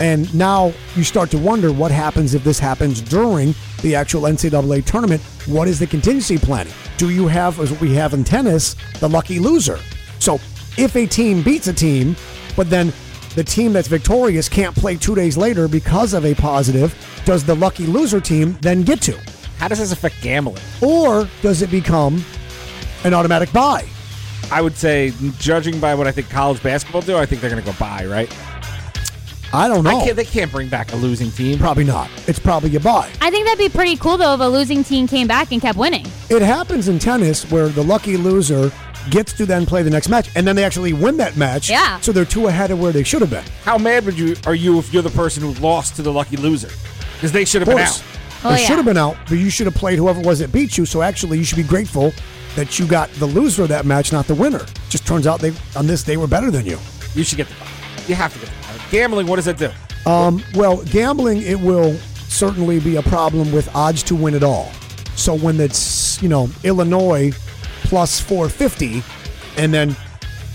And 0.00 0.32
now 0.34 0.72
you 0.94 1.04
start 1.04 1.30
to 1.30 1.38
wonder 1.38 1.72
what 1.72 1.90
happens 1.90 2.34
if 2.34 2.44
this 2.44 2.58
happens 2.58 3.00
during 3.00 3.54
the 3.82 3.94
actual 3.94 4.22
NCAA 4.22 4.84
tournament. 4.84 5.22
What 5.46 5.68
is 5.68 5.78
the 5.78 5.86
contingency 5.86 6.36
planning? 6.36 6.72
Do 6.98 7.10
you 7.10 7.26
have, 7.28 7.60
as 7.60 7.78
we 7.80 7.94
have 7.94 8.12
in 8.12 8.24
tennis, 8.24 8.76
the 9.00 9.08
lucky 9.08 9.38
loser? 9.38 9.78
So 10.18 10.34
if 10.76 10.96
a 10.96 11.06
team 11.06 11.42
beats 11.42 11.68
a 11.68 11.72
team, 11.72 12.14
but 12.56 12.68
then 12.68 12.92
the 13.34 13.44
team 13.44 13.72
that's 13.72 13.88
victorious 13.88 14.48
can't 14.48 14.74
play 14.74 14.96
two 14.96 15.14
days 15.14 15.36
later 15.36 15.68
because 15.68 16.12
of 16.12 16.24
a 16.24 16.34
positive, 16.34 16.94
does 17.24 17.44
the 17.44 17.54
lucky 17.54 17.86
loser 17.86 18.20
team 18.20 18.58
then 18.60 18.82
get 18.82 19.00
to? 19.02 19.18
How 19.58 19.68
does 19.68 19.78
this 19.78 19.92
affect 19.92 20.20
gambling? 20.20 20.62
Or 20.82 21.28
does 21.40 21.62
it 21.62 21.70
become 21.70 22.22
an 23.04 23.14
automatic 23.14 23.50
buy? 23.52 23.86
I 24.50 24.62
would 24.62 24.76
say, 24.76 25.12
judging 25.38 25.80
by 25.80 25.94
what 25.94 26.06
I 26.06 26.12
think 26.12 26.30
college 26.30 26.62
basketball 26.62 27.02
do, 27.02 27.16
I 27.16 27.26
think 27.26 27.40
they're 27.40 27.50
going 27.50 27.62
to 27.62 27.70
go 27.70 27.76
buy, 27.78 28.06
right? 28.06 28.34
I 29.52 29.68
don't 29.68 29.86
I 29.86 29.92
know. 29.92 30.04
can't, 30.04 30.16
they 30.16 30.24
can't 30.24 30.50
bring 30.50 30.68
back 30.68 30.92
a 30.92 30.96
losing 30.96 31.30
team. 31.30 31.58
Probably 31.58 31.84
not. 31.84 32.10
It's 32.26 32.38
probably 32.38 32.74
a 32.76 32.80
buy. 32.80 33.10
I 33.20 33.30
think 33.30 33.46
that'd 33.46 33.58
be 33.58 33.68
pretty 33.68 33.96
cool 33.96 34.16
though 34.16 34.34
if 34.34 34.40
a 34.40 34.44
losing 34.44 34.82
team 34.82 35.06
came 35.06 35.26
back 35.26 35.52
and 35.52 35.62
kept 35.62 35.78
winning. 35.78 36.04
It 36.28 36.42
happens 36.42 36.88
in 36.88 36.98
tennis 36.98 37.50
where 37.50 37.68
the 37.68 37.82
lucky 37.82 38.16
loser 38.16 38.72
gets 39.08 39.32
to 39.34 39.46
then 39.46 39.64
play 39.64 39.82
the 39.82 39.90
next 39.90 40.08
match, 40.08 40.28
and 40.34 40.46
then 40.46 40.56
they 40.56 40.64
actually 40.64 40.92
win 40.92 41.16
that 41.18 41.36
match. 41.36 41.70
Yeah. 41.70 42.00
So 42.00 42.12
they're 42.12 42.24
two 42.24 42.48
ahead 42.48 42.70
of 42.70 42.80
where 42.80 42.92
they 42.92 43.04
should 43.04 43.20
have 43.20 43.30
been. 43.30 43.44
How 43.62 43.78
mad 43.78 44.04
would 44.04 44.18
you 44.18 44.34
are 44.46 44.54
you 44.54 44.78
if 44.78 44.92
you're 44.92 45.02
the 45.02 45.10
person 45.10 45.42
who 45.42 45.52
lost 45.54 45.96
to 45.96 46.02
the 46.02 46.12
lucky 46.12 46.36
loser? 46.36 46.70
Because 47.14 47.32
they 47.32 47.44
should 47.44 47.62
have 47.62 47.68
been 47.68 47.78
out. 47.78 48.02
Oh, 48.44 48.50
they 48.50 48.60
yeah. 48.60 48.66
should 48.66 48.76
have 48.76 48.84
been 48.84 48.98
out, 48.98 49.16
but 49.28 49.38
you 49.38 49.48
should 49.48 49.66
have 49.66 49.74
played 49.74 49.98
whoever 49.98 50.20
was 50.20 50.40
that 50.40 50.52
beat 50.52 50.76
you. 50.76 50.84
So 50.84 51.02
actually, 51.02 51.38
you 51.38 51.44
should 51.44 51.56
be 51.56 51.62
grateful 51.62 52.12
that 52.56 52.78
you 52.78 52.86
got 52.86 53.10
the 53.12 53.26
loser 53.26 53.62
of 53.62 53.68
that 53.68 53.86
match, 53.86 54.12
not 54.12 54.26
the 54.26 54.34
winner. 54.34 54.64
Just 54.88 55.06
turns 55.06 55.26
out 55.26 55.40
they 55.40 55.52
on 55.76 55.86
this 55.86 56.02
they 56.02 56.16
were 56.16 56.26
better 56.26 56.50
than 56.50 56.66
you. 56.66 56.78
You 57.14 57.22
should 57.22 57.36
get 57.36 57.48
the 57.48 57.54
buy. 57.54 57.70
You 58.08 58.14
have 58.16 58.32
to 58.32 58.40
get 58.40 58.48
the 58.48 58.78
buy. 58.78 58.84
Gambling, 58.90 59.26
what 59.26 59.36
does 59.36 59.44
that 59.44 59.58
do? 59.58 59.70
Um, 60.10 60.42
well, 60.54 60.82
gambling 60.84 61.42
it 61.42 61.60
will 61.60 61.94
certainly 62.28 62.80
be 62.80 62.96
a 62.96 63.02
problem 63.02 63.52
with 63.52 63.74
odds 63.74 64.02
to 64.04 64.14
win 64.14 64.34
it 64.34 64.42
all. 64.42 64.70
So 65.14 65.36
when 65.36 65.60
it's 65.60 66.20
you 66.22 66.28
know 66.28 66.48
Illinois 66.64 67.32
plus 67.82 68.20
450, 68.20 69.02
and 69.56 69.72
then 69.72 69.96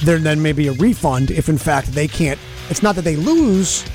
there 0.04 0.18
then 0.18 0.42
maybe 0.42 0.68
a 0.68 0.74
refund 0.74 1.32
if 1.32 1.50
in 1.50 1.58
fact 1.58 1.88
they 1.94 2.08
can't. 2.08 2.40
It's 2.70 2.82
not 2.82 2.96
that 2.96 3.04
they 3.04 3.16
lose, 3.16 3.86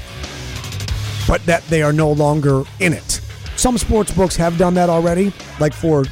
but 1.27 1.45
that 1.47 1.65
they 1.69 1.83
are 1.83 1.93
no 1.93 2.13
longer 2.13 2.65
in 2.81 2.93
it. 2.93 3.21
Some 3.57 3.79
sports 3.79 4.13
books 4.13 4.37
have 4.37 4.59
done 4.59 4.75
that 4.75 4.91
already, 4.91 5.33
like 5.61 5.73
for 5.73 6.05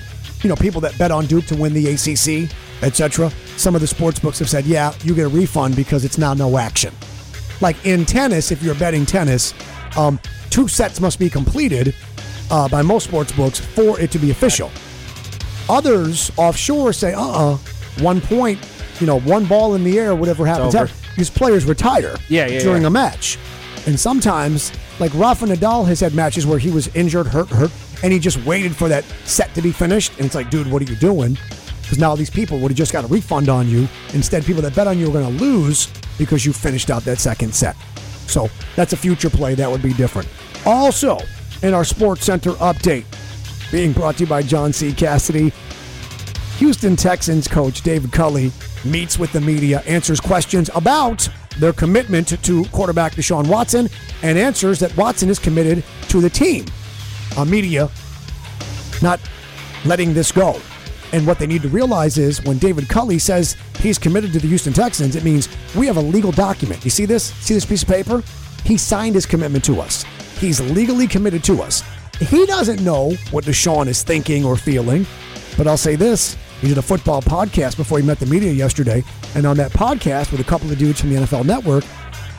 you 0.45 0.51
know 0.51 0.57
people 0.57 0.81
that 0.83 0.97
bet 0.99 1.11
on 1.11 1.27
Duke 1.27 1.47
to 1.47 1.57
win 1.57 1.73
the 1.73 1.89
ACC, 1.89 2.55
etc. 2.83 3.31
Some 3.57 3.75
of 3.75 3.81
the 3.81 3.87
sports 3.87 4.19
books 4.21 4.39
have 4.39 4.49
said, 4.49 4.67
yeah, 4.67 4.93
you 5.03 5.15
get 5.15 5.25
a 5.25 5.29
refund 5.29 5.75
because 5.75 6.05
it's 6.05 6.19
now 6.19 6.35
no 6.35 6.59
action. 6.59 6.95
Like 7.61 7.85
in 7.87 8.05
tennis, 8.05 8.53
if 8.53 8.63
you're 8.63 8.75
betting 8.75 9.07
tennis, 9.07 9.55
um, 9.97 10.21
two 10.51 10.69
sets 10.69 11.01
must 11.01 11.19
be 11.19 11.31
completed 11.31 11.95
uh, 12.51 12.69
by 12.69 12.83
most 12.83 13.05
sports 13.05 13.33
books 13.33 13.59
for 13.59 13.99
it 13.99 14.11
to 14.11 14.19
be 14.19 14.31
official. 14.31 14.71
Others 15.69 16.31
offshore 16.37 16.93
say, 16.93 17.15
uh-uh, 17.15 17.57
one 18.01 18.21
point, 18.21 18.59
you 19.01 19.07
know, 19.07 19.21
one 19.21 19.47
ball 19.47 19.75
in 19.77 19.83
the 19.83 19.99
air, 19.99 20.15
whatever 20.15 20.45
happens. 20.45 20.75
These 21.17 21.31
players 21.31 21.65
retire 21.65 22.17
Yeah, 22.29 22.47
yeah, 22.49 22.59
during 22.61 22.83
yeah. 22.83 22.89
a 22.89 22.91
match. 22.91 23.39
And 23.87 23.99
sometimes, 23.99 24.73
like 24.99 25.15
Rafa 25.15 25.47
Nadal 25.47 25.87
has 25.87 26.01
had 26.01 26.13
matches 26.15 26.47
where 26.47 26.59
he 26.59 26.71
was 26.71 26.89
injured, 26.95 27.29
hurt, 27.29 27.49
hurt, 27.49 27.71
and 28.05 28.13
he 28.13 28.19
just 28.19 28.37
waited 28.45 28.77
for 28.77 28.87
that 28.87 29.03
set 29.25 29.53
to 29.55 29.63
be 29.63 29.73
finished. 29.73 30.13
And 30.19 30.27
it's 30.27 30.35
like, 30.35 30.51
dude, 30.51 30.71
what 30.71 30.83
are 30.83 30.85
you 30.85 30.95
doing? 30.97 31.39
Because 31.81 31.99
now 31.99 32.15
these 32.15 32.29
people 32.29 32.59
would 32.59 32.71
have 32.71 32.77
just 32.77 32.93
got 32.93 33.03
a 33.03 33.07
refund 33.07 33.49
on 33.49 33.67
you. 33.67 33.89
Instead, 34.13 34.45
people 34.45 34.61
that 34.61 34.77
bet 34.77 34.87
on 34.87 34.99
you 34.99 35.09
are 35.09 35.13
going 35.13 35.39
to 35.39 35.43
lose 35.43 35.89
because 36.19 36.45
you 36.45 36.53
finished 36.53 36.91
out 36.91 37.03
that 37.05 37.19
second 37.19 37.55
set. 37.55 37.75
So 38.27 38.51
that's 38.77 38.93
a 38.93 38.97
future 38.99 39.31
play 39.31 39.55
that 39.55 39.71
would 39.71 39.83
be 39.83 39.95
different. 39.95 40.29
Also, 40.67 41.19
in 41.63 41.73
our 41.73 41.83
Sports 41.83 42.27
Center 42.27 42.53
update, 42.53 43.07
being 43.73 43.93
brought 43.93 44.19
to 44.19 44.25
you 44.25 44.27
by 44.29 44.43
John 44.43 44.75
C. 44.75 44.93
Cassidy, 44.93 45.51
Houston 46.59 46.97
Texans 46.97 47.49
coach 47.49 47.81
David 47.81 48.13
Culley 48.13 48.53
meets 48.85 49.19
with 49.19 49.33
the 49.33 49.41
media, 49.41 49.81
answers 49.87 50.21
questions 50.21 50.69
about 50.75 51.27
their 51.59 51.73
commitment 51.73 52.43
to 52.45 52.65
quarterback 52.67 53.15
Deshaun 53.15 53.49
Watson, 53.49 53.89
and 54.23 54.37
answers 54.37 54.79
that 54.81 54.95
Watson 54.95 55.31
is 55.31 55.39
committed 55.39 55.83
to 56.09 56.21
the 56.21 56.29
team. 56.29 56.67
Uh, 57.37 57.45
media 57.45 57.91
not 59.03 59.21
letting 59.85 60.15
this 60.15 60.33
go. 60.33 60.61
And 61.13 61.27
what 61.27 61.39
they 61.39 61.47
need 61.47 61.63
to 61.63 61.69
realize 61.69 62.19
is 62.19 62.43
when 62.43 62.59
David 62.59 62.89
Culley 62.89 63.19
says 63.19 63.57
he's 63.79 63.99
committed 63.99 64.33
to 64.33 64.41
the 64.41 64.49
Houston 64.49 64.73
Texans, 64.73 65.15
it 65.15 65.23
means 65.23 65.49
we 65.77 65.87
have 65.87 65.97
a 65.97 66.01
legal 66.01 66.33
document. 66.33 66.85
You 66.85 66.91
see 66.91 67.07
this? 67.07 67.33
See 67.35 67.55
this 67.55 67.65
piece 67.65 67.83
of 67.83 67.89
paper? 67.89 68.23
He 68.65 68.77
signed 68.77 69.15
his 69.15 69.27
commitment 69.27 69.65
to 69.67 69.81
us. 69.81 70.05
He's 70.39 70.61
legally 70.61 71.07
committed 71.07 71.45
to 71.45 71.63
us. 71.63 71.83
He 72.19 72.47
doesn't 72.47 72.83
know 72.83 73.13
what 73.31 73.45
Deshaun 73.45 73.87
is 73.87 74.03
thinking 74.03 74.45
or 74.45 74.57
feeling, 74.57 75.07
but 75.57 75.67
I'll 75.67 75.77
say 75.77 75.97
this. 75.97 76.37
He 76.61 76.69
did 76.69 76.79
a 76.79 76.83
football 76.83 77.21
podcast 77.21 77.77
before 77.77 77.99
he 77.99 78.07
met 78.07 78.19
the 78.19 78.27
media 78.27 78.53
yesterday, 78.53 79.05
and 79.35 79.47
on 79.47 79.57
that 79.59 79.73
podcast 79.73 80.31
with 80.31 80.41
a 80.41 80.45
couple 80.45 80.71
of 80.71 80.79
dudes 80.79 81.01
from 81.01 81.11
the 81.11 81.17
NFL 81.17 81.45
Network, 81.45 81.85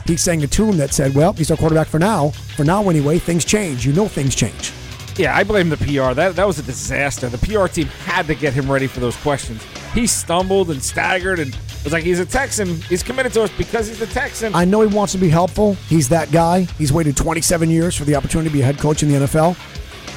he 0.08 0.16
sang 0.16 0.42
a 0.42 0.46
tune 0.46 0.76
that 0.76 0.92
said, 0.92 1.14
Well, 1.14 1.32
he's 1.32 1.50
our 1.50 1.56
quarterback 1.56 1.88
for 1.88 1.98
now. 1.98 2.30
For 2.56 2.64
now, 2.64 2.88
anyway, 2.88 3.18
things 3.18 3.44
change. 3.44 3.86
You 3.86 3.92
know 3.92 4.08
things 4.08 4.34
change. 4.34 4.72
Yeah, 5.16 5.34
I 5.34 5.44
blame 5.44 5.70
the 5.70 5.78
PR. 5.78 6.12
That 6.12 6.36
that 6.36 6.46
was 6.46 6.58
a 6.58 6.62
disaster. 6.62 7.28
The 7.28 7.38
PR 7.38 7.68
team 7.68 7.86
had 8.04 8.26
to 8.26 8.34
get 8.34 8.52
him 8.52 8.70
ready 8.70 8.86
for 8.86 9.00
those 9.00 9.16
questions. 9.16 9.64
He 9.94 10.06
stumbled 10.06 10.70
and 10.70 10.82
staggered 10.82 11.38
and 11.38 11.56
was 11.84 11.92
like, 11.94 12.04
"He's 12.04 12.20
a 12.20 12.26
Texan. 12.26 12.80
He's 12.82 13.02
committed 13.02 13.32
to 13.32 13.42
us 13.42 13.50
because 13.56 13.88
he's 13.88 14.02
a 14.02 14.06
Texan." 14.06 14.54
I 14.54 14.66
know 14.66 14.82
he 14.82 14.94
wants 14.94 15.12
to 15.12 15.18
be 15.18 15.30
helpful. 15.30 15.74
He's 15.88 16.10
that 16.10 16.30
guy. 16.32 16.62
He's 16.76 16.92
waited 16.92 17.16
27 17.16 17.70
years 17.70 17.96
for 17.96 18.04
the 18.04 18.14
opportunity 18.14 18.50
to 18.50 18.52
be 18.52 18.60
a 18.60 18.64
head 18.64 18.78
coach 18.78 19.02
in 19.02 19.08
the 19.08 19.26
NFL. 19.26 19.56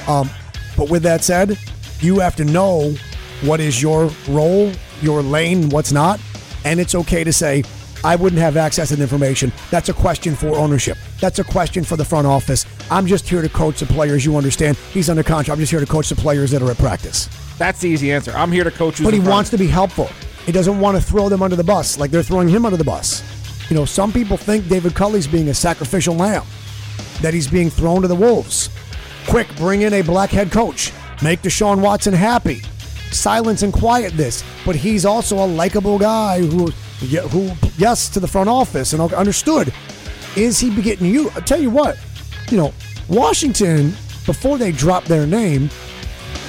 Um, 0.06 0.28
but 0.76 0.90
with 0.90 1.02
that 1.04 1.24
said, 1.24 1.58
you 2.00 2.18
have 2.18 2.36
to 2.36 2.44
know 2.44 2.94
what 3.42 3.58
is 3.60 3.80
your 3.80 4.10
role, 4.28 4.70
your 5.00 5.22
lane, 5.22 5.70
what's 5.70 5.92
not. 5.92 6.20
And 6.66 6.78
it's 6.78 6.94
okay 6.94 7.24
to 7.24 7.32
say, 7.32 7.64
I 8.04 8.16
wouldn't 8.16 8.40
have 8.40 8.56
access 8.56 8.88
to 8.88 8.96
the 8.96 9.02
information. 9.02 9.52
That's 9.70 9.88
a 9.88 9.92
question 9.92 10.34
for 10.34 10.56
ownership. 10.56 10.96
That's 11.20 11.38
a 11.38 11.44
question 11.44 11.84
for 11.84 11.96
the 11.96 12.04
front 12.04 12.26
office. 12.26 12.66
I'm 12.90 13.06
just 13.06 13.28
here 13.28 13.42
to 13.42 13.48
coach 13.48 13.80
the 13.80 13.86
players. 13.86 14.24
You 14.24 14.36
understand? 14.36 14.76
He's 14.92 15.10
under 15.10 15.22
contract. 15.22 15.50
I'm 15.50 15.60
just 15.60 15.70
here 15.70 15.80
to 15.80 15.86
coach 15.86 16.08
the 16.08 16.16
players 16.16 16.50
that 16.52 16.62
are 16.62 16.70
at 16.70 16.78
practice. 16.78 17.28
That's 17.58 17.80
the 17.80 17.88
easy 17.88 18.10
answer. 18.12 18.32
I'm 18.32 18.50
here 18.50 18.64
to 18.64 18.70
coach. 18.70 19.02
But 19.02 19.12
he 19.12 19.20
wants 19.20 19.50
to 19.50 19.58
be 19.58 19.66
helpful. 19.66 20.08
He 20.46 20.52
doesn't 20.52 20.80
want 20.80 20.96
to 20.96 21.02
throw 21.02 21.28
them 21.28 21.42
under 21.42 21.56
the 21.56 21.64
bus 21.64 21.98
like 21.98 22.10
they're 22.10 22.22
throwing 22.22 22.48
him 22.48 22.64
under 22.64 22.78
the 22.78 22.84
bus. 22.84 23.22
You 23.70 23.76
know, 23.76 23.84
some 23.84 24.12
people 24.12 24.36
think 24.36 24.66
David 24.68 24.94
Culley's 24.94 25.28
being 25.28 25.48
a 25.48 25.54
sacrificial 25.54 26.16
lamb, 26.16 26.44
that 27.20 27.34
he's 27.34 27.46
being 27.46 27.70
thrown 27.70 28.02
to 28.02 28.08
the 28.08 28.14
wolves. 28.14 28.70
Quick, 29.28 29.54
bring 29.56 29.82
in 29.82 29.92
a 29.92 30.02
black 30.02 30.30
head 30.30 30.50
coach. 30.50 30.92
Make 31.22 31.42
Deshaun 31.42 31.80
Watson 31.80 32.14
happy. 32.14 32.62
Silence 33.12 33.62
and 33.62 33.72
quiet 33.72 34.14
this. 34.14 34.42
But 34.64 34.74
he's 34.74 35.04
also 35.04 35.44
a 35.44 35.46
likable 35.46 35.98
guy 35.98 36.40
who, 36.40 36.72
who 37.00 37.50
yes, 37.78 38.08
to 38.10 38.20
the 38.20 38.28
front 38.28 38.48
office 38.48 38.92
and 38.92 39.00
understood. 39.12 39.72
Is 40.36 40.60
he 40.60 40.70
getting 40.82 41.06
you? 41.06 41.30
I 41.34 41.40
tell 41.40 41.60
you 41.60 41.70
what, 41.70 41.98
you 42.50 42.56
know, 42.56 42.72
Washington, 43.08 43.90
before 44.26 44.58
they 44.58 44.70
dropped 44.70 45.08
their 45.08 45.26
name, 45.26 45.70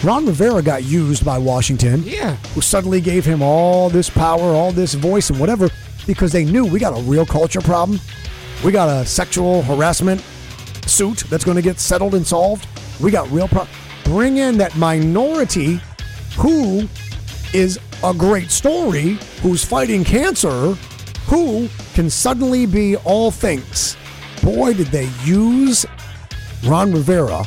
Ron 0.03 0.25
Rivera 0.25 0.61
got 0.61 0.83
used 0.83 1.23
by 1.25 1.37
Washington. 1.37 2.03
Yeah. 2.03 2.35
Who 2.53 2.61
suddenly 2.61 3.01
gave 3.01 3.25
him 3.25 3.41
all 3.41 3.89
this 3.89 4.09
power, 4.09 4.41
all 4.41 4.71
this 4.71 4.93
voice, 4.93 5.29
and 5.29 5.39
whatever, 5.39 5.69
because 6.05 6.31
they 6.31 6.45
knew 6.45 6.65
we 6.65 6.79
got 6.79 6.97
a 6.97 7.01
real 7.03 7.25
culture 7.25 7.61
problem. 7.61 7.99
We 8.63 8.71
got 8.71 8.89
a 8.89 9.05
sexual 9.05 9.61
harassment 9.63 10.21
suit 10.85 11.19
that's 11.29 11.43
going 11.43 11.55
to 11.55 11.61
get 11.61 11.79
settled 11.79 12.15
and 12.15 12.25
solved. 12.25 12.67
We 12.99 13.11
got 13.11 13.29
real 13.31 13.47
pro. 13.47 13.67
Bring 14.03 14.37
in 14.37 14.57
that 14.57 14.75
minority 14.75 15.79
who 16.37 16.87
is 17.53 17.79
a 18.03 18.13
great 18.13 18.51
story, 18.51 19.17
who's 19.41 19.63
fighting 19.63 20.03
cancer, 20.03 20.73
who 21.27 21.67
can 21.93 22.09
suddenly 22.09 22.65
be 22.65 22.95
all 22.97 23.31
things. 23.31 23.95
Boy, 24.43 24.73
did 24.73 24.87
they 24.87 25.09
use 25.23 25.85
Ron 26.65 26.91
Rivera 26.91 27.45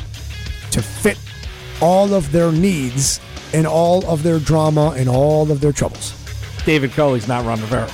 to 0.71 0.81
fit 0.81 1.17
all 1.81 2.13
of 2.13 2.31
their 2.31 2.51
needs 2.51 3.19
and 3.53 3.67
all 3.67 4.05
of 4.07 4.23
their 4.23 4.39
drama 4.39 4.93
and 4.97 5.07
all 5.09 5.51
of 5.51 5.61
their 5.61 5.71
troubles. 5.71 6.13
David 6.65 6.91
Culley's 6.91 7.27
not 7.27 7.45
Ron 7.45 7.59
Rivera. 7.61 7.89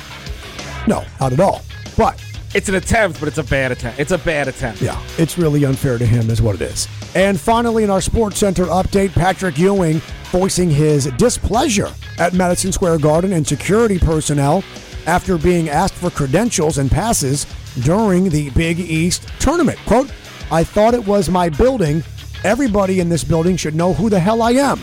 No, 0.87 1.03
not 1.19 1.33
at 1.33 1.39
all. 1.39 1.61
But 1.97 2.23
It's 2.53 2.67
an 2.69 2.75
attempt, 2.75 3.19
but 3.19 3.27
it's 3.27 3.37
a 3.37 3.43
bad 3.43 3.71
attempt. 3.71 3.99
It's 3.99 4.11
a 4.11 4.17
bad 4.17 4.47
attempt. 4.47 4.81
yeah, 4.81 5.01
it's 5.17 5.37
really 5.37 5.63
unfair 5.65 5.97
to 5.97 6.05
him, 6.05 6.29
is 6.29 6.41
what 6.41 6.55
it 6.55 6.61
is. 6.61 6.87
And 7.15 7.39
finally, 7.39 7.83
in 7.83 7.89
our 7.89 8.01
Sports 8.01 8.39
Center 8.39 8.65
update, 8.65 9.13
Patrick 9.13 9.57
Ewing 9.57 10.01
voicing 10.31 10.69
his 10.69 11.05
displeasure 11.17 11.89
at 12.17 12.33
Madison 12.33 12.71
Square 12.71 12.99
Garden 12.99 13.33
and 13.33 13.45
security 13.45 13.99
personnel 13.99 14.63
after 15.05 15.37
being 15.37 15.69
asked 15.69 15.95
for 15.95 16.09
credentials 16.09 16.77
and 16.77 16.89
passes 16.89 17.45
during 17.81 18.29
the 18.29 18.49
Big 18.51 18.79
East 18.79 19.27
tournament. 19.39 19.77
Quote, 19.85 20.11
I 20.49 20.63
thought 20.63 20.93
it 20.93 21.05
was 21.05 21.29
my 21.29 21.49
building. 21.49 22.03
Everybody 22.43 23.01
in 23.01 23.09
this 23.09 23.23
building 23.23 23.57
should 23.57 23.75
know 23.75 23.93
who 23.93 24.09
the 24.09 24.19
hell 24.19 24.41
I 24.41 24.51
am, 24.51 24.79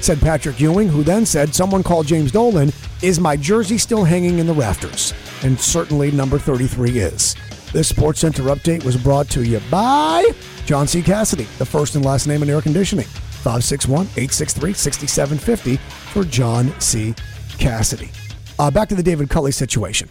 said 0.00 0.20
Patrick 0.20 0.60
Ewing, 0.60 0.88
who 0.88 1.02
then 1.02 1.24
said, 1.24 1.54
Someone 1.54 1.82
called 1.82 2.06
James 2.06 2.30
Dolan. 2.30 2.72
Is 3.02 3.18
my 3.18 3.36
jersey 3.36 3.78
still 3.78 4.04
hanging 4.04 4.38
in 4.38 4.46
the 4.46 4.52
rafters? 4.52 5.14
And 5.42 5.58
certainly 5.58 6.10
number 6.10 6.38
33 6.38 6.98
is. 6.98 7.34
This 7.72 7.88
Sports 7.88 8.20
Center 8.20 8.42
update 8.44 8.84
was 8.84 8.96
brought 8.96 9.28
to 9.30 9.44
you 9.44 9.60
by 9.70 10.24
John 10.66 10.86
C. 10.86 11.02
Cassidy, 11.02 11.44
the 11.58 11.64
first 11.64 11.94
and 11.94 12.04
last 12.04 12.26
name 12.26 12.42
in 12.42 12.50
air 12.50 12.60
conditioning. 12.60 13.06
561 13.40 14.06
863 14.06 14.72
6750 14.72 15.76
for 16.12 16.24
John 16.24 16.78
C. 16.80 17.14
Cassidy. 17.58 18.10
Uh, 18.58 18.70
back 18.70 18.88
to 18.90 18.94
the 18.94 19.02
David 19.02 19.30
Culley 19.30 19.52
situation. 19.52 20.08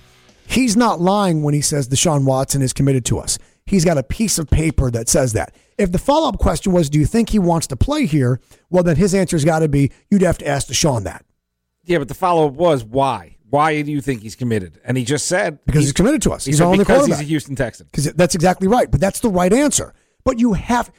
He's 0.47 0.75
not 0.75 0.99
lying 0.99 1.43
when 1.43 1.53
he 1.53 1.61
says 1.61 1.87
Deshaun 1.87 2.25
Watson 2.25 2.61
is 2.63 2.73
committed 2.73 3.05
to 3.05 3.19
us. 3.19 3.37
He's 3.67 3.85
got 3.85 3.99
a 3.99 4.03
piece 4.03 4.39
of 4.39 4.49
paper 4.49 4.89
that 4.89 5.07
says 5.07 5.33
that. 5.33 5.53
If 5.77 5.91
the 5.91 5.99
follow 5.99 6.27
up 6.27 6.39
question 6.39 6.73
was, 6.73 6.89
Do 6.89 6.97
you 6.97 7.05
think 7.05 7.29
he 7.29 7.37
wants 7.37 7.67
to 7.67 7.75
play 7.75 8.07
here? 8.07 8.41
Well, 8.71 8.81
then 8.81 8.95
his 8.95 9.13
answer's 9.13 9.45
got 9.45 9.59
to 9.59 9.69
be, 9.69 9.91
You'd 10.09 10.23
have 10.23 10.39
to 10.39 10.47
ask 10.47 10.67
Deshaun 10.67 11.03
that. 11.03 11.23
Yeah, 11.85 11.99
but 11.99 12.07
the 12.07 12.15
follow 12.15 12.47
up 12.47 12.53
was 12.53 12.83
why? 12.83 13.37
Why 13.49 13.81
do 13.83 13.91
you 13.91 14.01
think 14.01 14.23
he's 14.23 14.35
committed? 14.35 14.79
And 14.83 14.97
he 14.97 15.03
just 15.03 15.27
said 15.27 15.59
Because 15.65 15.83
he's 15.83 15.93
committed 15.93 16.23
to 16.23 16.31
us. 16.31 16.45
He 16.45 16.51
He's 16.51 16.61
our 16.61 16.67
only 16.67 16.79
because 16.79 17.05
he's 17.05 17.19
a 17.19 17.23
Houston 17.23 17.55
Texan. 17.55 17.87
Because 17.91 18.11
that's 18.13 18.33
exactly 18.33 18.67
right. 18.67 18.89
But 18.89 18.99
that's 18.99 19.19
the 19.19 19.29
right 19.29 19.53
answer. 19.53 19.93
But 20.23 20.39
you 20.39 20.53
have, 20.53 20.91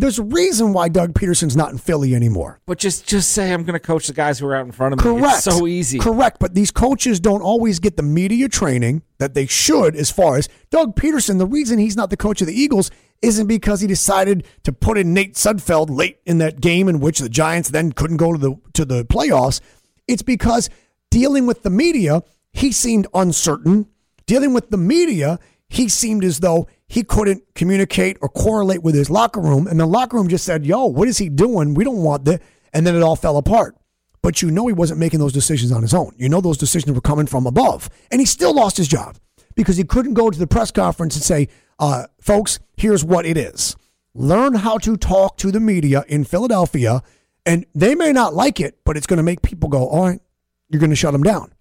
there's 0.00 0.18
a 0.18 0.22
reason 0.22 0.72
why 0.72 0.88
Doug 0.88 1.14
Pederson's 1.14 1.56
not 1.56 1.70
in 1.72 1.78
Philly 1.78 2.14
anymore. 2.14 2.60
But 2.66 2.78
just 2.78 3.06
just 3.06 3.32
say 3.32 3.52
I'm 3.52 3.64
going 3.64 3.74
to 3.74 3.80
coach 3.80 4.06
the 4.06 4.12
guys 4.12 4.38
who 4.38 4.46
are 4.46 4.54
out 4.54 4.66
in 4.66 4.72
front 4.72 4.94
of 4.94 4.98
me. 4.98 5.02
Correct. 5.02 5.36
It's 5.36 5.44
so 5.44 5.66
easy. 5.66 5.98
Correct. 5.98 6.38
But 6.38 6.54
these 6.54 6.70
coaches 6.70 7.20
don't 7.20 7.42
always 7.42 7.78
get 7.78 7.96
the 7.96 8.02
media 8.02 8.48
training 8.48 9.02
that 9.18 9.34
they 9.34 9.46
should, 9.46 9.96
as 9.96 10.10
far 10.10 10.36
as 10.36 10.48
Doug 10.70 10.96
Pederson. 10.96 11.38
The 11.38 11.46
reason 11.46 11.78
he's 11.78 11.96
not 11.96 12.10
the 12.10 12.16
coach 12.16 12.40
of 12.40 12.46
the 12.46 12.58
Eagles 12.58 12.90
isn't 13.22 13.46
because 13.46 13.80
he 13.80 13.86
decided 13.86 14.46
to 14.64 14.72
put 14.72 14.98
in 14.98 15.12
Nate 15.12 15.34
Sudfeld 15.34 15.90
late 15.90 16.18
in 16.24 16.38
that 16.38 16.60
game 16.60 16.88
in 16.88 17.00
which 17.00 17.18
the 17.18 17.28
Giants 17.28 17.70
then 17.70 17.92
couldn't 17.92 18.18
go 18.18 18.32
to 18.32 18.38
the 18.38 18.56
to 18.74 18.84
the 18.84 19.04
playoffs. 19.04 19.60
It's 20.06 20.22
because 20.22 20.70
dealing 21.10 21.46
with 21.46 21.62
the 21.62 21.70
media, 21.70 22.22
he 22.52 22.72
seemed 22.72 23.06
uncertain. 23.14 23.88
Dealing 24.26 24.52
with 24.52 24.70
the 24.70 24.76
media, 24.76 25.38
he 25.68 25.88
seemed 25.88 26.22
as 26.22 26.40
though 26.40 26.68
he 26.88 27.04
couldn't 27.04 27.42
communicate 27.54 28.16
or 28.20 28.28
correlate 28.28 28.82
with 28.82 28.94
his 28.94 29.10
locker 29.10 29.40
room. 29.40 29.66
And 29.66 29.78
the 29.78 29.86
locker 29.86 30.16
room 30.16 30.28
just 30.28 30.44
said, 30.44 30.64
Yo, 30.64 30.86
what 30.86 31.08
is 31.08 31.18
he 31.18 31.28
doing? 31.28 31.74
We 31.74 31.84
don't 31.84 32.02
want 32.02 32.24
that. 32.24 32.42
And 32.72 32.86
then 32.86 32.96
it 32.96 33.02
all 33.02 33.16
fell 33.16 33.36
apart. 33.36 33.76
But 34.22 34.42
you 34.42 34.50
know 34.50 34.66
he 34.66 34.72
wasn't 34.72 34.98
making 34.98 35.20
those 35.20 35.32
decisions 35.32 35.70
on 35.70 35.82
his 35.82 35.94
own. 35.94 36.12
You 36.16 36.28
know 36.28 36.40
those 36.40 36.58
decisions 36.58 36.94
were 36.94 37.00
coming 37.00 37.26
from 37.26 37.46
above. 37.46 37.88
And 38.10 38.20
he 38.20 38.26
still 38.26 38.54
lost 38.54 38.76
his 38.76 38.88
job 38.88 39.16
because 39.54 39.76
he 39.76 39.84
couldn't 39.84 40.14
go 40.14 40.30
to 40.30 40.38
the 40.38 40.46
press 40.46 40.70
conference 40.70 41.14
and 41.14 41.24
say, 41.24 41.48
uh, 41.78 42.06
folks, 42.20 42.58
here's 42.76 43.04
what 43.04 43.26
it 43.26 43.36
is. 43.36 43.76
Learn 44.14 44.54
how 44.54 44.78
to 44.78 44.96
talk 44.96 45.36
to 45.38 45.52
the 45.52 45.60
media 45.60 46.04
in 46.08 46.24
Philadelphia. 46.24 47.02
And 47.46 47.64
they 47.74 47.94
may 47.94 48.12
not 48.12 48.34
like 48.34 48.60
it, 48.60 48.78
but 48.84 48.96
it's 48.96 49.06
going 49.06 49.18
to 49.18 49.22
make 49.22 49.42
people 49.42 49.68
go, 49.68 49.88
all 49.88 50.06
right, 50.06 50.20
you're 50.68 50.80
going 50.80 50.90
to 50.90 50.96
shut 50.96 51.12
them 51.12 51.22
down. 51.22 51.52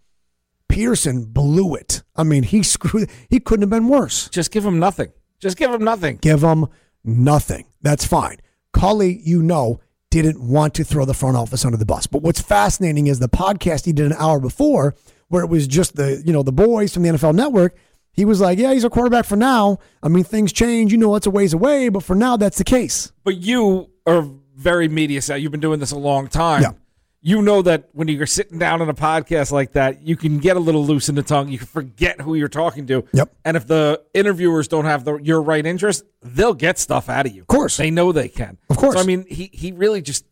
Pederson 0.69 1.27
blew 1.27 1.75
it. 1.75 2.03
I 2.15 2.23
mean, 2.23 2.43
he 2.43 2.63
screwed. 2.63 3.09
He 3.29 3.39
couldn't 3.39 3.63
have 3.63 3.69
been 3.69 3.87
worse. 3.87 4.29
Just 4.29 4.51
give 4.51 4.65
him 4.65 4.79
nothing. 4.79 5.11
Just 5.39 5.57
give 5.57 5.71
him 5.71 5.83
nothing. 5.83 6.17
Give 6.17 6.43
him 6.43 6.67
nothing. 7.03 7.65
That's 7.81 8.05
fine. 8.05 8.37
Culley, 8.73 9.19
you 9.23 9.41
know, 9.41 9.79
didn't 10.09 10.41
want 10.41 10.73
to 10.75 10.83
throw 10.83 11.05
the 11.05 11.13
front 11.13 11.37
office 11.37 11.65
under 11.65 11.77
the 11.77 11.85
bus. 11.85 12.07
But 12.07 12.21
what's 12.21 12.41
fascinating 12.41 13.07
is 13.07 13.19
the 13.19 13.29
podcast 13.29 13.85
he 13.85 13.93
did 13.93 14.05
an 14.05 14.17
hour 14.17 14.39
before, 14.39 14.95
where 15.27 15.43
it 15.43 15.47
was 15.47 15.67
just 15.67 15.95
the 15.95 16.21
you 16.25 16.33
know 16.33 16.43
the 16.43 16.51
boys 16.51 16.93
from 16.93 17.03
the 17.03 17.09
NFL 17.09 17.35
Network. 17.35 17.75
He 18.11 18.25
was 18.25 18.41
like, 18.41 18.57
"Yeah, 18.57 18.73
he's 18.73 18.83
a 18.83 18.89
quarterback 18.89 19.25
for 19.25 19.35
now. 19.35 19.77
I 20.01 20.07
mean, 20.07 20.23
things 20.23 20.51
change. 20.51 20.91
You 20.91 20.97
know, 20.97 21.15
it's 21.15 21.27
a 21.27 21.31
ways 21.31 21.53
away, 21.53 21.89
but 21.89 22.03
for 22.03 22.15
now, 22.15 22.37
that's 22.37 22.57
the 22.57 22.63
case." 22.63 23.11
But 23.23 23.37
you 23.37 23.89
are 24.05 24.27
very 24.55 24.87
media 24.87 25.21
savvy. 25.21 25.43
You've 25.43 25.51
been 25.51 25.61
doing 25.61 25.79
this 25.79 25.91
a 25.91 25.97
long 25.97 26.27
time. 26.27 26.63
Yeah. 26.63 26.71
You 27.27 27.41
know 27.41 27.61
that 27.61 27.89
when 27.91 28.07
you're 28.07 28.25
sitting 28.25 28.57
down 28.57 28.81
on 28.81 28.87
a 28.87 28.93
podcast 28.93 29.51
like 29.51 29.73
that, 29.73 30.01
you 30.01 30.15
can 30.15 30.39
get 30.39 30.55
a 30.55 30.61
little 30.61 30.85
loose 30.85 31.09
in 31.09 31.15
the 31.15 31.21
tongue. 31.21 31.49
You 31.49 31.57
can 31.57 31.67
forget 31.67 32.21
who 32.21 32.35
you're 32.35 32.47
talking 32.47 32.87
to. 32.87 33.03
Yep. 33.11 33.35
And 33.43 33.57
if 33.57 33.67
the 33.67 34.01
interviewers 34.13 34.69
don't 34.69 34.85
have 34.85 35.03
the, 35.03 35.17
your 35.17 35.41
right 35.41 35.65
interest, 35.65 36.05
they'll 36.21 36.53
get 36.53 36.79
stuff 36.79 37.09
out 37.09 37.25
of 37.25 37.35
you. 37.35 37.41
Of 37.41 37.47
course. 37.47 37.75
They 37.75 37.91
know 37.91 38.13
they 38.13 38.29
can. 38.29 38.57
Of 38.69 38.77
course. 38.77 38.95
So, 38.95 39.01
I 39.01 39.03
mean, 39.03 39.25
he, 39.27 39.49
he 39.51 39.73
really 39.73 40.01
just, 40.01 40.23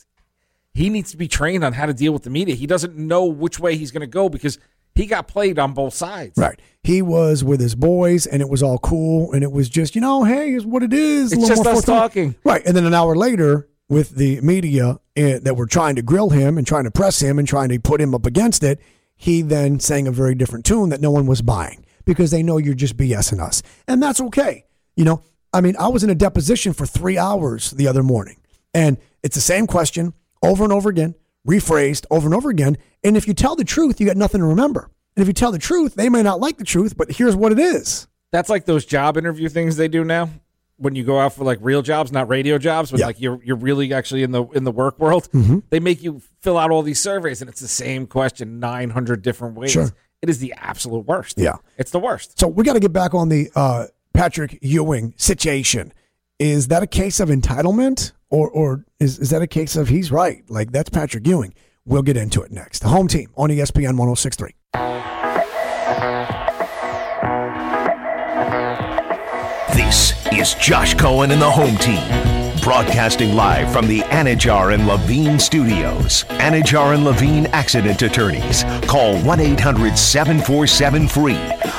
he 0.74 0.90
needs 0.90 1.12
to 1.12 1.18
be 1.18 1.28
trained 1.28 1.66
on 1.66 1.74
how 1.74 1.86
to 1.86 1.94
deal 1.94 2.14
with 2.14 2.24
the 2.24 2.30
media. 2.30 2.56
He 2.56 2.66
doesn't 2.66 2.96
know 2.96 3.26
which 3.26 3.60
way 3.60 3.76
he's 3.76 3.92
going 3.92 4.00
to 4.00 4.08
go 4.08 4.30
because 4.30 4.58
he 4.94 5.06
got 5.06 5.28
played 5.28 5.60
on 5.60 5.74
both 5.74 5.94
sides. 5.94 6.38
Right. 6.38 6.58
He 6.84 7.02
was 7.02 7.44
with 7.44 7.60
his 7.60 7.76
boys, 7.76 8.26
and 8.26 8.42
it 8.42 8.48
was 8.48 8.64
all 8.64 8.78
cool, 8.78 9.34
and 9.34 9.44
it 9.44 9.52
was 9.52 9.68
just, 9.68 9.96
you 9.96 10.02
know, 10.02 10.24
hey, 10.24 10.52
here's 10.52 10.66
what 10.66 10.82
it 10.82 10.94
is. 10.94 11.34
It's 11.34 11.46
just 11.46 11.66
us 11.66 11.84
talking. 11.84 12.36
Right. 12.46 12.66
And 12.66 12.74
then 12.74 12.86
an 12.86 12.94
hour 12.94 13.18
later, 13.18 13.68
with 13.90 14.12
the 14.12 14.40
media 14.40 15.02
Eh, 15.18 15.40
that 15.40 15.56
were 15.56 15.66
trying 15.66 15.96
to 15.96 16.02
grill 16.02 16.32
him 16.32 16.58
and 16.58 16.68
trying 16.68 16.84
to 16.84 16.92
press 16.92 17.22
him 17.22 17.40
and 17.40 17.48
trying 17.48 17.70
to 17.70 17.80
put 17.80 18.02
him 18.02 18.14
up 18.14 18.26
against 18.26 18.66
it, 18.66 18.82
he 19.16 19.42
then 19.42 19.80
sang 19.80 20.08
a 20.08 20.12
very 20.12 20.36
different 20.36 20.66
tune 20.66 20.90
that 20.90 21.00
no 21.00 21.10
one 21.10 21.26
was 21.26 21.42
buying 21.42 21.86
because 22.04 22.32
they 22.32 22.44
know 22.44 22.58
you're 22.58 22.74
just 22.74 22.98
BSing 22.98 23.40
us. 23.40 23.64
And 23.88 24.04
that's 24.04 24.20
okay. 24.20 24.66
You 24.98 25.06
know, 25.06 25.24
I 25.54 25.62
mean, 25.62 25.78
I 25.80 25.88
was 25.88 26.04
in 26.04 26.10
a 26.10 26.16
deposition 26.16 26.74
for 26.74 26.86
three 26.86 27.18
hours 27.18 27.72
the 27.72 27.88
other 27.88 28.04
morning, 28.04 28.42
and 28.74 28.98
it's 29.24 29.36
the 29.36 29.42
same 29.42 29.68
question 29.68 30.14
over 30.44 30.66
and 30.66 30.74
over 30.74 30.90
again, 30.90 31.16
rephrased 31.48 32.06
over 32.12 32.28
and 32.28 32.36
over 32.36 32.50
again. 32.50 32.78
And 33.02 33.16
if 33.16 33.26
you 33.26 33.34
tell 33.34 33.56
the 33.56 33.64
truth, 33.64 34.02
you 34.02 34.06
got 34.06 34.18
nothing 34.18 34.42
to 34.42 34.48
remember. 34.48 34.90
And 35.16 35.22
if 35.22 35.30
you 35.30 35.34
tell 35.34 35.54
the 35.54 35.60
truth, 35.60 35.96
they 35.96 36.10
may 36.10 36.24
not 36.24 36.42
like 36.42 36.58
the 36.58 36.66
truth, 36.66 36.98
but 36.98 37.10
here's 37.10 37.38
what 37.38 37.54
it 37.54 37.60
is. 37.60 38.08
That's 38.34 38.50
like 38.50 38.66
those 38.66 38.86
job 38.86 39.16
interview 39.16 39.48
things 39.48 39.78
they 39.78 39.88
do 39.88 40.04
now. 40.04 40.30
When 40.78 40.94
you 40.96 41.04
go 41.06 41.20
out 41.20 41.34
for 41.34 41.46
like 41.46 41.60
real 41.62 41.82
jobs, 41.82 42.12
not 42.12 42.28
radio 42.28 42.58
jobs, 42.58 42.92
but 42.92 43.00
Yeah. 43.00 43.06
like 43.08 43.22
you're 43.22 43.40
you're 43.44 43.56
really 43.56 43.94
actually 43.94 44.24
in 44.24 44.32
the 44.32 44.44
in 44.48 44.64
the 44.66 44.72
work 44.72 45.00
world, 45.00 45.30
Mm-hmm. 45.32 45.60
they 45.70 45.80
make 45.80 46.04
you 46.04 46.22
fill 46.42 46.58
out 46.58 46.70
all 46.72 46.82
these 46.82 47.00
surveys, 47.00 47.40
and 47.42 47.50
it's 47.50 47.62
the 47.62 47.68
same 47.68 48.08
question 48.08 48.60
nine 48.60 48.90
hundred 48.90 49.22
different 49.22 49.56
ways. 49.56 49.72
Sure. 49.72 49.90
It 50.22 50.30
is 50.30 50.40
the 50.40 50.54
absolute 50.58 51.06
worst. 51.06 51.38
Yeah. 51.38 51.56
it's 51.78 51.92
the 51.92 52.00
worst. 52.00 52.40
So 52.40 52.48
we 52.48 52.64
got 52.64 52.74
to 52.74 52.80
get 52.80 52.92
back 52.92 53.14
on 53.14 53.30
the 53.30 53.50
uh, 53.56 53.86
Patrick 54.14 54.60
Ewing 54.62 55.14
situation. 55.18 55.94
Is 56.40 56.68
that 56.68 56.84
a 56.84 56.88
case 56.88 57.22
of 57.22 57.30
entitlement, 57.30 58.12
or 58.30 58.50
or 58.50 58.84
is 59.00 59.18
is 59.20 59.30
that 59.30 59.42
a 59.42 59.48
case 59.48 59.78
of 59.78 59.88
he's 59.88 60.12
right? 60.12 60.44
Like 60.50 60.72
that's 60.74 60.90
Patrick 60.90 61.26
Ewing. 61.26 61.54
We'll 61.86 62.02
get 62.02 62.18
into 62.18 62.42
it 62.42 62.52
next. 62.52 62.80
The 62.80 62.90
home 62.90 63.08
team 63.08 63.30
on 63.38 63.50
ESPN 63.50 63.96
1063. 63.98 64.52
This 69.76 70.14
is 70.32 70.54
Josh 70.56 70.96
Cohen 70.96 71.32
and 71.32 71.42
the 71.42 71.50
home 71.50 71.78
team. 71.78 72.04
Broadcasting 72.62 73.36
live 73.36 73.72
from 73.72 73.88
the 73.88 74.00
Anidjar 74.02 74.74
and 74.74 74.88
Levine 74.88 75.38
studios. 75.38 76.24
Anidjar 76.40 76.96
and 76.96 77.06
Levine 77.06 77.46
accident 77.48 78.02
attorneys. 78.02 78.64
Call 78.88 79.18
1 79.20 79.40
800 79.40 79.98
747 79.98 81.08
free. 81.08 81.34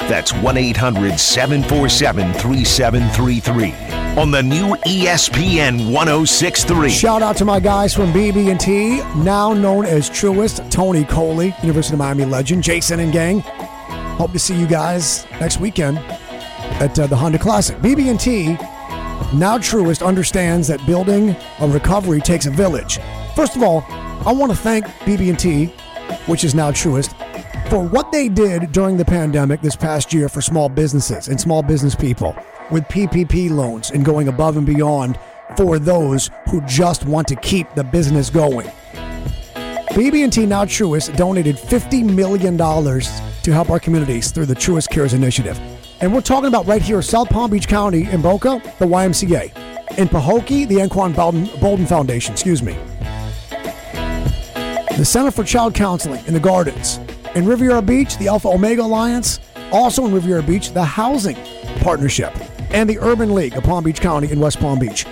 That's 0.09 0.33
1 0.33 0.57
800 0.57 1.19
747 1.19 2.33
3733. 2.35 4.21
On 4.21 4.31
the 4.31 4.43
new 4.43 4.77
ESPN 4.87 5.93
1063. 5.93 6.91
Shout 6.91 7.23
out 7.23 7.37
to 7.39 7.45
my 7.45 7.59
guys 7.59 7.93
from 7.93 8.13
BB&T, 8.13 8.99
now 9.23 9.53
known 9.53 9.85
as 9.85 10.09
Truist, 10.09 10.71
Tony 10.71 11.05
Coley, 11.05 11.55
University 11.63 11.95
of 11.95 11.99
Miami 11.99 12.25
legend, 12.25 12.63
Jason 12.63 13.01
and 13.01 13.13
gang. 13.13 13.41
Hope 14.19 14.33
to 14.33 14.39
see 14.39 14.59
you 14.59 14.67
guys 14.67 15.27
next 15.41 15.59
weekend 15.61 15.99
at 16.81 16.99
uh, 16.99 17.07
the 17.07 17.17
Honda 17.17 17.39
Classic. 17.39 17.77
BB&T, 17.79 18.53
now 19.37 19.59
Truist, 19.59 20.07
understands 20.07 20.69
that 20.69 20.85
building 20.87 21.35
a 21.61 21.69
recovery 21.69 22.21
takes 22.21 22.47
a 22.47 22.51
village. 22.51 22.99
First 23.35 23.57
of 23.57 23.63
all, 23.63 23.85
I 23.89 24.33
want 24.33 24.53
to 24.53 24.59
thank 24.59 24.85
BB&T, 25.05 25.67
which 26.27 26.45
is 26.45 26.55
now 26.55 26.71
Truist, 26.71 27.15
for 27.69 27.83
what 27.83 28.13
they 28.13 28.29
did 28.29 28.73
during 28.73 28.97
the 28.97 29.05
pandemic 29.05 29.61
this 29.61 29.77
past 29.77 30.13
year 30.13 30.29
for 30.29 30.41
small 30.41 30.69
businesses 30.69 31.29
and 31.29 31.41
small 31.41 31.63
business 31.63 31.95
people 31.95 32.37
with 32.71 32.85
PPP 32.85 33.51
loans 33.51 33.91
and 33.91 34.05
going 34.05 34.29
above 34.29 34.57
and 34.57 34.67
beyond 34.67 35.19
for 35.57 35.79
those 35.79 36.31
who 36.51 36.61
just 36.63 37.07
want 37.07 37.27
to 37.29 37.37
keep 37.37 37.73
the 37.75 37.85
business 37.85 38.31
going. 38.31 38.71
BB&T 39.91 40.45
Now 40.45 40.65
Truist 40.65 41.17
donated 41.17 41.57
$50 41.57 42.05
million 42.05 42.59
to 42.59 43.53
help 43.53 43.71
our 43.71 43.81
communities 43.81 44.31
through 44.31 44.47
the 44.47 44.55
Truist 44.55 44.91
Cares 44.91 45.15
initiative. 45.15 45.59
And 46.01 46.13
we're 46.13 46.21
talking 46.21 46.49
about 46.49 46.67
right 46.67 46.83
here, 46.83 47.01
South 47.01 47.31
Palm 47.31 47.51
Beach 47.51 47.67
County, 47.67 48.05
in 48.11 48.21
Boca, 48.21 48.61
the 48.79 48.85
YMCA. 48.85 49.99
In 49.99 50.09
Pahokee, 50.09 50.69
the 50.69 50.77
Anquan 50.77 51.15
Boldin, 51.15 51.47
Boldin 51.59 51.89
Foundation, 51.89 52.33
excuse 52.33 52.63
me. 52.63 52.77
The 54.99 55.05
Center 55.05 55.31
for 55.31 55.43
Child 55.43 55.75
Counseling 55.75 56.23
in 56.27 56.35
the 56.35 56.41
Gardens. 56.41 57.01
In 57.35 57.47
Riviera 57.47 57.81
Beach, 57.81 58.19
the 58.19 58.29
Alpha 58.29 58.49
Omega 58.49 58.83
Alliance. 58.83 59.41
Also 59.73 60.05
in 60.05 60.13
Riviera 60.13 60.43
Beach, 60.43 60.73
the 60.73 60.85
Housing 60.85 61.37
Partnership. 61.81 62.35
And 62.71 62.91
the 62.91 62.99
Urban 62.99 63.35
League 63.35 63.57
of 63.57 63.65
Palm 63.65 63.83
Beach 63.83 64.01
County 64.01 64.31
in 64.31 64.39
West 64.39 64.61
Palm 64.61 64.79
Beach. 64.79 65.07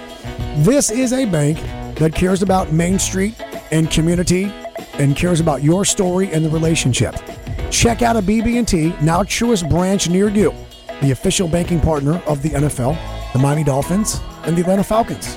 This 0.59 0.91
is 0.91 1.15
a 1.15 1.25
bank 1.25 1.59
that 1.97 2.15
cares 2.15 2.43
about 2.43 2.73
Main 2.73 2.99
Street 2.99 3.35
and 3.71 3.91
community 3.91 4.53
and 4.95 5.17
cares 5.17 5.41
about 5.41 5.63
your 5.63 5.87
story 5.87 6.31
and 6.31 6.45
the 6.45 6.51
relationship. 6.51 7.15
Check 7.71 8.03
out 8.03 8.17
a 8.17 8.23
BB&T 8.23 8.95
Now 9.03 9.23
Truist 9.23 9.69
branch 9.69 10.09
near 10.09 10.29
you, 10.29 10.55
the 11.03 11.11
official 11.11 11.49
banking 11.49 11.81
partner 11.81 12.23
of 12.27 12.43
the 12.43 12.51
NFL, 12.51 12.97
the 13.33 13.39
Miami 13.39 13.65
Dolphins, 13.65 14.21
and 14.45 14.57
the 14.57 14.61
Atlanta 14.63 14.85
Falcons. 14.85 15.37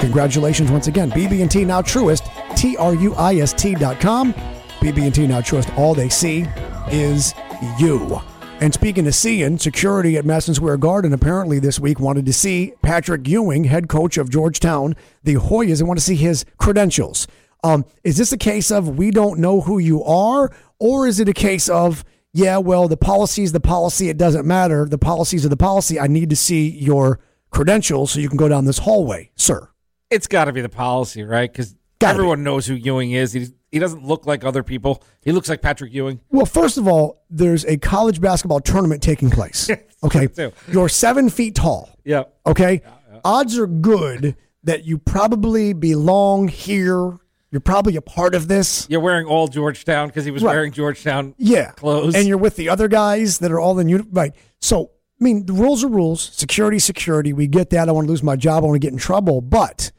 Congratulations 0.00 0.70
once 0.70 0.88
again. 0.88 1.10
BB&T 1.10 1.64
Now 1.64 1.80
Truist, 1.80 2.28
T-R-U-I-S-T 2.56 3.74
dot 3.76 4.00
com. 4.00 4.32
BB&T 4.80 5.26
Now 5.26 5.40
Truist, 5.40 5.76
all 5.78 5.94
they 5.94 6.08
see 6.08 6.46
is 6.90 7.34
you. 7.78 8.20
And 8.60 8.72
speaking 8.72 9.06
of 9.08 9.14
seeing, 9.14 9.58
security 9.58 10.16
at 10.16 10.24
Madison 10.24 10.54
Square 10.54 10.76
Garden 10.76 11.12
apparently 11.12 11.58
this 11.58 11.80
week 11.80 11.98
wanted 11.98 12.26
to 12.26 12.32
see 12.32 12.74
Patrick 12.82 13.26
Ewing, 13.26 13.64
head 13.64 13.88
coach 13.88 14.16
of 14.18 14.30
Georgetown, 14.30 14.94
the 15.24 15.34
Hoyas, 15.34 15.80
and 15.80 15.88
want 15.88 15.98
to 15.98 16.04
see 16.04 16.14
his 16.14 16.44
credentials. 16.58 17.26
Um, 17.64 17.84
is 18.04 18.16
this 18.16 18.32
a 18.32 18.36
case 18.36 18.70
of 18.70 18.96
we 18.96 19.10
don't 19.10 19.40
know 19.40 19.60
who 19.60 19.78
you 19.78 20.04
are, 20.04 20.52
or 20.78 21.06
is 21.06 21.18
it 21.20 21.28
a 21.28 21.32
case 21.32 21.68
of 21.68 22.04
yeah, 22.32 22.58
well, 22.58 22.88
the 22.88 22.96
policy 22.96 23.42
is 23.42 23.52
the 23.52 23.60
policy. 23.60 24.08
It 24.08 24.16
doesn't 24.16 24.46
matter. 24.46 24.86
The 24.86 24.98
policies 24.98 25.44
are 25.44 25.50
the 25.50 25.56
policy. 25.56 26.00
I 26.00 26.06
need 26.06 26.30
to 26.30 26.36
see 26.36 26.68
your 26.68 27.20
credentials 27.50 28.12
so 28.12 28.20
you 28.20 28.28
can 28.28 28.38
go 28.38 28.48
down 28.48 28.64
this 28.64 28.78
hallway, 28.78 29.30
sir. 29.36 29.68
It's 30.10 30.26
got 30.26 30.46
to 30.46 30.52
be 30.52 30.60
the 30.60 30.68
policy, 30.68 31.22
right? 31.22 31.50
Because 31.50 31.74
Gotta 31.98 32.14
be. 32.14 32.16
Everyone 32.16 32.42
knows 32.42 32.66
who 32.66 32.74
Ewing 32.74 33.12
is. 33.12 33.32
He 33.32 33.46
he 33.70 33.78
doesn't 33.78 34.04
look 34.04 34.26
like 34.26 34.44
other 34.44 34.62
people. 34.62 35.02
He 35.22 35.30
looks 35.32 35.48
like 35.48 35.62
Patrick 35.62 35.92
Ewing. 35.92 36.20
Well, 36.30 36.46
first 36.46 36.76
of 36.76 36.88
all, 36.88 37.22
there's 37.30 37.64
a 37.64 37.76
college 37.78 38.20
basketball 38.20 38.60
tournament 38.60 39.02
taking 39.02 39.30
place. 39.30 39.70
Okay. 40.04 40.26
You're 40.66 40.88
seven 40.88 41.30
feet 41.30 41.54
tall. 41.54 41.88
Yeah. 42.04 42.24
Okay. 42.44 42.82
Odds 43.24 43.56
are 43.56 43.68
good 43.68 44.34
that 44.64 44.84
you 44.84 44.98
probably 44.98 45.72
belong 45.74 46.48
here. 46.48 47.18
You're 47.52 47.60
probably 47.60 47.94
a 47.96 48.02
part 48.02 48.34
of 48.34 48.48
this. 48.48 48.86
You're 48.90 49.00
wearing 49.00 49.26
all 49.26 49.46
Georgetown 49.46 50.08
because 50.08 50.24
he 50.24 50.30
was 50.32 50.42
Right. 50.42 50.54
wearing 50.54 50.72
Georgetown 50.72 51.34
Yeah. 51.38 51.70
clothes. 51.72 52.14
And 52.16 52.26
you're 52.26 52.38
with 52.38 52.56
the 52.56 52.68
other 52.70 52.88
guys 52.88 53.38
that 53.38 53.52
are 53.52 53.60
all 53.60 53.78
in 53.78 53.88
uni- 53.88 54.06
right. 54.10 54.32
So, 54.60 54.90
I 55.20 55.24
mean, 55.24 55.46
the 55.46 55.52
rules 55.52 55.84
are 55.84 55.88
rules. 55.88 56.30
Security, 56.34 56.78
security. 56.78 57.32
We 57.34 57.46
get 57.46 57.70
that. 57.70 57.88
I 57.88 57.92
want 57.92 58.06
to 58.06 58.10
lose 58.10 58.22
my 58.22 58.36
job. 58.36 58.64
I 58.64 58.66
want 58.66 58.76
to 58.76 58.84
get 58.84 58.92
in 58.92 58.98
trouble. 58.98 59.40
But 59.42 59.92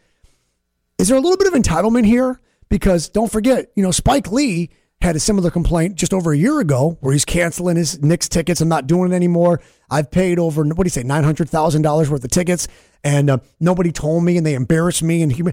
is 0.97 1.07
there 1.07 1.17
a 1.17 1.21
little 1.21 1.37
bit 1.37 1.47
of 1.47 1.53
entitlement 1.53 2.05
here? 2.05 2.39
Because 2.69 3.07
don't 3.07 3.31
forget, 3.31 3.71
you 3.75 3.83
know, 3.83 3.91
Spike 3.91 4.31
Lee 4.31 4.71
had 5.01 5.15
a 5.15 5.19
similar 5.19 5.51
complaint 5.51 5.95
just 5.95 6.13
over 6.13 6.31
a 6.31 6.37
year 6.37 6.59
ago 6.59 6.97
where 7.01 7.13
he's 7.13 7.25
canceling 7.25 7.75
his 7.75 8.01
Knicks 8.01 8.27
tickets 8.29 8.61
and 8.61 8.69
not 8.69 8.87
doing 8.87 9.11
it 9.11 9.15
anymore. 9.15 9.61
I've 9.91 10.09
paid 10.09 10.39
over, 10.39 10.63
what 10.63 10.77
do 10.77 10.83
you 10.85 10.89
say, 10.89 11.03
$900,000 11.03 12.09
worth 12.09 12.23
of 12.23 12.31
tickets 12.31 12.67
and 13.03 13.29
uh, 13.29 13.37
nobody 13.59 13.91
told 13.91 14.23
me 14.23 14.37
and 14.37 14.45
they 14.45 14.53
embarrassed 14.53 15.03
me. 15.03 15.21
And 15.21 15.31
he, 15.31 15.43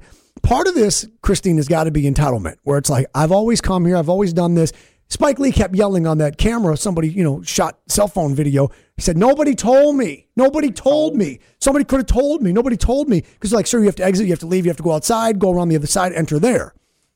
part 0.43 0.69
of 0.69 0.75
this, 0.75 1.07
Christine, 1.23 1.57
has 1.57 1.69
got 1.69 1.85
to 1.85 1.91
be 1.91 2.03
entitlement 2.03 2.57
where 2.63 2.79
it's 2.79 2.91
like, 2.91 3.07
I've 3.15 3.33
always 3.33 3.61
come 3.61 3.85
here, 3.85 3.97
I've 3.97 4.09
always 4.09 4.33
done 4.33 4.55
this. 4.55 4.73
Spike 5.09 5.41
Lee 5.41 5.51
kept 5.51 5.75
yelling 5.75 6.07
on 6.07 6.19
that 6.19 6.39
camera. 6.39 6.77
Somebody, 6.77 7.09
you 7.09 7.25
know, 7.25 7.43
shot 7.43 7.81
cell 7.89 8.07
phone 8.07 8.33
video. 8.33 8.69
He 8.95 9.03
said, 9.03 9.19
Nobody 9.19 9.57
told 9.57 9.97
me. 9.97 10.29
Nobody 10.37 10.71
told 10.71 11.17
me. 11.17 11.41
Somebody 11.61 11.85
could 11.85 11.99
have 11.99 12.07
told 12.07 12.43
me. 12.43 12.53
Nobody 12.53 12.77
told 12.77 13.09
me. 13.09 13.23
Because, 13.23 13.53
like, 13.53 13.67
sir, 13.67 13.81
you 13.81 13.87
have 13.87 13.97
to 13.97 14.05
exit, 14.05 14.27
you 14.27 14.33
have 14.33 14.39
to 14.39 14.47
leave, 14.47 14.65
you 14.65 14.71
have 14.71 14.77
to 14.77 14.85
go 14.85 14.93
outside, 14.93 15.41
go 15.41 15.51
around 15.51 15.69
the 15.69 15.77
other 15.77 15.89
side, 15.89 16.13
enter 16.13 16.39
there. 16.39 16.75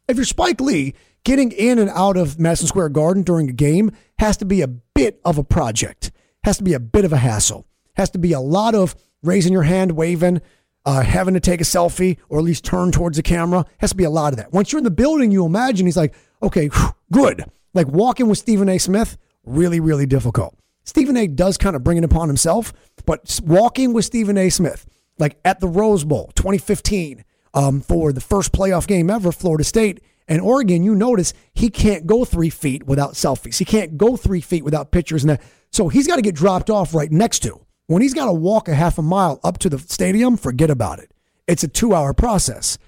If 0.09 0.17
you're 0.17 0.25
Spike 0.25 0.61
Lee, 0.61 0.95
getting 1.25 1.53
in 1.53 1.79
and 1.79 1.89
out 1.91 2.17
of 2.17 2.39
Madison 2.39 2.67
Square 2.67 2.91
Garden 2.91 3.23
during 3.23 3.49
a 3.49 3.53
game 3.53 3.93
has 4.19 4.37
to 4.39 4.45
be 4.45 4.61
a 4.61 4.69
bit 4.69 5.21
of 5.25 5.39
a 5.39 5.45
project, 5.45 6.11
has 6.43 6.59
to 6.59 6.65
be 6.65 6.75
a 6.75 6.81
bit 6.81 7.05
of 7.05 7.13
a 7.13 7.17
hassle, 7.17 7.67
has 7.95 8.11
to 8.11 8.19
be 8.19 8.33
a 8.33 8.41
lot 8.41 8.75
of 8.75 8.97
raising 9.25 9.53
your 9.53 9.63
hand, 9.63 9.93
waving, 9.93 10.41
uh, 10.85 11.03
having 11.03 11.35
to 11.35 11.41
take 11.41 11.61
a 11.61 11.65
selfie 11.65 12.19
or 12.29 12.39
at 12.39 12.45
least 12.45 12.65
turn 12.65 12.93
towards 12.93 13.17
the 13.17 13.23
camera. 13.23 13.65
Has 13.79 13.91
to 13.91 13.97
be 13.97 14.05
a 14.05 14.11
lot 14.11 14.33
of 14.33 14.37
that. 14.39 14.53
Once 14.53 14.71
you're 14.71 14.79
in 14.79 14.85
the 14.85 14.91
building, 14.91 15.31
you 15.31 15.45
imagine 15.45 15.87
he's 15.87 15.97
like, 15.97 16.15
okay, 16.43 16.69
whew, 16.69 16.95
good. 17.11 17.45
Like 17.73 17.89
walking 17.89 18.29
with 18.29 18.39
Stephen 18.39 18.69
A. 18.69 18.79
Smith, 18.79 19.17
really, 19.45 19.81
really 19.81 20.07
difficult. 20.07 20.57
Stephen 20.85 21.17
A. 21.17 21.27
does 21.27 21.57
kind 21.57 21.75
of 21.75 21.83
bring 21.83 21.97
it 21.97 22.05
upon 22.05 22.29
himself, 22.29 22.73
but 23.07 23.41
walking 23.45 23.93
with 23.93 24.05
Stephen 24.05 24.37
A. 24.37 24.51
Smith, 24.51 24.87
like 25.19 25.39
at 25.45 25.61
the 25.61 25.69
Rose 25.69 26.05
Bowl 26.05 26.31
2015, 26.37 27.25
um, 27.55 27.81
for 27.81 28.13
the 28.13 28.21
first 28.21 28.53
playoff 28.53 28.87
game 28.87 29.09
ever, 29.09 29.33
Florida 29.33 29.65
State 29.65 30.01
and 30.29 30.41
Oregon, 30.41 30.83
you 30.83 30.95
notice 30.95 31.33
he 31.55 31.71
can't 31.71 32.07
go 32.07 32.25
three 32.25 32.51
feet 32.51 32.85
without 32.87 33.13
selfies. 33.13 33.59
He 33.59 33.65
can't 33.65 33.97
go 33.97 34.17
three 34.17 34.41
feet 34.41 34.65
without 34.65 34.91
pictures 34.91 35.23
and 35.23 35.31
that. 35.31 35.43
So 35.71 35.89
he's 35.89 36.07
got 36.07 36.17
to 36.17 36.23
get 36.23 36.35
dropped 36.35 36.71
off 36.71 36.95
right 36.95 37.11
next 37.11 37.41
to. 37.41 37.64
When 37.87 38.03
he's 38.03 38.15
got 38.15 38.27
to 38.27 38.33
walk 38.33 38.69
a 38.69 38.75
half 38.75 38.99
a 38.99 39.03
mile 39.03 39.41
up 39.45 39.59
to 39.59 39.69
the 39.69 39.79
stadium, 39.79 40.37
forget 40.37 40.71
about 40.71 40.99
it. 40.99 41.13
It's 41.47 41.65
a 41.65 41.69
two 41.69 41.95
hour 41.95 42.15
process. 42.15 42.79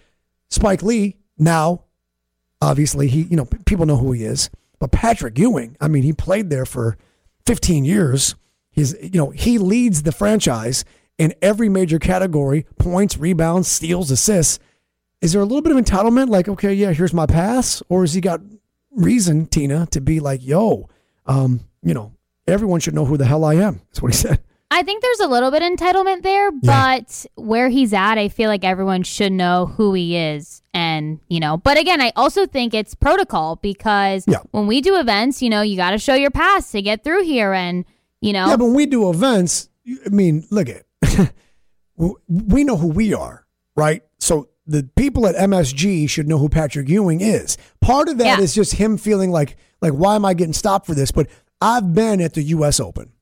Spike 0.49 0.82
Lee, 0.82 1.16
now, 1.38 1.84
obviously, 2.62 3.09
he, 3.09 3.22
you 3.22 3.36
know, 3.36 3.44
people 3.66 3.86
know 3.86 3.97
who 3.97 4.12
he 4.12 4.24
is. 4.24 4.49
But 4.78 4.92
Patrick 4.92 5.38
Ewing, 5.38 5.76
I 5.80 5.88
mean, 5.88 6.03
he 6.03 6.12
played 6.12 6.51
there 6.51 6.66
for 6.66 6.97
15 7.47 7.84
years. 7.84 8.34
He's, 8.70 8.94
you 9.03 9.18
know, 9.18 9.30
he 9.30 9.59
leads 9.59 10.03
the 10.03 10.12
franchise 10.12 10.84
in 11.18 11.34
every 11.40 11.68
major 11.68 11.99
category 11.99 12.66
points, 12.78 13.16
rebounds, 13.16 13.68
steals, 13.68 14.11
assists. 14.11 14.59
Is 15.22 15.32
there 15.32 15.40
a 15.40 15.47
little 15.47 15.62
bit 15.62 15.74
of 15.74 15.82
entitlement? 15.82 16.28
Like, 16.28 16.49
okay, 16.49 16.74
yeah, 16.74 16.92
here's 16.92 17.14
my 17.14 17.26
pass? 17.26 17.82
Or 17.88 18.03
has 18.03 18.12
he 18.12 18.20
got 18.20 18.40
reason, 18.90 19.47
Tina, 19.47 19.86
to 19.92 20.01
be 20.01 20.20
like, 20.20 20.44
yo, 20.44 20.88
um, 21.24 21.61
you 21.82 21.94
know, 21.94 22.12
everyone 22.47 22.80
should 22.80 22.94
know 22.94 23.07
who 23.07 23.16
the 23.16 23.24
hell 23.24 23.44
I 23.44 23.55
am? 23.55 23.80
That's 23.88 24.03
what 24.03 24.12
he 24.12 24.16
said. 24.18 24.40
I 24.70 24.82
think 24.82 25.00
there's 25.02 25.20
a 25.20 25.28
little 25.28 25.50
bit 25.52 25.62
of 25.62 25.72
entitlement 25.72 26.22
there, 26.22 26.50
Yeah. 26.62 26.96
but 26.98 27.26
where 27.36 27.68
he's 27.68 27.92
at, 27.92 28.18
I 28.18 28.28
feel 28.28 28.48
like 28.50 28.64
everyone 28.64 29.04
should 29.04 29.32
know 29.32 29.66
who 29.66 29.94
he 29.94 30.16
is. 30.16 30.60
And, 30.74 31.20
you 31.28 31.38
know, 31.40 31.56
but 31.56 31.78
again, 31.78 32.00
I 32.00 32.12
also 32.16 32.46
think 32.46 32.74
it's 32.74 32.94
protocol 32.94 33.56
because 33.56 34.24
Yeah. 34.26 34.38
when 34.50 34.66
we 34.66 34.80
do 34.80 34.98
events, 34.98 35.40
you 35.40 35.50
know, 35.50 35.62
you 35.62 35.76
got 35.76 35.92
to 35.92 35.98
show 35.98 36.14
your 36.14 36.30
pass 36.32 36.72
to 36.72 36.82
get 36.82 37.04
through 37.04 37.22
here. 37.22 37.52
And, 37.52 37.84
you 38.20 38.32
know, 38.32 38.48
Yeah, 38.48 38.56
but 38.56 38.64
when 38.66 38.74
we 38.74 38.86
do 38.86 39.08
events, 39.08 39.68
I 40.04 40.08
mean, 40.08 40.44
look 40.50 40.68
at 40.68 40.82
we 42.28 42.64
know 42.64 42.76
who 42.76 42.88
we 42.88 43.14
are, 43.14 43.46
right? 43.76 44.02
So 44.18 44.48
the 44.66 44.82
people 44.96 45.26
at 45.28 45.36
MSG 45.36 46.08
should 46.10 46.26
know 46.26 46.38
who 46.38 46.48
Patrick 46.48 46.88
Ewing 46.88 47.20
is. 47.20 47.56
Part 47.80 48.08
of 48.08 48.18
that 48.18 48.40
is 48.40 48.56
Yeah. 48.56 48.60
just 48.62 48.74
him 48.74 48.98
feeling 48.98 49.30
like 49.30 49.56
like 49.80 49.92
why 49.92 50.16
am 50.16 50.24
I 50.24 50.34
getting 50.34 50.52
stopped 50.54 50.86
for 50.86 50.94
this? 50.94 51.12
But 51.12 51.28
I've 51.60 51.94
been 51.94 52.20
at 52.20 52.34
the 52.34 52.42
US 52.42 52.80
Open 52.80 53.12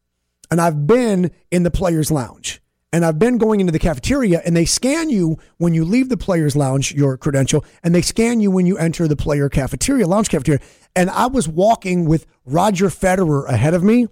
and 0.51 0.61
I've 0.61 0.86
been 0.86 1.30
in 1.51 1.62
the 1.62 1.70
players 1.70 2.11
lounge. 2.11 2.61
And 2.92 3.05
I've 3.05 3.18
been 3.18 3.38
going 3.38 3.59
into 3.59 3.72
the 3.72 3.80
cafeteria 3.80 4.40
and 4.45 4.57
they 4.57 4.64
scan 4.64 5.11
you 5.11 5.36
when 5.57 5.74
you 5.74 5.84
leave 5.84 6.09
the 6.09 6.16
players 6.16 6.55
lounge 6.55 6.95
your 6.95 7.16
credential 7.16 7.64
and 7.82 7.92
they 7.92 8.03
scan 8.03 8.38
you 8.38 8.53
when 8.53 8.66
you 8.66 8.78
enter 8.78 9.09
the 9.09 9.16
player 9.16 9.49
cafeteria 9.49 10.07
lounge 10.07 10.28
cafeteria. 10.28 10.61
And 10.95 11.11
I 11.11 11.26
was 11.26 11.49
walking 11.49 12.05
with 12.05 12.24
Roger 12.45 12.86
Federer 12.86 13.49
ahead 13.49 13.74
of 13.74 13.82
me 13.82 14.07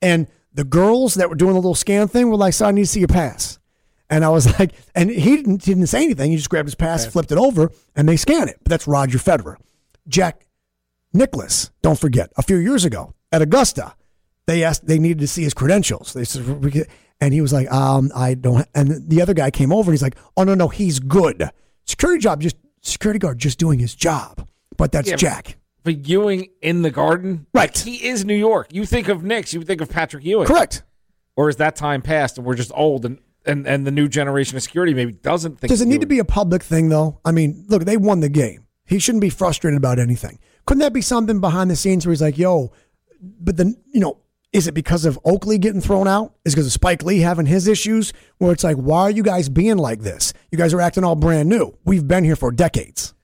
and 0.00 0.28
the 0.52 0.62
girls 0.62 1.14
that 1.14 1.28
were 1.28 1.34
doing 1.34 1.54
the 1.54 1.58
little 1.58 1.74
scan 1.74 2.06
thing 2.06 2.30
were 2.30 2.36
like 2.36 2.54
so 2.54 2.66
I 2.66 2.70
need 2.70 2.82
to 2.82 2.86
see 2.86 3.00
your 3.00 3.08
pass. 3.08 3.58
And 4.08 4.24
I 4.24 4.28
was 4.28 4.46
like 4.60 4.72
and 4.94 5.10
he 5.10 5.34
didn't, 5.34 5.64
he 5.64 5.74
didn't 5.74 5.88
say 5.88 6.04
anything. 6.04 6.30
He 6.30 6.36
just 6.36 6.48
grabbed 6.48 6.68
his 6.68 6.76
pass 6.76 7.06
flipped 7.06 7.32
it 7.32 7.38
over 7.38 7.72
and 7.96 8.08
they 8.08 8.16
scan 8.16 8.48
it. 8.48 8.58
But 8.62 8.70
that's 8.70 8.86
Roger 8.86 9.18
Federer. 9.18 9.56
Jack 10.06 10.46
Nicklaus, 11.12 11.72
don't 11.82 11.98
forget, 11.98 12.30
a 12.36 12.42
few 12.42 12.56
years 12.56 12.84
ago 12.84 13.14
at 13.32 13.42
Augusta, 13.42 13.94
they 14.48 14.64
asked 14.64 14.86
they 14.86 14.98
needed 14.98 15.18
to 15.18 15.28
see 15.28 15.42
his 15.42 15.52
credentials. 15.52 16.14
They 16.14 16.24
said, 16.24 16.86
and 17.20 17.34
he 17.34 17.42
was 17.42 17.52
like, 17.52 17.70
um, 17.70 18.10
I 18.14 18.32
don't. 18.32 18.66
And 18.74 19.08
the 19.08 19.20
other 19.20 19.34
guy 19.34 19.50
came 19.50 19.70
over 19.72 19.90
and 19.90 19.92
he's 19.92 20.02
like, 20.02 20.16
oh 20.38 20.44
no, 20.44 20.54
no, 20.54 20.68
he's 20.68 21.00
good. 21.00 21.50
Security 21.84 22.18
job, 22.20 22.40
just 22.40 22.56
security 22.80 23.18
guard, 23.18 23.38
just 23.38 23.58
doing 23.58 23.78
his 23.78 23.94
job. 23.94 24.48
But 24.78 24.90
that's 24.90 25.10
Yeah, 25.10 25.16
Jack. 25.16 25.58
But 25.84 26.08
Ewing 26.08 26.48
in 26.62 26.80
the 26.80 26.90
Garden, 26.90 27.46
Right. 27.52 27.76
He 27.76 28.06
is 28.06 28.24
New 28.24 28.34
York. 28.34 28.68
You 28.72 28.86
think 28.86 29.08
of 29.08 29.22
Knicks, 29.22 29.52
you 29.52 29.62
think 29.62 29.82
of 29.82 29.90
Patrick 29.90 30.24
Ewing, 30.24 30.46
Correct. 30.46 30.82
Or 31.36 31.50
is 31.50 31.56
that 31.56 31.76
time 31.76 32.00
past 32.00 32.38
and 32.38 32.46
we're 32.46 32.56
just 32.56 32.72
old 32.74 33.04
and 33.04 33.18
and, 33.44 33.66
and 33.66 33.86
the 33.86 33.90
new 33.90 34.08
generation 34.08 34.56
of 34.56 34.62
security 34.62 34.94
maybe 34.94 35.12
doesn't 35.12 35.60
think? 35.60 35.68
Does 35.68 35.82
it 35.82 35.88
need 35.88 36.00
to 36.00 36.06
be 36.06 36.20
a 36.20 36.24
public 36.24 36.62
thing 36.62 36.88
though? 36.88 37.20
I 37.22 37.32
mean, 37.32 37.66
look, 37.68 37.84
they 37.84 37.98
won 37.98 38.20
the 38.20 38.28
game. 38.30 38.66
He 38.86 38.98
shouldn't 38.98 39.20
be 39.20 39.30
frustrated 39.30 39.76
about 39.76 39.98
anything. 39.98 40.38
Couldn't 40.66 40.80
that 40.80 40.94
be 40.94 41.02
something 41.02 41.40
behind 41.40 41.70
the 41.70 41.76
scenes 41.76 42.06
where 42.06 42.12
he's 42.12 42.22
like, 42.22 42.38
yo, 42.38 42.72
but 43.20 43.56
then, 43.56 43.76
you 43.92 44.00
know, 44.00 44.18
is 44.52 44.66
it 44.66 44.72
because 44.72 45.04
of 45.04 45.18
Oakley 45.24 45.58
getting 45.58 45.80
thrown 45.80 46.08
out? 46.08 46.34
Is 46.44 46.52
it 46.52 46.56
because 46.56 46.66
of 46.66 46.72
Spike 46.72 47.02
Lee 47.02 47.20
having 47.20 47.46
his 47.46 47.68
issues? 47.68 48.12
Where 48.38 48.52
it's 48.52 48.64
like, 48.64 48.76
why 48.76 49.02
are 49.02 49.10
you 49.10 49.22
guys 49.22 49.48
being 49.48 49.76
like 49.78 50.00
this? 50.00 50.32
You 50.50 50.58
guys 50.58 50.72
are 50.72 50.80
acting 50.80 51.04
all 51.04 51.16
brand 51.16 51.48
new. 51.48 51.76
We've 51.84 52.06
been 52.06 52.24
here 52.24 52.36
for 52.36 52.50
decades. 52.50 53.14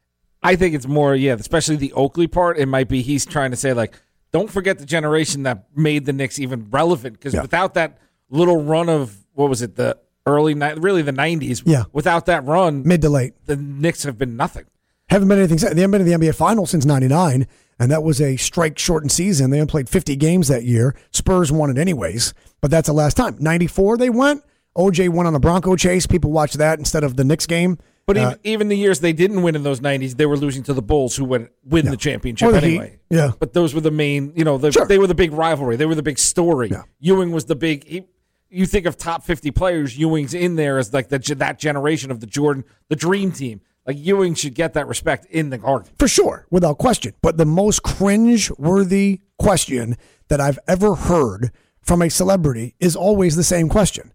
I 0.43 0.57
think 0.57 0.75
it's 0.75 0.87
more, 0.87 1.15
yeah, 1.15 1.33
especially 1.35 1.77
the 1.77 1.93
Oakley 1.95 2.27
part. 2.27 2.59
It 2.59 2.67
might 2.67 2.89
be 2.89 3.01
he's 3.01 3.25
trying 3.25 3.51
to 3.53 3.57
say 3.57 3.73
like, 3.73 3.95
don't 4.33 4.51
forget 4.51 4.79
the 4.79 4.85
generation 4.85 5.45
that 5.45 5.65
made 5.75 6.05
the 6.05 6.13
Knicks 6.13 6.39
even 6.39 6.69
relevant 6.71 7.15
because 7.15 7.33
Yeah. 7.33 7.43
without 7.43 7.75
that 7.75 7.99
little 8.29 8.63
run 8.63 8.89
of 8.91 9.17
what 9.33 9.49
was 9.49 9.63
it, 9.63 9.77
the 9.77 9.97
early 10.27 10.55
ni- 10.55 10.75
really 10.75 11.01
the 11.03 11.13
nineties. 11.13 11.63
Yeah. 11.65 11.85
Without 11.93 12.27
that 12.27 12.45
run, 12.45 12.83
Mid 12.85 13.01
to 13.03 13.09
late. 13.09 13.33
the 13.47 13.57
Knicks 13.57 14.03
have 14.03 14.19
been 14.19 14.37
nothing. 14.37 14.65
Haven't 15.11 15.29
been 15.29 15.39
anything. 15.39 15.59
They 15.59 15.81
haven't 15.83 15.91
been 15.91 16.01
in 16.09 16.21
the 16.21 16.27
NBA 16.27 16.35
Finals 16.35 16.71
since 16.71 16.85
'99, 16.85 17.47
and 17.79 17.91
that 17.91 18.03
was 18.03 18.21
a 18.21 18.37
strike-shortened 18.37 19.13
season. 19.13 19.51
They 19.51 19.61
only 19.61 19.71
played 19.71 19.89
50 19.89 20.17
games 20.17 20.49
that 20.49 20.65
year. 20.65 20.97
Spurs 21.13 21.53
won 21.53 21.71
it 21.71 21.79
anyways, 21.79 22.33
but 22.61 22.71
that's 22.71 22.87
the 22.87 22.95
last 22.95 23.17
time. 23.17 23.37
'94 23.39 23.99
they 23.99 24.11
went. 24.11 24.43
OJ 24.77 25.09
went 25.11 25.27
on 25.29 25.35
a 25.35 25.39
Bronco 25.41 25.77
chase. 25.77 26.07
People 26.07 26.33
watched 26.33 26.59
that 26.59 26.79
instead 26.79 27.05
of 27.05 27.17
the 27.17 27.23
Knicks 27.25 27.47
game. 27.47 27.79
But 28.07 28.17
Uh, 28.19 28.35
even, 28.45 28.69
the 28.69 28.77
years 28.77 29.01
they 29.01 29.13
didn't 29.15 29.43
win 29.43 29.55
in 29.55 29.63
those 29.63 29.81
nineties, 29.81 30.17
they 30.17 30.27
were 30.27 30.37
losing 30.37 30.63
to 30.65 30.75
the 30.75 30.83
Bulls, 30.83 31.17
who 31.17 31.25
would 31.27 31.49
win 31.65 31.87
the 31.87 31.97
championship 31.97 32.51
the 32.51 32.61
Heat. 32.61 32.67
anyway. 32.67 32.99
Yeah. 33.09 33.33
But 33.39 33.53
those 33.55 33.73
were 33.73 33.81
the 33.81 33.91
main, 33.91 34.33
you 34.37 34.45
know, 34.45 34.59
the, 34.59 34.73
Sure. 34.73 34.85
they 34.87 34.99
were 34.99 35.07
the 35.07 35.15
big 35.15 35.33
rivalry. 35.33 35.77
They 35.77 35.87
were 35.87 35.95
the 35.95 36.03
big 36.03 36.19
story. 36.19 36.69
Yeah. 36.71 36.83
Ewing 37.01 37.31
was 37.33 37.45
the 37.47 37.57
big. 37.57 37.87
He, 37.87 38.05
you 38.51 38.67
think 38.67 38.85
of 38.87 38.97
top 38.99 39.25
fifty 39.25 39.51
players, 39.51 39.97
Ewing's 39.99 40.35
in 40.35 40.57
there 40.57 40.79
as 40.79 40.93
like 40.93 41.09
the, 41.09 41.19
that 41.37 41.59
generation 41.59 42.11
of 42.11 42.21
the 42.21 42.27
Jordan, 42.27 42.65
the 42.89 42.97
Dream 42.97 43.33
Team. 43.33 43.61
Like 43.87 43.99
Ewing 43.99 44.35
should 44.35 44.55
get 44.55 44.75
that 44.75 44.87
respect 44.89 45.27
in 45.27 45.51
the 45.51 45.59
Garden. 45.59 45.93
For 45.99 46.09
sure, 46.09 46.47
without 46.51 46.79
question. 46.79 47.15
But 47.21 47.37
the 47.37 47.45
most 47.45 47.83
cringe 47.83 48.51
worthy 48.53 49.21
question 49.39 49.97
that 50.29 50.41
I've 50.41 50.59
ever 50.67 50.95
heard 50.95 51.51
from 51.83 52.01
a 52.01 52.09
celebrity 52.09 52.75
is 52.81 52.97
always 52.97 53.37
the 53.37 53.45
same 53.45 53.69
question. 53.69 54.13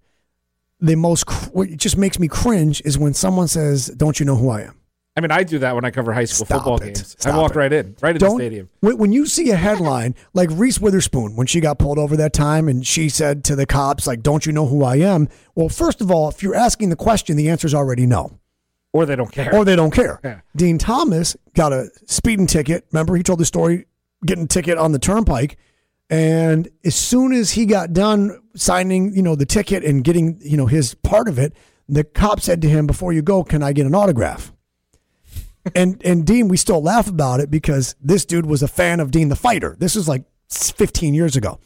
The 0.80 0.96
most, 0.96 1.30
what 1.54 1.70
just 1.78 1.98
makes 1.98 2.18
me 2.18 2.28
cringe 2.28 2.82
is 2.84 2.98
when 2.98 3.14
someone 3.14 3.48
says, 3.48 3.88
Don't 3.88 4.20
you 4.20 4.26
know 4.26 4.36
who 4.36 4.50
I 4.50 4.62
am? 4.62 4.76
I 5.18 5.22
mean, 5.22 5.32
I 5.32 5.44
do 5.44 5.60
that 5.60 5.76
when 5.76 5.84
I 5.84 5.92
cover 5.92 6.14
high 6.14 6.24
school 6.24 6.46
Stop 6.46 6.60
football 6.60 6.78
it. 6.78 6.96
games. 6.96 7.16
Stop 7.20 7.34
I 7.34 7.38
walk 7.38 7.52
it. 7.52 7.58
right 7.58 7.74
in, 7.74 7.96
right 8.02 8.16
in 8.16 8.20
Don't, 8.20 8.38
the 8.38 8.44
stadium. 8.44 8.70
When, 8.80 8.98
when 8.98 9.12
you 9.12 9.26
see 9.26 9.50
a 9.52 9.56
headline 9.58 10.16
like 10.34 10.50
Reese 10.54 10.80
Witherspoon, 10.80 11.36
when 11.36 11.46
she 11.46 11.60
got 11.60 11.78
pulled 11.78 12.00
over 12.00 12.16
that 12.16 12.32
time 12.32 12.70
and 12.70 12.88
she 12.88 13.10
said 13.10 13.44
to 13.46 13.56
the 13.56 13.66
cops, 13.66 14.08
like, 14.08 14.24
Don't 14.24 14.46
you 14.46 14.54
know 14.54 14.66
who 14.66 14.84
I 14.84 14.96
am? 14.96 15.28
Well, 15.54 15.68
first 15.70 16.00
of 16.00 16.10
all, 16.10 16.30
if 16.30 16.42
you're 16.42 16.56
asking 16.56 16.90
the 16.90 16.96
question, 16.96 17.36
the 17.36 17.50
answer 17.50 17.68
is 17.68 17.76
already 17.76 18.06
no. 18.06 18.40
Or 18.94 19.06
they 19.06 19.16
don't 19.16 19.32
care. 19.32 19.54
or 19.54 19.66
they 19.66 19.76
don't 19.76 19.92
care. 19.94 20.20
Yeah. 20.24 20.42
Dean 20.56 20.78
Thomas 20.78 21.36
got 21.54 21.74
a 21.74 21.90
speeding 22.06 22.48
ticket. 22.48 22.86
Remember, 22.92 23.16
he 23.16 23.24
told 23.24 23.40
the 23.40 23.46
story 23.46 23.86
getting 24.26 24.46
a 24.46 24.48
ticket 24.48 24.78
on 24.78 24.92
the 24.92 25.00
turnpike. 25.00 25.58
And 26.10 26.68
as 26.84 26.96
soon 26.96 27.34
as 27.34 27.52
he 27.52 27.66
got 27.66 27.94
done 27.94 28.42
signing, 28.56 29.14
you 29.16 29.22
know, 29.22 29.36
the 29.36 29.46
ticket 29.46 29.84
and 29.84 30.04
getting, 30.04 30.40
you 30.42 30.58
know, 30.58 30.66
his 30.66 30.96
part 30.96 31.28
of 31.28 31.38
it, 31.38 31.54
the 31.88 32.04
cop 32.04 32.40
said 32.42 32.62
to 32.64 32.70
him, 32.70 32.88
"Before 32.88 33.14
you 33.14 33.22
go, 33.22 33.44
can 33.44 33.62
I 33.62 33.74
get 33.74 33.86
an 33.86 33.94
autograph?" 33.94 34.52
and 35.76 36.02
and 36.04 36.26
Dean, 36.26 36.48
we 36.48 36.58
still 36.58 36.82
laugh 36.82 37.08
about 37.08 37.40
it 37.40 37.52
because 37.52 37.96
this 38.02 38.26
dude 38.26 38.46
was 38.48 38.64
a 38.64 38.68
fan 38.68 39.00
of 39.00 39.12
Dean 39.12 39.30
the 39.30 39.36
fighter. 39.36 39.76
This 39.80 39.96
was 39.96 40.08
like 40.08 40.24
15 40.50 41.14
years 41.14 41.36
ago. 41.36 41.60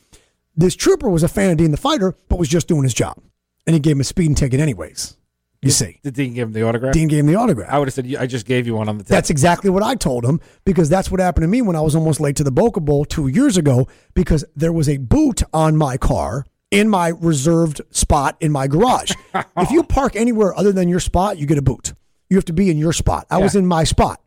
This 0.56 0.76
trooper 0.76 1.10
was 1.10 1.24
a 1.24 1.28
fan 1.28 1.52
of 1.52 1.58
Dean 1.58 1.72
the 1.72 1.78
fighter, 1.78 2.16
but 2.30 2.38
was 2.38 2.50
just 2.50 2.68
doing 2.68 2.84
his 2.84 2.94
job, 2.94 3.18
and 3.66 3.74
he 3.74 3.80
gave 3.80 3.96
him 3.96 4.02
a 4.02 4.06
speeding 4.06 4.36
ticket 4.36 4.60
anyways. 4.60 5.18
You 5.64 5.72
see, 5.72 6.00
Did 6.04 6.14
Dean 6.14 6.34
give 6.34 6.50
him 6.50 6.54
the 6.54 6.64
autograph? 6.64 6.94
Dean 6.94 7.08
gave 7.08 7.20
him 7.22 7.28
the 7.28 7.36
autograph. 7.36 7.70
I 7.72 7.80
would 7.80 7.88
have 7.88 7.94
said, 7.94 8.16
I 8.20 8.26
just 8.26 8.46
gave 8.46 8.68
you 8.68 8.76
one 8.76 8.90
on 8.90 8.98
the 8.98 9.04
tip. 9.04 9.10
That's 9.10 9.30
exactly 9.30 9.70
what 9.70 9.84
I 9.84 9.96
told 9.96 10.26
him 10.26 10.40
because 10.66 10.90
that's 10.90 11.10
what 11.10 11.20
happened 11.20 11.44
to 11.44 11.48
me 11.48 11.62
when 11.62 11.76
I 11.76 11.82
was 11.82 11.96
almost 11.96 12.20
late 12.20 12.36
to 12.38 12.44
the 12.44 12.52
Boca 12.52 12.80
Bowl 12.80 13.06
two 13.06 13.28
years 13.28 13.58
ago 13.58 13.88
because 14.14 14.44
there 14.56 14.74
was 14.74 14.90
a 14.90 14.98
boot 14.98 15.42
on 15.54 15.78
my 15.78 15.98
car 15.98 16.46
in 16.72 16.90
my 16.90 17.10
reserved 17.10 17.82
spot 17.92 18.36
in 18.40 18.52
my 18.52 18.68
garage. 18.68 19.12
if 19.58 19.72
you 19.72 19.84
park 19.84 20.16
anywhere 20.16 20.58
other 20.58 20.72
than 20.72 20.90
your 20.90 21.00
spot, 21.00 21.38
you 21.38 21.46
get 21.46 21.58
a 21.58 21.62
boot. 21.62 21.94
You 22.30 22.38
have 22.38 22.46
to 22.46 22.54
be 22.54 22.70
in 22.70 22.78
your 22.78 22.94
spot. 22.94 23.28
I 23.30 23.38
was 23.38 23.56
in 23.56 23.68
my 23.68 23.84
spot. 23.84 24.20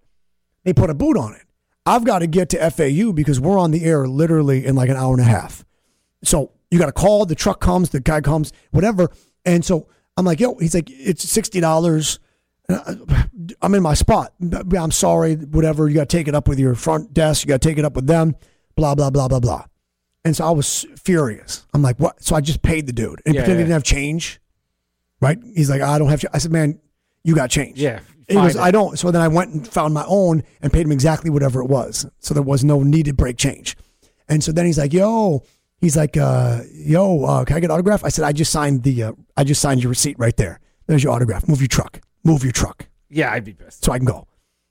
They 0.65 0.73
put 0.73 0.91
a 0.91 0.95
boot 0.95 1.17
on 1.17 1.35
it. 1.35 1.43
I've 1.85 2.05
got 2.05 2.21
to 2.21 2.27
get 2.27 2.49
to 2.51 2.71
FAU 2.71 3.13
because 3.13 3.41
we're 3.41 3.59
on 3.59 3.71
the 3.71 3.85
air 3.85 4.09
literally 4.09 4.65
in 4.67 4.75
like 4.75 4.89
an 4.89 4.97
hour 4.97 5.13
and 5.13 5.21
a 5.21 5.25
half. 5.25 5.65
So 6.23 6.53
you 6.71 6.79
got 6.79 6.87
to 6.87 6.93
call, 6.93 7.27
the 7.27 7.35
truck 7.35 7.61
comes, 7.61 7.91
the 7.91 8.01
guy 8.01 8.21
comes, 8.21 8.53
whatever. 8.71 9.09
And 9.45 9.65
so 9.65 9.89
I'm 10.17 10.25
like, 10.25 10.41
yo, 10.41 10.57
he's 10.57 10.75
like, 10.75 10.89
it's 10.91 11.25
$60. 11.25 12.19
I'm 13.63 13.75
in 13.75 13.83
my 13.83 13.95
spot. 13.95 14.33
I'm 14.77 14.91
sorry, 14.91 15.37
whatever. 15.37 15.89
You 15.89 15.95
got 15.95 16.09
to 16.09 16.17
take 16.17 16.29
it 16.29 16.35
up 16.35 16.49
with 16.49 16.59
your 16.59 16.75
front 16.75 17.13
desk. 17.15 17.45
You 17.45 17.49
got 17.49 17.61
to 17.61 17.69
take 17.69 17.79
it 17.79 17.85
up 17.85 17.95
with 17.95 18.07
them, 18.07 18.35
blah, 18.77 18.95
blah, 18.95 19.11
blah, 19.11 19.29
blah, 19.29 19.41
blah. 19.41 19.65
And 20.25 20.35
so 20.35 20.45
I 20.47 20.51
was 20.51 20.85
furious. 21.05 21.65
I'm 21.73 21.83
like, 21.83 22.01
what? 22.01 22.23
So 22.23 22.35
I 22.35 22.41
just 22.41 22.63
paid 22.63 22.87
the 22.87 22.93
dude 22.93 23.23
and 23.25 23.35
Yeah, 23.35 23.43
pretended 23.43 23.59
he 23.59 23.65
didn't 23.65 23.73
have 23.75 23.85
change. 23.85 24.41
Right? 25.21 25.39
He's 25.55 25.71
like, 25.71 25.81
I 25.83 25.99
don't 25.99 26.09
have. 26.09 26.21
ch-" 26.21 26.27
I 26.33 26.39
said, 26.39 26.51
man, 26.51 26.81
you 27.23 27.35
got 27.35 27.49
change. 27.49 27.79
Yeah, 27.81 28.01
He 28.29 28.35
goes. 28.35 28.57
I 28.57 28.71
don't. 28.71 28.99
So 28.99 29.11
then 29.11 29.23
I 29.23 29.29
went 29.29 29.53
and 29.53 29.67
found 29.67 29.95
my 29.95 30.05
own 30.07 30.43
and 30.61 30.73
paid 30.73 30.85
him 30.87 30.93
exactly 30.93 31.31
whatever 31.31 31.61
it 31.61 31.67
was. 31.67 32.07
So 32.19 32.35
there 32.35 32.43
was 32.43 32.65
no 32.65 32.83
needed 32.83 33.17
break 33.17 33.37
change. 33.37 33.77
And 34.29 34.43
so 34.43 34.51
then 34.51 34.67
he's 34.67 34.79
like, 34.79 34.93
yo, 34.93 35.45
he's 35.81 35.97
like, 35.97 36.17
uh, 36.17 36.61
yo, 36.73 37.25
uh, 37.25 37.45
can 37.45 37.57
I 37.57 37.61
get 37.61 37.67
an 37.67 37.73
autograph? 37.73 38.05
I 38.05 38.09
said, 38.09 38.25
I 38.25 38.33
just 38.33 38.53
signed 38.53 38.83
the, 38.83 39.03
uh, 39.05 39.13
I 39.37 39.45
just 39.45 39.61
signed 39.61 39.83
your 39.83 39.91
receipt 39.91 40.19
right 40.19 40.37
there. 40.37 40.61
There's 40.87 41.03
your 41.03 41.13
autograph. 41.13 41.49
Move 41.49 41.61
your 41.61 41.69
truck. 41.69 42.01
Move 42.25 42.43
your 42.43 42.53
truck 42.53 42.89
yeah, 43.09 43.33
I'd 43.33 43.45
be 43.45 43.55
pissed. 43.55 43.85
so 43.85 43.93
I 43.93 43.99
can 43.99 44.05
go. 44.05 44.27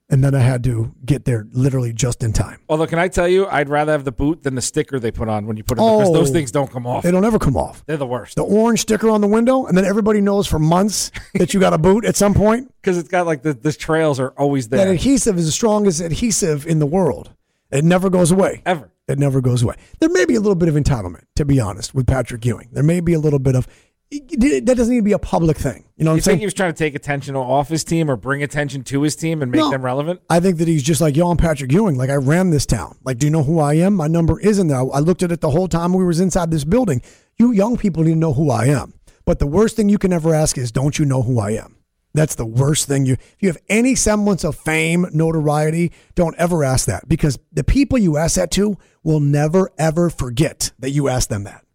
And 0.09 0.23
then 0.23 0.35
I 0.35 0.39
had 0.39 0.63
to 0.65 0.93
get 1.03 1.25
there 1.25 1.47
literally 1.51 1.91
just 1.91 2.21
in 2.21 2.31
time. 2.31 2.59
Although, 2.69 2.85
can 2.85 2.99
I 2.99 3.07
tell 3.07 3.27
you, 3.27 3.47
I'd 3.47 3.69
rather 3.69 3.91
have 3.91 4.03
the 4.03 4.11
boot 4.11 4.43
than 4.43 4.53
the 4.53 4.61
sticker 4.61 4.99
they 4.99 5.09
put 5.09 5.29
on 5.29 5.47
when 5.47 5.57
you 5.57 5.63
put 5.63 5.79
it 5.79 5.81
because 5.81 6.09
Oh. 6.09 6.13
those 6.13 6.29
things 6.29 6.51
don't 6.51 6.69
come 6.69 6.85
off. 6.85 7.01
They 7.03 7.09
don't 7.09 7.25
ever 7.25 7.39
come 7.39 7.57
off. 7.57 7.83
They're 7.87 7.97
the 7.97 8.05
worst 8.05 8.35
The 8.35 8.43
orange 8.43 8.81
sticker 8.81 9.09
on 9.09 9.21
the 9.21 9.27
window, 9.27 9.65
and 9.65 9.75
then 9.75 9.83
everybody 9.83 10.21
knows 10.21 10.45
for 10.45 10.59
months 10.59 11.09
that 11.35 11.55
you 11.55 11.59
got 11.59 11.73
a 11.73 11.79
boot 11.79 12.05
at 12.05 12.15
some 12.15 12.35
point. 12.35 12.71
because 12.81 12.99
it's 12.99 13.09
got 13.09 13.25
like 13.25 13.41
the, 13.41 13.53
the 13.53 13.73
trails 13.73 14.19
are 14.19 14.29
always 14.37 14.67
there. 14.69 14.79
That 14.79 14.85
there. 14.85 14.93
adhesive 14.93 15.37
is 15.39 15.45
the 15.47 15.51
strongest 15.51 16.01
adhesive 16.01 16.67
in 16.67 16.77
the 16.77 16.85
world. 16.85 17.31
It 17.71 17.83
never 17.83 18.11
goes 18.11 18.29
away. 18.31 18.61
Ever. 18.65 18.91
It 19.07 19.19
never 19.19 19.39
goes 19.41 19.61
away. 19.61 19.75
There 19.99 20.09
may 20.09 20.25
be 20.25 20.35
a 20.35 20.39
little 20.39 20.55
bit 20.55 20.67
of 20.69 20.75
entitlement, 20.75 21.25
to 21.35 21.45
be 21.45 21.59
honest, 21.59 21.93
with 21.93 22.07
Patrick 22.07 22.43
Ewing. 22.45 22.69
There 22.71 22.83
may 22.83 22.99
be 23.01 23.13
a 23.13 23.19
little 23.19 23.39
bit 23.39 23.55
of 23.55 23.67
that 24.11 24.63
doesn't 24.77 24.93
need 24.93 24.99
to 24.99 25.03
be 25.03 25.11
a 25.13 25.19
public 25.19 25.57
thing. 25.57 25.83
You 25.97 26.05
know 26.05 26.11
what 26.11 26.15
You 26.15 26.19
I'm 26.19 26.21
saying? 26.21 26.39
he 26.39 26.45
was 26.45 26.53
trying 26.53 26.71
to 26.71 26.77
take 26.77 26.95
attention 26.95 27.35
off 27.35 27.67
his 27.69 27.83
team 27.83 28.09
or 28.09 28.15
bring 28.15 28.43
attention 28.43 28.83
to 28.85 29.01
his 29.01 29.15
team 29.15 29.41
and 29.41 29.51
make 29.51 29.59
No. 29.59 29.71
them 29.71 29.83
relevant? 29.83 30.21
I 30.29 30.39
think 30.39 30.57
that 30.59 30.67
he's 30.67 30.83
just 30.83 31.01
like, 31.01 31.15
yo, 31.17 31.29
I'm 31.29 31.37
Patrick 31.37 31.71
Ewing. 31.71 31.97
Like 31.97 32.09
I 32.11 32.15
ran 32.15 32.51
this 32.51 32.65
town. 32.65 32.97
Like, 33.03 33.17
do 33.17 33.25
you 33.27 33.31
know 33.31 33.43
who 33.43 33.59
I 33.59 33.73
am? 33.73 33.95
My 33.95 34.07
number 34.07 34.39
isn't 34.39 34.67
there. 34.67 34.77
I 34.77 34.99
looked 34.99 35.23
at 35.23 35.31
it 35.31 35.41
the 35.41 35.49
whole 35.49 35.67
time 35.67 35.93
we 35.93 36.05
was 36.05 36.19
inside 36.19 36.51
this 36.51 36.63
building. 36.63 37.01
You 37.37 37.51
young 37.51 37.77
people 37.77 38.03
need 38.03 38.11
to 38.13 38.15
know 38.17 38.33
who 38.33 38.51
I 38.51 38.65
am. 38.65 38.93
But 39.25 39.39
the 39.39 39.47
worst 39.47 39.75
thing 39.75 39.89
you 39.89 39.97
can 39.97 40.13
ever 40.13 40.33
ask 40.33 40.57
is, 40.57 40.71
don't 40.71 40.97
you 40.99 41.05
know 41.05 41.23
who 41.23 41.39
I 41.39 41.51
am? 41.51 41.75
That's 42.15 42.35
the 42.35 42.45
worst 42.45 42.87
thing 42.87 43.05
you. 43.05 43.13
If 43.13 43.35
you 43.39 43.49
have 43.49 43.57
any 43.67 43.95
semblance 43.95 44.43
of 44.43 44.55
fame, 44.55 45.05
notoriety, 45.13 45.91
don't 46.15 46.35
ever 46.37 46.63
ask 46.63 46.87
that 46.87 47.07
because 47.07 47.37
the 47.51 47.63
people 47.63 47.97
you 47.97 48.17
ask 48.17 48.35
that 48.35 48.51
to 48.51 48.77
will 49.03 49.19
never 49.19 49.71
ever 49.77 50.09
forget 50.09 50.71
that 50.79 50.91
you 50.91 51.09
asked 51.09 51.29
them 51.29 51.43
that. 51.43 51.65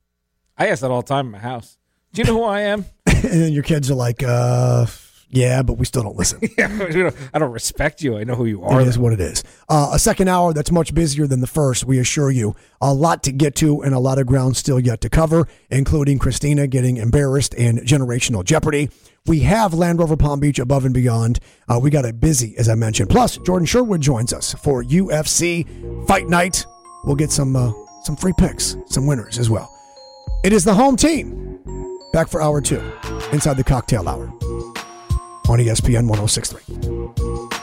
I 0.57 0.69
ask 0.69 0.81
that 0.81 0.91
all 0.91 1.03
the 1.03 1.09
time 1.09 1.27
in 1.27 1.33
my 1.33 1.39
house. 1.39 1.79
Do 2.13 2.23
you 2.23 2.27
know 2.27 2.39
who 2.39 2.45
I 2.45 2.63
am? 2.63 2.85
and 3.07 3.23
then 3.23 3.53
your 3.53 3.63
kids 3.63 3.91
are 3.91 3.95
like, 3.95 4.23
uh, 4.23 4.87
yeah, 5.29 5.63
but 5.63 5.75
we 5.75 5.85
still 5.85 6.03
don't 6.03 6.17
listen. 6.17 6.41
yeah, 6.59 7.11
I 7.33 7.39
don't 7.39 7.53
respect 7.53 8.03
you. 8.03 8.19
I 8.19 8.25
know 8.25 8.35
who 8.35 8.47
you 8.47 8.65
are. 8.65 8.81
It 8.81 8.89
is 8.89 8.99
what 8.99 9.13
it 9.13 9.21
is. 9.21 9.45
Uh, 9.69 9.91
a 9.93 9.99
second 9.99 10.29
hour 10.29 10.53
that's 10.53 10.73
much 10.73 10.93
busier 10.93 11.27
than 11.29 11.41
the 11.41 11.47
first, 11.47 11.85
we 11.85 12.01
assure 12.01 12.33
you. 12.33 12.57
A 12.81 12.93
lot 12.93 13.23
to 13.25 13.33
get 13.33 13.55
to 13.57 13.81
and 13.83 13.95
a 13.95 14.01
lot 14.01 14.19
of 14.19 14.27
ground 14.27 14.57
still 14.57 14.81
yet 14.81 15.01
to 15.03 15.09
cover, 15.09 15.47
including 15.71 16.19
Christina 16.19 16.67
getting 16.67 16.97
embarrassed 16.97 17.55
and 17.55 17.79
generational 17.81 18.45
jeopardy. 18.45 18.91
We 19.27 19.41
have 19.41 19.75
Land 19.75 19.99
Rover 19.99 20.17
Palm 20.17 20.41
Beach 20.41 20.59
above 20.59 20.85
and 20.85 20.95
beyond. 20.95 21.41
Uh, 21.69 21.79
we 21.81 21.91
got 21.91 22.05
it 22.05 22.21
busy, 22.21 22.57
as 22.57 22.69
I 22.69 22.75
mentioned. 22.75 23.11
Plus, 23.11 23.37
Jordan 23.39 23.67
Sherwood 23.67 24.01
joins 24.01 24.33
us 24.33 24.55
for 24.55 24.83
UFC 24.83 25.67
Fight 26.07 26.29
Night. 26.29 26.67
We'll 27.05 27.17
get 27.17 27.31
some 27.31 27.55
uh, 27.55 27.73
some 28.03 28.17
free 28.17 28.33
picks, 28.37 28.77
some 28.87 29.07
winners 29.07 29.39
as 29.39 29.51
well. 29.51 29.71
It 30.43 30.53
is 30.53 30.65
the 30.65 30.75
home 30.75 30.97
team. 30.97 31.59
Back 32.13 32.29
for 32.29 32.43
hour 32.43 32.61
two, 32.61 32.83
inside 33.33 33.57
the 33.57 33.65
cocktail 33.65 34.09
hour 34.09 34.27
on 35.49 35.59
ESPN 35.59 36.09
1063. 36.09 37.60